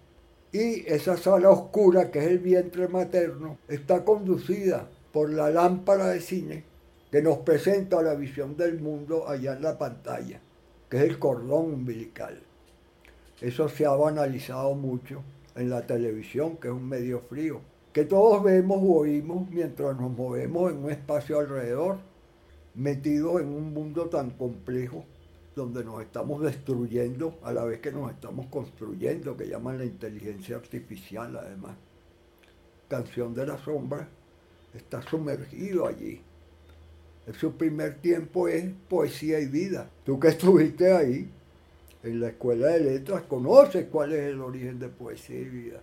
y 0.51 0.87
esa 0.87 1.17
sala 1.17 1.49
oscura 1.49 2.09
que 2.09 2.19
es 2.19 2.25
el 2.25 2.39
vientre 2.39 2.87
materno 2.87 3.57
está 3.67 4.03
conducida 4.03 4.87
por 5.11 5.29
la 5.29 5.49
lámpara 5.49 6.07
de 6.07 6.21
cine 6.21 6.63
que 7.11 7.21
nos 7.21 7.37
presenta 7.39 8.01
la 8.01 8.15
visión 8.15 8.57
del 8.57 8.79
mundo 8.79 9.27
allá 9.27 9.53
en 9.53 9.61
la 9.61 9.77
pantalla, 9.77 10.39
que 10.89 10.97
es 10.97 11.03
el 11.03 11.19
cordón 11.19 11.73
umbilical. 11.73 12.41
Eso 13.39 13.69
se 13.69 13.85
ha 13.85 13.91
banalizado 13.91 14.73
mucho 14.73 15.21
en 15.55 15.69
la 15.69 15.85
televisión, 15.85 16.57
que 16.57 16.69
es 16.69 16.73
un 16.73 16.87
medio 16.87 17.21
frío, 17.21 17.61
que 17.93 18.05
todos 18.05 18.43
vemos 18.43 18.79
o 18.81 18.99
oímos 18.99 19.49
mientras 19.49 19.99
nos 19.99 20.11
movemos 20.11 20.71
en 20.71 20.77
un 20.77 20.91
espacio 20.91 21.39
alrededor 21.39 21.97
metidos 22.77 23.41
en 23.41 23.47
un 23.47 23.73
mundo 23.73 24.05
tan 24.05 24.29
complejo 24.29 25.03
donde 25.55 25.83
nos 25.83 26.01
estamos 26.03 26.43
destruyendo 26.43 27.39
a 27.41 27.51
la 27.51 27.65
vez 27.65 27.79
que 27.79 27.91
nos 27.91 28.11
estamos 28.11 28.45
construyendo, 28.45 29.35
que 29.35 29.47
llaman 29.47 29.79
la 29.79 29.85
inteligencia 29.85 30.55
artificial 30.55 31.35
además. 31.35 31.75
Canción 32.87 33.33
de 33.33 33.47
la 33.47 33.57
Sombra 33.57 34.07
está 34.75 35.01
sumergido 35.01 35.87
allí. 35.87 36.21
Su 37.33 37.57
primer 37.57 37.95
tiempo 37.95 38.47
es 38.47 38.71
poesía 38.87 39.39
y 39.39 39.47
vida. 39.47 39.89
Tú 40.05 40.19
que 40.19 40.29
estuviste 40.29 40.93
ahí, 40.93 41.29
en 42.03 42.19
la 42.21 42.29
escuela 42.29 42.67
de 42.67 42.79
letras, 42.79 43.23
conoces 43.23 43.87
cuál 43.91 44.13
es 44.13 44.21
el 44.27 44.39
origen 44.39 44.77
de 44.77 44.87
poesía 44.87 45.39
y 45.39 45.45
vida. 45.45 45.81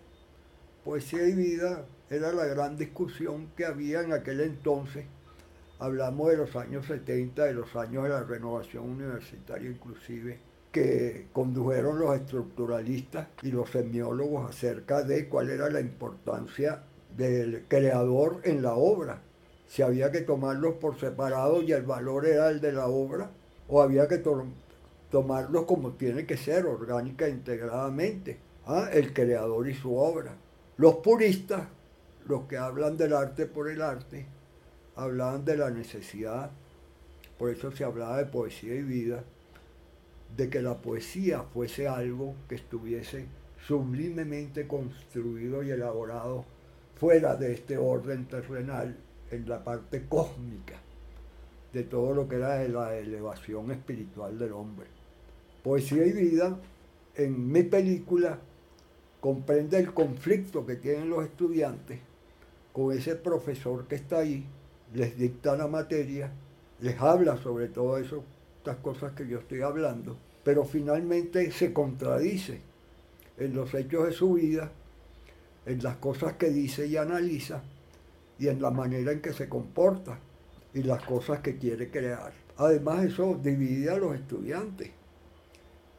Poesía 0.85 1.27
y 1.27 1.33
vida 1.33 1.85
era 2.09 2.33
la 2.33 2.47
gran 2.47 2.77
discusión 2.77 3.49
que 3.57 3.67
había 3.67 4.03
en 4.03 4.13
aquel 4.13 4.41
entonces 4.41 5.05
hablamos 5.79 6.31
de 6.31 6.37
los 6.37 6.57
años 6.57 6.87
70, 6.87 7.45
de 7.45 7.55
los 7.55 7.75
años 7.77 8.05
de 8.05 8.11
la 8.11 8.23
renovación 8.23 8.91
universitaria 8.91 9.71
inclusive, 9.71 10.39
que 10.73 11.29
condujeron 11.33 11.99
los 12.01 12.17
estructuralistas 12.17 13.29
y 13.43 13.53
los 13.53 13.71
semiólogos 13.71 14.51
acerca 14.51 15.03
de 15.03 15.29
cuál 15.29 15.51
era 15.51 15.71
la 15.71 15.81
importancia 15.81 16.83
del 17.17 17.65
creador 17.69 18.41
en 18.45 18.63
la 18.63 18.75
obra. 18.75 19.21
Si 19.69 19.83
había 19.83 20.11
que 20.11 20.23
tomarlos 20.23 20.75
por 20.75 20.99
separado 20.99 21.63
y 21.63 21.73
el 21.73 21.83
valor 21.83 22.27
era 22.27 22.51
el 22.51 22.61
de 22.61 22.73
la 22.73 22.87
obra, 22.87 23.31
o 23.69 23.83
había 23.83 24.09
que 24.09 24.23
tomarlos 25.11 25.65
como 25.65 25.93
tiene 25.93 26.27
que 26.27 26.37
ser, 26.37 26.67
orgánica 26.67 27.27
e 27.27 27.31
integradamente, 27.31 28.39
¿ah? 28.67 28.89
el 28.93 29.13
creador 29.13 29.69
y 29.69 29.75
su 29.75 29.97
obra. 29.97 30.37
Los 30.77 30.97
puristas, 30.97 31.69
los 32.27 32.45
que 32.45 32.57
hablan 32.57 32.97
del 32.97 33.15
arte 33.15 33.47
por 33.47 33.71
el 33.71 33.81
arte, 33.81 34.27
hablaban 34.97 35.45
de 35.45 35.57
la 35.57 35.71
necesidad, 35.71 36.51
por 37.39 37.51
eso 37.51 37.71
se 37.73 37.85
hablaba 37.85 38.19
de 38.19 38.27
poesía 38.27 38.75
y 38.75 38.83
vida, 38.83 39.25
de 40.37 40.49
que 40.49 40.63
la 40.63 40.79
poesía 40.79 41.43
fuese 41.43 41.89
algo 41.89 42.35
que 42.49 42.57
estuviese 42.57 43.27
sublimemente 43.67 44.67
construido 44.67 45.63
y 45.63 45.71
elaborado 45.71 46.45
fuera 46.97 47.37
de 47.37 47.53
este 47.53 47.77
orden 47.77 48.27
terrenal, 48.27 48.97
en 49.31 49.49
la 49.49 49.63
parte 49.63 50.07
cósmica 50.09 50.75
de 51.73 51.83
todo 51.83 52.15
lo 52.15 52.29
que 52.29 52.37
era 52.37 52.67
la 52.69 52.97
elevación 52.97 53.71
espiritual 53.73 54.39
del 54.39 54.53
hombre. 54.53 54.87
Poesía 55.63 56.07
y 56.07 56.13
vida, 56.13 56.57
en 57.17 57.51
mi 57.51 57.65
película, 57.65 58.39
comprende 59.21 59.79
el 59.79 59.93
conflicto 59.93 60.65
que 60.65 60.77
tienen 60.77 61.11
los 61.11 61.25
estudiantes 61.25 61.99
con 62.73 62.97
ese 62.97 63.17
profesor 63.17 63.87
que 63.87 63.97
está 63.97 64.19
ahí, 64.19 64.47
les 64.95 65.17
dicta 65.17 65.57
la 65.57 65.67
materia, 65.67 66.31
les 66.81 67.01
habla 67.01 67.37
sobre 67.37 67.69
todo 67.69 67.99
eso, 67.99 68.25
estas 68.59 68.77
cosas 68.77 69.13
que 69.13 69.27
yo 69.27 69.41
estoy 69.41 69.61
hablando, 69.63 70.17
pero 70.43 70.65
finalmente 70.65 71.51
se 71.51 71.73
contradice 71.73 72.61
en 73.37 73.55
los 73.55 73.75
hechos 73.75 74.07
de 74.07 74.13
su 74.13 74.35
vida, 74.35 74.71
en 75.67 75.83
las 75.83 75.97
cosas 75.97 76.35
que 76.35 76.51
dice 76.51 76.87
y 76.87 76.97
analiza, 76.97 77.63
y 78.39 78.49
en 78.49 78.61
la 78.63 78.71
manera 78.71 79.13
en 79.13 79.21
que 79.21 79.33
se 79.33 79.49
comporta 79.49 80.19
y 80.73 80.83
las 80.83 81.05
cosas 81.05 81.41
que 81.41 81.57
quiere 81.57 81.91
crear. 81.91 82.33
Además 82.57 83.05
eso 83.05 83.39
divide 83.43 83.91
a 83.91 83.97
los 83.97 84.15
estudiantes 84.15 84.91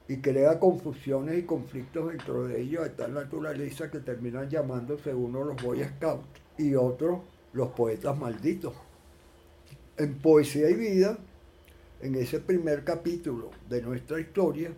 y 0.07 0.17
crea 0.17 0.59
confusiones 0.59 1.39
y 1.39 1.43
conflictos 1.43 2.09
dentro 2.09 2.47
de 2.47 2.61
ellos 2.61 2.83
de 2.83 2.89
tal 2.91 3.13
naturaleza 3.13 3.89
que 3.89 3.99
terminan 3.99 4.49
llamándose 4.49 5.13
uno 5.13 5.43
los 5.43 5.61
Boy 5.61 5.83
Scouts 5.83 6.27
y 6.57 6.75
otros 6.75 7.21
los 7.53 7.69
poetas 7.69 8.17
malditos. 8.17 8.73
En 9.97 10.15
Poesía 10.15 10.69
y 10.69 10.73
Vida, 10.73 11.17
en 12.01 12.15
ese 12.15 12.39
primer 12.39 12.83
capítulo 12.83 13.51
de 13.69 13.81
nuestra 13.81 14.19
historia, 14.19 14.71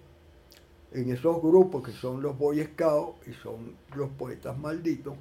en 0.91 1.11
esos 1.11 1.41
grupos 1.41 1.83
que 1.83 1.91
son 1.91 2.21
los 2.21 2.37
Boy 2.37 2.63
Scouts 2.63 3.27
y 3.27 3.33
son 3.33 3.75
los 3.95 4.09
poetas 4.11 4.57
malditos, 4.57 5.15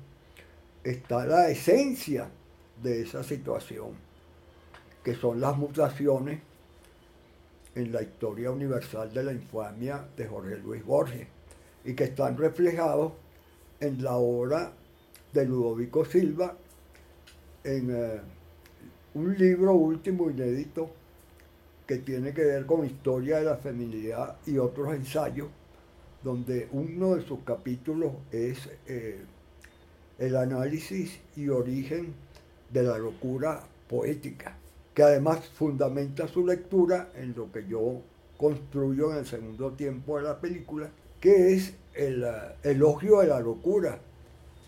está 0.84 1.24
la 1.24 1.48
esencia 1.48 2.28
de 2.82 3.02
esa 3.02 3.24
situación, 3.24 3.92
que 5.02 5.14
son 5.14 5.40
las 5.40 5.56
mutaciones 5.56 6.40
en 7.74 7.92
la 7.92 8.02
historia 8.02 8.50
universal 8.50 9.12
de 9.12 9.24
la 9.24 9.32
infamia 9.32 10.06
de 10.16 10.26
Jorge 10.26 10.58
Luis 10.58 10.84
Borges 10.84 11.26
y 11.84 11.94
que 11.94 12.04
están 12.04 12.36
reflejados 12.36 13.12
en 13.80 14.02
la 14.02 14.16
obra 14.16 14.72
de 15.32 15.44
Ludovico 15.46 16.04
Silva 16.04 16.56
en 17.64 17.90
eh, 17.90 18.20
un 19.16 19.36
libro 19.36 19.72
último 19.72 20.30
inédito 20.30 20.90
que 21.86 21.96
tiene 21.96 22.34
que 22.34 22.44
ver 22.44 22.66
con 22.66 22.84
historia 22.84 23.38
de 23.38 23.44
la 23.44 23.56
feminidad 23.56 24.36
y 24.46 24.58
otros 24.58 24.94
ensayos, 24.94 25.48
donde 26.22 26.68
uno 26.72 27.14
de 27.14 27.22
sus 27.22 27.40
capítulos 27.40 28.12
es 28.30 28.68
eh, 28.86 29.24
el 30.18 30.36
análisis 30.36 31.18
y 31.34 31.48
origen 31.48 32.12
de 32.70 32.82
la 32.82 32.98
locura 32.98 33.62
poética 33.88 34.58
que 34.96 35.02
además 35.02 35.46
fundamenta 35.48 36.26
su 36.26 36.46
lectura 36.46 37.10
en 37.16 37.34
lo 37.36 37.52
que 37.52 37.66
yo 37.68 38.00
construyo 38.38 39.12
en 39.12 39.18
el 39.18 39.26
segundo 39.26 39.72
tiempo 39.72 40.16
de 40.16 40.24
la 40.24 40.40
película, 40.40 40.90
que 41.20 41.52
es 41.52 41.74
el 41.94 42.24
eh, 42.24 42.30
Elogio 42.62 43.20
de 43.20 43.26
la 43.26 43.40
Locura, 43.40 43.98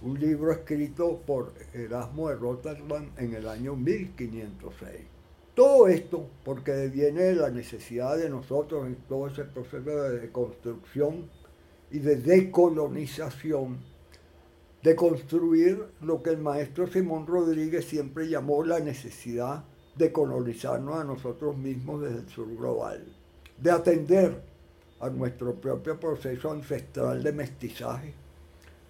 un 0.03 0.18
libro 0.18 0.53
escrito 0.53 1.20
por 1.26 1.53
Erasmo 1.74 2.28
de 2.28 2.36
Rotterdam 2.36 3.11
en 3.16 3.34
el 3.34 3.49
año 3.49 3.74
1506. 3.74 5.18
Todo 5.55 5.88
esto 5.88 6.28
porque 6.44 6.86
viene 6.86 7.22
de 7.22 7.34
la 7.34 7.51
necesidad 7.51 8.16
de 8.16 8.30
nosotros 8.30 8.86
en 8.86 8.94
todo 9.09 9.26
ese 9.26 9.44
proceso 9.44 10.03
de 10.03 10.30
construcción 10.30 11.28
y 11.90 11.99
de 11.99 12.16
decolonización, 12.16 13.78
de 14.84 14.94
construir 14.94 15.84
lo 16.01 16.22
que 16.22 16.30
el 16.30 16.38
maestro 16.38 16.86
Simón 16.86 17.26
Rodríguez 17.26 17.84
siempre 17.84 18.28
llamó 18.28 18.64
la 18.64 18.78
necesidad 18.78 19.64
de 19.96 20.12
colonizarnos 20.12 20.94
a 20.94 21.03
nosotros 21.03 21.57
mismos 21.57 22.03
desde 22.03 22.20
el 22.20 22.28
sur 22.28 22.57
global, 22.57 23.05
de 23.61 23.70
atender 23.72 24.40
a 25.01 25.11
nuestro 25.11 25.55
propio 25.57 25.99
proceso 25.99 26.53
ancestral 26.53 27.20
de 27.20 27.32
mestizaje, 27.32 28.14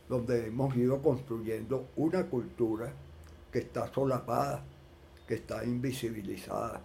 donde 0.09 0.47
hemos 0.47 0.75
ido 0.77 1.03
construyendo 1.03 1.89
una 1.97 2.25
cultura 2.27 2.93
que 3.53 3.61
está 3.61 3.93
solapada, 3.93 4.65
que 5.27 5.35
está 5.35 5.65
invisibilizada. 5.65 6.81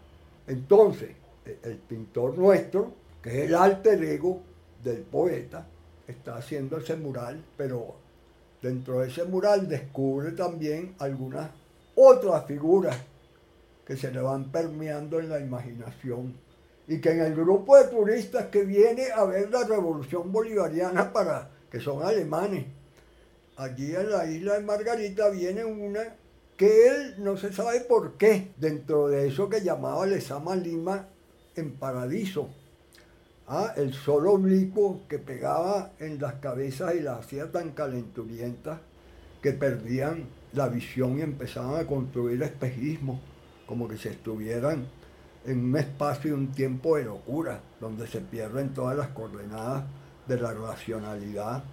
Entonces, 0.47 1.11
e-, 1.45 1.59
el 1.63 1.77
pintor 1.77 2.37
nuestro, 2.37 2.91
que 3.21 3.43
es 3.43 3.49
el 3.49 3.55
alter 3.55 4.03
ego 4.03 4.41
del 4.83 5.01
poeta, 5.01 5.65
está 6.07 6.35
haciendo 6.35 6.77
ese 6.77 6.95
mural, 6.97 7.43
pero 7.55 7.95
dentro 8.61 8.99
de 8.99 9.07
ese 9.07 9.23
mural 9.23 9.67
descubre 9.67 10.31
también 10.31 10.95
algunas 10.99 11.49
otras 11.95 12.45
figuras 12.45 12.97
que 13.85 13.95
se 13.97 14.11
le 14.11 14.21
van 14.21 14.45
permeando 14.51 15.19
en 15.19 15.29
la 15.29 15.39
imaginación 15.39 16.33
y 16.87 16.99
que 16.99 17.11
en 17.11 17.21
el 17.21 17.35
grupo 17.35 17.77
de 17.77 17.87
turistas 17.87 18.47
que 18.47 18.63
viene 18.63 19.11
a 19.11 19.23
ver 19.23 19.49
la 19.49 19.63
revolución 19.63 20.31
bolivariana 20.31 21.11
para 21.11 21.49
que 21.71 21.79
son 21.79 22.03
alemanes 22.03 22.65
allí 23.57 23.95
en 23.95 24.09
la 24.09 24.25
isla 24.25 24.53
de 24.53 24.61
Margarita 24.61 25.29
viene 25.29 25.65
una 25.65 26.15
que 26.57 26.87
él 26.87 27.15
no 27.17 27.37
se 27.37 27.51
sabe 27.51 27.81
por 27.81 28.13
qué 28.13 28.51
dentro 28.57 29.07
de 29.07 29.27
eso 29.27 29.49
que 29.49 29.61
llamaba 29.61 30.05
Lesama 30.05 30.55
Lima 30.55 31.07
en 31.55 31.73
Paradiso 31.73 32.49
¿ah? 33.47 33.73
el 33.75 33.93
sol 33.93 34.27
oblicuo 34.27 35.01
que 35.07 35.19
pegaba 35.19 35.91
en 35.99 36.19
las 36.19 36.35
cabezas 36.35 36.95
y 36.95 37.01
las 37.01 37.19
hacía 37.19 37.51
tan 37.51 37.71
calenturientas 37.71 38.79
que 39.41 39.53
perdían 39.53 40.27
la 40.53 40.69
visión 40.69 41.17
y 41.19 41.21
empezaban 41.21 41.79
a 41.79 41.87
construir 41.87 42.41
espejismo 42.43 43.19
como 43.65 43.87
que 43.87 43.97
si 43.97 44.09
estuvieran 44.09 44.87
en 45.45 45.65
un 45.65 45.77
espacio 45.77 46.31
y 46.31 46.33
un 46.33 46.51
tiempo 46.51 46.95
de 46.95 47.03
locura, 47.03 47.59
donde 47.79 48.07
se 48.07 48.21
pierden 48.21 48.73
todas 48.73 48.97
las 48.97 49.09
coordenadas 49.09 49.83
de 50.27 50.39
la 50.39 50.53
racionalidad 50.53 51.63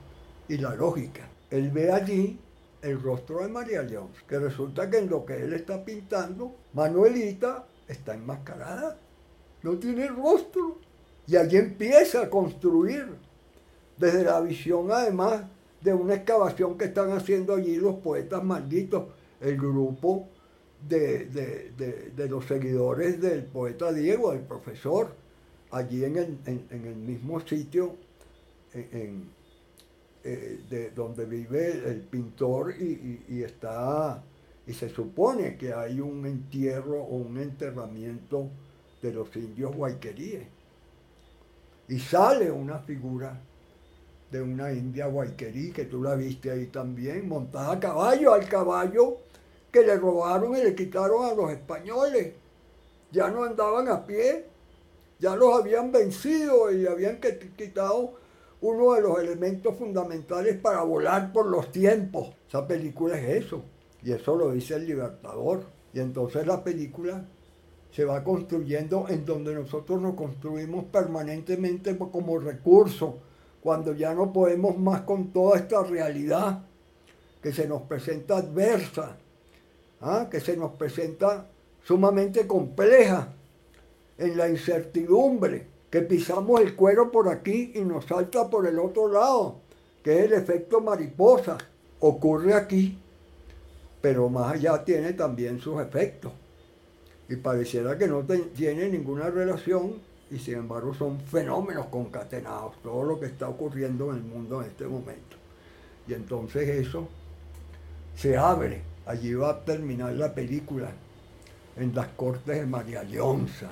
y 0.48 0.56
la 0.56 0.74
lógica. 0.74 1.28
Él 1.50 1.70
ve 1.70 1.90
allí 1.90 2.38
el 2.82 3.00
rostro 3.00 3.42
de 3.42 3.48
María 3.48 3.82
León, 3.82 4.08
que 4.26 4.38
resulta 4.38 4.88
que 4.88 4.98
en 4.98 5.10
lo 5.10 5.24
que 5.24 5.34
él 5.42 5.52
está 5.52 5.84
pintando, 5.84 6.54
Manuelita 6.72 7.66
está 7.86 8.14
enmascarada, 8.14 8.96
no 9.62 9.76
tiene 9.78 10.08
rostro. 10.08 10.78
Y 11.26 11.36
allí 11.36 11.56
empieza 11.56 12.22
a 12.22 12.30
construir, 12.30 13.06
desde 13.98 14.24
la 14.24 14.40
visión 14.40 14.90
además 14.90 15.42
de 15.80 15.92
una 15.92 16.14
excavación 16.14 16.76
que 16.78 16.86
están 16.86 17.12
haciendo 17.12 17.54
allí 17.54 17.76
los 17.76 17.96
poetas 17.96 18.42
malditos, 18.42 19.04
el 19.40 19.56
grupo 19.56 20.28
de, 20.88 22.26
los 22.28 22.44
seguidores 22.46 23.20
del 23.20 23.44
poeta 23.44 23.92
Diego, 23.92 24.32
del 24.32 24.40
profesor, 24.42 25.14
allí 25.70 26.04
en 26.04 26.16
el, 26.16 26.96
mismo 26.96 27.40
sitio 27.40 27.96
en, 28.72 29.28
eh, 30.22 30.60
de 30.68 30.90
donde 30.90 31.24
vive 31.24 31.82
el 31.88 32.02
pintor 32.02 32.74
y, 32.78 33.42
está 33.42 34.22
y 34.66 34.74
se 34.74 34.90
supone 34.90 35.56
que 35.56 35.72
hay 35.72 35.98
un 35.98 36.26
entierro 36.26 37.02
o 37.02 37.16
un 37.16 37.38
enterramiento 37.38 38.50
de 39.00 39.12
los 39.14 39.34
indios 39.34 39.74
guayqueríes. 39.74 40.46
Y 41.88 41.98
sale 41.98 42.50
una 42.50 42.80
figura 42.80 43.40
de 44.30 44.42
una 44.42 44.70
india 44.72 45.06
guayquerí, 45.06 45.72
que 45.72 45.86
tú 45.86 46.02
la 46.02 46.14
viste 46.16 46.50
ahí 46.50 46.66
también, 46.66 47.26
montada 47.26 47.72
a 47.72 47.80
caballo, 47.80 48.34
al 48.34 48.46
caballo 48.46 49.16
que 49.72 49.82
le 49.82 49.96
robaron 49.96 50.54
y 50.54 50.62
le 50.62 50.74
quitaron 50.74 51.24
a 51.24 51.34
los 51.34 51.50
españoles. 51.50 52.34
Ya 53.10 53.30
no 53.30 53.44
andaban 53.44 53.88
a 53.88 54.04
pie, 54.04 54.44
ya 55.18 55.34
los 55.34 55.58
habían 55.58 55.90
vencido 55.90 56.70
y 56.70 56.86
habían 56.86 57.18
quitado 57.56 58.19
uno 58.62 58.92
de 58.94 59.00
los 59.00 59.18
elementos 59.18 59.76
fundamentales 59.76 60.56
para 60.58 60.82
volar 60.82 61.32
por 61.32 61.46
los 61.46 61.72
tiempos. 61.72 62.30
Esa 62.48 62.66
película 62.66 63.18
es 63.18 63.46
eso, 63.46 63.62
y 64.02 64.12
eso 64.12 64.36
lo 64.36 64.52
dice 64.52 64.74
el 64.74 64.86
Libertador. 64.86 65.64
Y 65.92 66.00
entonces 66.00 66.46
la 66.46 66.62
película 66.62 67.24
se 67.90 68.04
va 68.04 68.22
construyendo 68.22 69.06
en 69.08 69.24
donde 69.24 69.54
nosotros 69.54 70.00
nos 70.00 70.14
construimos 70.14 70.84
permanentemente 70.84 71.96
como 71.96 72.38
recurso, 72.38 73.18
cuando 73.60 73.92
ya 73.94 74.14
no 74.14 74.32
podemos 74.32 74.78
más 74.78 75.02
con 75.02 75.32
toda 75.32 75.58
esta 75.58 75.82
realidad 75.82 76.62
que 77.42 77.52
se 77.52 77.66
nos 77.66 77.82
presenta 77.82 78.38
adversa, 78.38 79.16
¿ah? 80.00 80.28
que 80.30 80.40
se 80.40 80.56
nos 80.56 80.72
presenta 80.72 81.46
sumamente 81.82 82.46
compleja 82.46 83.32
en 84.18 84.36
la 84.36 84.48
incertidumbre, 84.48 85.66
que 85.90 86.02
pisamos 86.02 86.60
el 86.60 86.76
cuero 86.76 87.10
por 87.10 87.28
aquí 87.28 87.72
y 87.74 87.80
nos 87.80 88.06
salta 88.06 88.48
por 88.48 88.66
el 88.66 88.78
otro 88.78 89.08
lado, 89.08 89.56
que 90.02 90.20
es 90.20 90.24
el 90.26 90.34
efecto 90.34 90.80
mariposa. 90.80 91.58
Ocurre 92.00 92.54
aquí, 92.54 92.98
pero 94.00 94.28
más 94.28 94.54
allá 94.54 94.84
tiene 94.84 95.12
también 95.12 95.60
sus 95.60 95.80
efectos. 95.80 96.32
Y 97.28 97.36
pareciera 97.36 97.98
que 97.98 98.08
no 98.08 98.24
tiene 98.56 98.88
ninguna 98.88 99.30
relación 99.30 99.94
y 100.30 100.38
sin 100.38 100.54
embargo 100.54 100.94
son 100.94 101.20
fenómenos 101.20 101.86
concatenados, 101.86 102.80
todo 102.82 103.02
lo 103.04 103.20
que 103.20 103.26
está 103.26 103.48
ocurriendo 103.48 104.10
en 104.10 104.16
el 104.16 104.22
mundo 104.22 104.62
en 104.62 104.68
este 104.68 104.86
momento. 104.86 105.36
Y 106.08 106.14
entonces 106.14 106.68
eso 106.68 107.08
se 108.16 108.36
abre 108.36 108.90
Allí 109.10 109.34
va 109.34 109.50
a 109.50 109.64
terminar 109.64 110.12
la 110.12 110.32
película, 110.32 110.88
en 111.76 111.92
las 111.94 112.06
cortes 112.08 112.60
de 112.60 112.64
María 112.66 113.02
Leonza, 113.02 113.70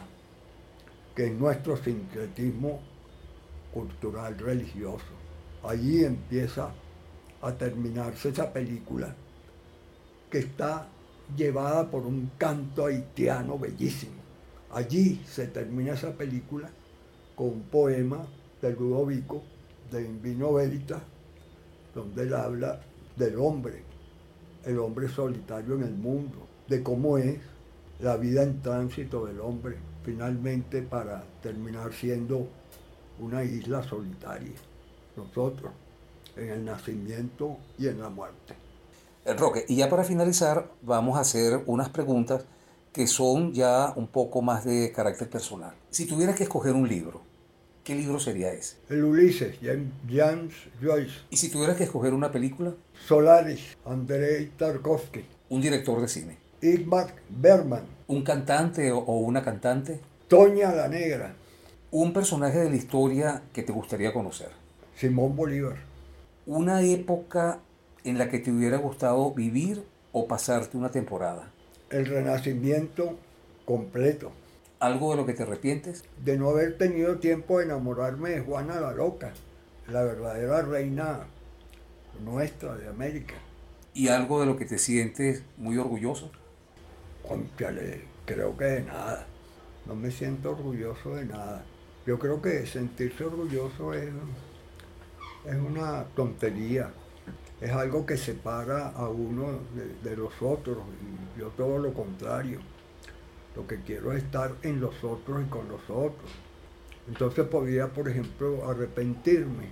que 1.19 1.27
es 1.27 1.33
nuestro 1.33 1.77
sincretismo 1.77 2.79
cultural 3.75 4.39
religioso. 4.39 5.05
Allí 5.65 6.05
empieza 6.05 6.71
a 7.43 7.53
terminarse 7.55 8.29
esa 8.29 8.53
película, 8.53 9.13
que 10.31 10.39
está 10.39 10.87
llevada 11.37 11.91
por 11.91 12.07
un 12.07 12.31
canto 12.39 12.87
haitiano 12.87 13.59
bellísimo. 13.59 14.13
Allí 14.71 15.21
se 15.27 15.49
termina 15.49 15.95
esa 15.95 16.13
película 16.13 16.71
con 17.35 17.49
un 17.49 17.63
poema 17.63 18.25
de 18.63 18.73
Ludovico, 18.75 19.43
de 19.91 20.05
Invino 20.05 20.53
Veritas, 20.53 21.03
donde 21.97 22.23
él 22.23 22.35
habla 22.35 22.81
del 23.17 23.41
hombre 23.41 23.83
el 24.65 24.79
hombre 24.79 25.09
solitario 25.09 25.75
en 25.75 25.83
el 25.83 25.95
mundo, 25.95 26.47
de 26.69 26.81
cómo 26.81 27.19
es 27.19 27.41
la 27.99 28.17
vida 28.17 28.45
en 28.45 28.63
tránsito 28.63 29.27
del 29.27 29.41
hombre, 29.41 29.79
finalmente 30.09 30.81
para 30.81 31.23
terminar 31.43 31.93
siendo 31.93 32.49
una 33.21 33.45
isla 33.45 33.83
solitaria. 33.83 34.55
Nosotros, 35.15 35.71
en 36.35 36.49
el 36.49 36.65
nacimiento 36.65 37.59
y 37.79 37.89
en 37.89 38.01
la 38.01 38.09
muerte. 38.09 38.55
El 39.27 39.37
Roque, 39.37 39.67
y 39.69 39.77
ya 39.77 39.91
para 39.91 40.05
finalizar, 40.05 40.71
vamos 40.81 41.19
a 41.19 41.21
hacer 41.21 41.63
unas 41.67 41.91
preguntas 41.91 42.47
que 42.91 43.07
son 43.07 43.53
ya 43.53 43.93
un 43.97 44.07
poco 44.07 44.41
más 44.41 44.65
de 44.65 44.91
carácter 44.93 45.29
personal. 45.29 45.75
Si 45.91 46.07
tuvieras 46.07 46.37
que 46.37 46.45
escoger 46.45 46.73
un 46.73 46.89
libro, 46.89 47.21
¿qué 47.85 47.95
libro 47.95 48.19
sería 48.19 48.51
ese? 48.51 48.77
El 48.89 49.05
Ulises, 49.05 49.59
James 49.61 50.55
Joyce. 50.81 51.19
¿Y 51.29 51.37
si 51.37 51.51
tuvieras 51.51 51.77
que 51.77 51.85
escoger 51.85 52.15
una 52.15 52.33
película? 52.33 52.73
Solaris, 53.07 53.77
Andrei 53.85 54.47
Tarkovsky. 54.57 55.23
Un 55.51 55.61
director 55.61 56.01
de 56.01 56.09
cine. 56.09 56.48
Igmar 56.61 57.15
Berman. 57.29 57.85
¿Un 58.09 58.23
cantante 58.23 58.91
o 58.91 59.01
una 59.01 59.45
cantante? 59.45 60.01
Toña 60.27 60.73
la 60.73 60.89
Negra. 60.89 61.35
Un 61.93 62.13
personaje 62.13 62.59
de 62.59 62.71
la 62.71 62.77
historia 62.77 63.43
que 63.53 63.63
te 63.63 63.73
gustaría 63.73 64.13
conocer. 64.13 64.51
Simón 64.97 65.37
Bolívar. 65.37 65.77
Una 66.47 66.83
época 66.83 67.61
en 68.03 68.19
la 68.19 68.29
que 68.29 68.41
te 68.41 68.51
hubiera 68.51 68.79
gustado 68.79 69.33
vivir 69.33 69.85
o 70.13 70.27
pasarte 70.27 70.77
una 70.77 70.91
temporada. 70.91 71.53
El 71.91 72.07
renacimiento 72.07 73.17
completo. 73.65 74.33
¿Algo 74.81 75.13
de 75.13 75.17
lo 75.17 75.27
que 75.27 75.35
te 75.35 75.45
arrepientes? 75.45 76.05
De 76.25 76.37
no 76.37 76.51
haber 76.51 76.77
tenido 76.77 77.19
tiempo 77.19 77.59
de 77.59 77.67
enamorarme 77.67 78.31
de 78.31 78.41
Juana 78.41 78.81
la 78.81 78.93
Loca, 78.93 79.33
la 79.87 80.03
verdadera 80.03 80.63
reina 80.63 81.21
nuestra 82.25 82.75
de 82.75 82.89
América. 82.89 83.35
¿Y 83.95 84.09
algo 84.09 84.41
de 84.41 84.47
lo 84.47 84.57
que 84.57 84.65
te 84.65 84.79
sientes 84.79 85.45
muy 85.57 85.79
orgulloso? 85.79 86.33
Conchale, 87.29 88.05
creo 88.25 88.57
que 88.57 88.65
de 88.65 88.83
nada. 88.85 89.27
No 89.85 89.95
me 89.95 90.11
siento 90.11 90.53
orgulloso 90.53 91.15
de 91.15 91.27
nada. 91.27 91.63
Yo 92.07 92.19
creo 92.19 92.41
que 92.41 92.65
sentirse 92.65 93.23
orgulloso 93.23 93.93
es, 93.93 94.09
es 95.45 95.55
una 95.57 96.05
tontería. 96.17 96.91
Es 97.61 97.71
algo 97.73 98.07
que 98.07 98.17
separa 98.17 98.89
a 98.89 99.11
uno 99.11 99.61
de, 100.03 100.17
los 100.17 100.33
otros. 100.41 100.79
Y 101.37 101.41
yo 101.41 101.49
todo 101.49 101.79
lo 101.79 101.93
contrario. 101.93 102.61
Lo 103.55 103.67
que 103.67 103.83
quiero 103.83 104.13
es 104.13 104.25
estar 104.25 104.55
en 104.63 104.81
los 104.81 105.05
otros 105.05 105.43
y 105.47 105.51
con 105.51 105.69
los 105.69 105.83
otros. 105.91 106.31
Entonces 107.09 107.47
podría, 107.47 107.89
por 107.89 108.09
ejemplo, 108.09 108.67
arrepentirme 108.71 109.69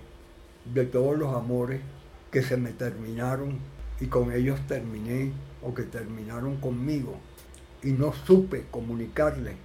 de 0.63 0.85
todos 0.85 1.17
los 1.17 1.35
amores 1.35 1.81
que 2.29 2.43
se 2.43 2.55
me 2.55 2.71
terminaron 2.71 3.57
y 3.99 4.05
con 4.05 4.31
ellos 4.31 4.59
terminé 4.67 5.31
o 5.63 5.73
que 5.73 5.83
terminaron 5.83 6.57
conmigo 6.57 7.17
y 7.87 7.93
no 7.93 8.11
supe 8.25 8.65
comunicarle 8.69 9.55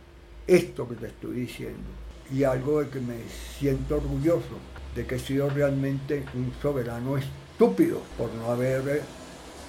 esto 0.46 0.88
que 0.88 0.94
te 0.94 1.08
estoy 1.08 1.40
diciendo. 1.40 1.90
Y 2.32 2.44
algo 2.44 2.80
de 2.80 2.88
que 2.88 3.00
me 3.00 3.16
siento 3.58 3.96
orgulloso 3.96 4.60
de 4.94 5.04
que 5.04 5.16
he 5.16 5.18
sido 5.18 5.50
realmente 5.50 6.24
un 6.34 6.52
soberano 6.62 7.18
estúpido 7.18 8.00
por 8.16 8.32
no 8.34 8.52
haber 8.52 9.02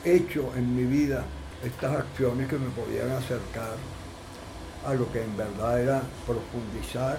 hecho 0.05 0.51
en 0.55 0.75
mi 0.75 0.83
vida 0.83 1.25
estas 1.65 1.95
acciones 1.95 2.47
que 2.47 2.59
me 2.59 2.69
podían 2.69 3.09
acercar 3.09 3.75
a 4.85 4.93
lo 4.93 5.11
que 5.11 5.23
en 5.23 5.35
verdad 5.35 5.81
era 5.81 6.03
profundizar 6.27 7.17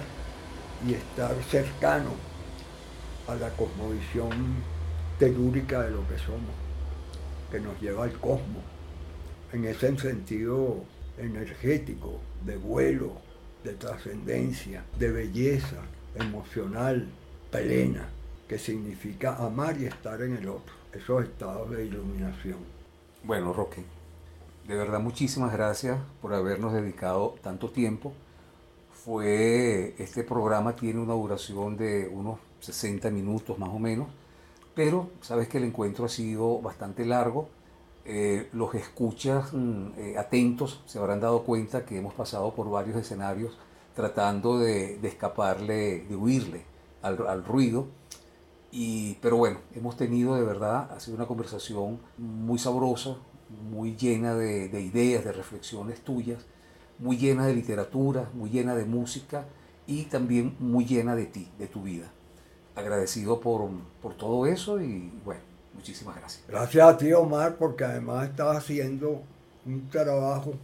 y 0.87 0.93
estar 0.93 1.35
cercano 1.51 2.11
a 3.27 3.35
la 3.35 3.49
cosmovisión 3.49 4.31
telúrica 5.19 5.81
de 5.81 5.91
lo 5.91 6.07
que 6.07 6.17
somos, 6.17 6.55
que 7.51 7.59
nos 7.59 7.77
lleva 7.81 8.05
al 8.05 8.13
cosmos, 8.19 8.63
en 9.51 9.65
ese 9.65 9.97
sentido 9.97 10.85
energético, 11.17 12.19
de 12.45 12.57
vuelo, 12.57 13.13
de 13.63 13.73
trascendencia, 13.73 14.83
de 14.99 15.11
belleza 15.11 15.81
emocional 16.15 17.07
plena, 17.51 18.09
que 18.47 18.59
significa 18.59 19.35
amar 19.35 19.79
y 19.79 19.85
estar 19.85 20.21
en 20.21 20.35
el 20.35 20.47
otro, 20.47 20.73
esos 20.93 21.23
estados 21.23 21.71
de 21.71 21.85
iluminación. 21.85 22.59
Bueno, 23.23 23.53
Roque, 23.53 23.83
de 24.67 24.75
verdad 24.75 24.99
muchísimas 24.99 25.51
gracias 25.51 25.99
por 26.21 26.33
habernos 26.33 26.73
dedicado 26.73 27.35
tanto 27.41 27.69
tiempo. 27.69 28.13
Fue, 28.91 29.95
este 29.99 30.23
programa 30.23 30.75
tiene 30.75 30.99
una 30.99 31.13
duración 31.13 31.77
de 31.77 32.07
unos 32.07 32.39
60 32.61 33.09
minutos 33.11 33.57
más 33.59 33.69
o 33.69 33.79
menos, 33.79 34.07
pero 34.73 35.09
sabes 35.21 35.47
que 35.47 35.57
el 35.57 35.65
encuentro 35.65 36.05
ha 36.05 36.09
sido 36.09 36.61
bastante 36.61 37.05
largo. 37.05 37.49
Eh, 38.07 38.49
los 38.53 38.75
escuchas 38.75 39.51
mm, 39.51 39.87
eh, 39.97 40.17
atentos 40.19 40.83
se 40.85 40.99
habrán 40.99 41.19
dado 41.19 41.41
cuenta 41.43 41.85
que 41.85 41.97
hemos 41.97 42.13
pasado 42.13 42.53
por 42.53 42.69
varios 42.69 42.95
escenarios 42.97 43.57
tratando 43.95 44.59
de, 44.59 44.99
escaparle, 45.07 46.05
de 46.07 46.15
huirle 46.15 46.65
al, 47.01 47.43
ruido. 47.43 47.87
Y, 48.71 49.15
pero 49.21 49.37
bueno, 49.37 49.59
hemos 49.73 49.97
tenido 49.97 50.35
de 50.35 50.43
verdad, 50.43 50.91
ha 50.91 50.99
sido 50.99 51.15
una 51.15 51.25
conversación 51.25 51.99
muy 52.17 52.59
sabrosa, 52.59 53.17
muy 53.71 53.95
llena 53.95 54.35
de, 54.35 54.81
ideas, 54.81 55.23
de 55.23 55.31
reflexiones 55.31 56.01
tuyas, 56.01 56.45
muy 56.99 57.17
llena 57.17 57.47
de 57.47 57.55
literatura, 57.55 58.29
muy 58.33 58.49
llena 58.49 58.75
de 58.75 58.85
música 58.85 59.45
y 59.87 60.03
también 60.03 60.55
muy 60.59 60.85
llena 60.85 61.15
de 61.15 61.25
ti, 61.25 61.47
de 61.57 61.67
tu 61.67 61.83
vida. 61.83 62.11
Agradecido 62.75 63.39
por, 63.39 63.69
por 64.01 64.15
todo 64.15 64.45
eso 64.45 64.81
y 64.81 65.11
bueno, 65.23 65.41
Muchísimas 65.75 66.15
gracias. 66.15 66.43
Gracias 66.47 66.87
a 66.87 66.97
ti, 66.97 67.13
Omar, 67.13 67.57
porque 67.57 67.83
además 67.83 68.29
estás 68.29 68.57
haciendo 68.57 69.21
un 69.65 69.89
trabajo 69.89 70.55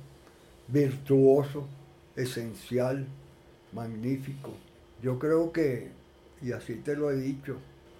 virtuoso, 0.68 1.68
esencial, 2.16 3.05
magnífico. 3.74 4.51
Yo 5.01 5.20
creo 5.20 5.51
que, 5.51 5.91
y 6.41 6.51
así 6.51 6.76
te 6.76 6.95
lo 6.95 7.12
he 7.12 7.18
dicho, 7.18 7.57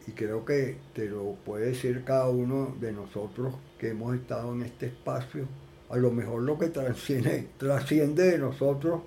y 0.08 0.12
creo 0.12 0.46
que 0.46 0.78
te 0.94 1.08
lo 1.08 1.36
puede 1.46 1.68
decir 1.68 2.04
cada 2.04 2.30
uno 2.30 2.76
de 2.80 2.92
nosotros 2.92 3.54
que 3.78 3.90
hemos 3.90 4.16
estado 4.16 4.54
en 4.54 4.64
este 4.64 4.88
espacio, 4.88 5.46
a 5.90 5.98
lo 5.98 6.12
mejor 6.12 6.42
lo 6.42 6.58
que 6.58 6.68
trasciende, 6.68 7.50
trasciende 7.58 8.32
de 8.32 8.38
nosotros 8.40 9.02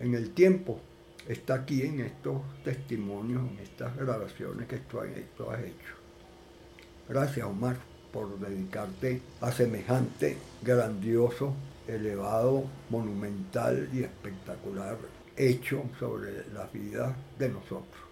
en 0.00 0.14
el 0.14 0.30
tiempo 0.30 0.80
está 1.28 1.54
aquí 1.54 1.82
en 1.82 2.00
estos 2.00 2.40
testimonios, 2.64 3.42
en 3.50 3.58
estas 3.58 3.94
grabaciones 3.96 4.66
que 4.66 4.78
tú 4.78 5.00
has 5.00 5.60
hecho. 5.60 5.97
Gracias, 7.08 7.46
Omar, 7.46 7.76
por 8.12 8.38
dedicarte 8.38 9.22
a 9.40 9.50
semejante 9.50 10.36
grandioso, 10.62 11.54
elevado, 11.86 12.64
monumental 12.90 13.88
y 13.92 14.02
espectacular 14.02 14.96
hecho 15.36 15.84
sobre 15.98 16.44
la 16.52 16.66
vida 16.72 17.16
de 17.38 17.48
nosotros. 17.48 18.08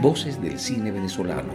Voces 0.00 0.40
del 0.40 0.58
cine 0.60 0.92
venezolano, 0.92 1.54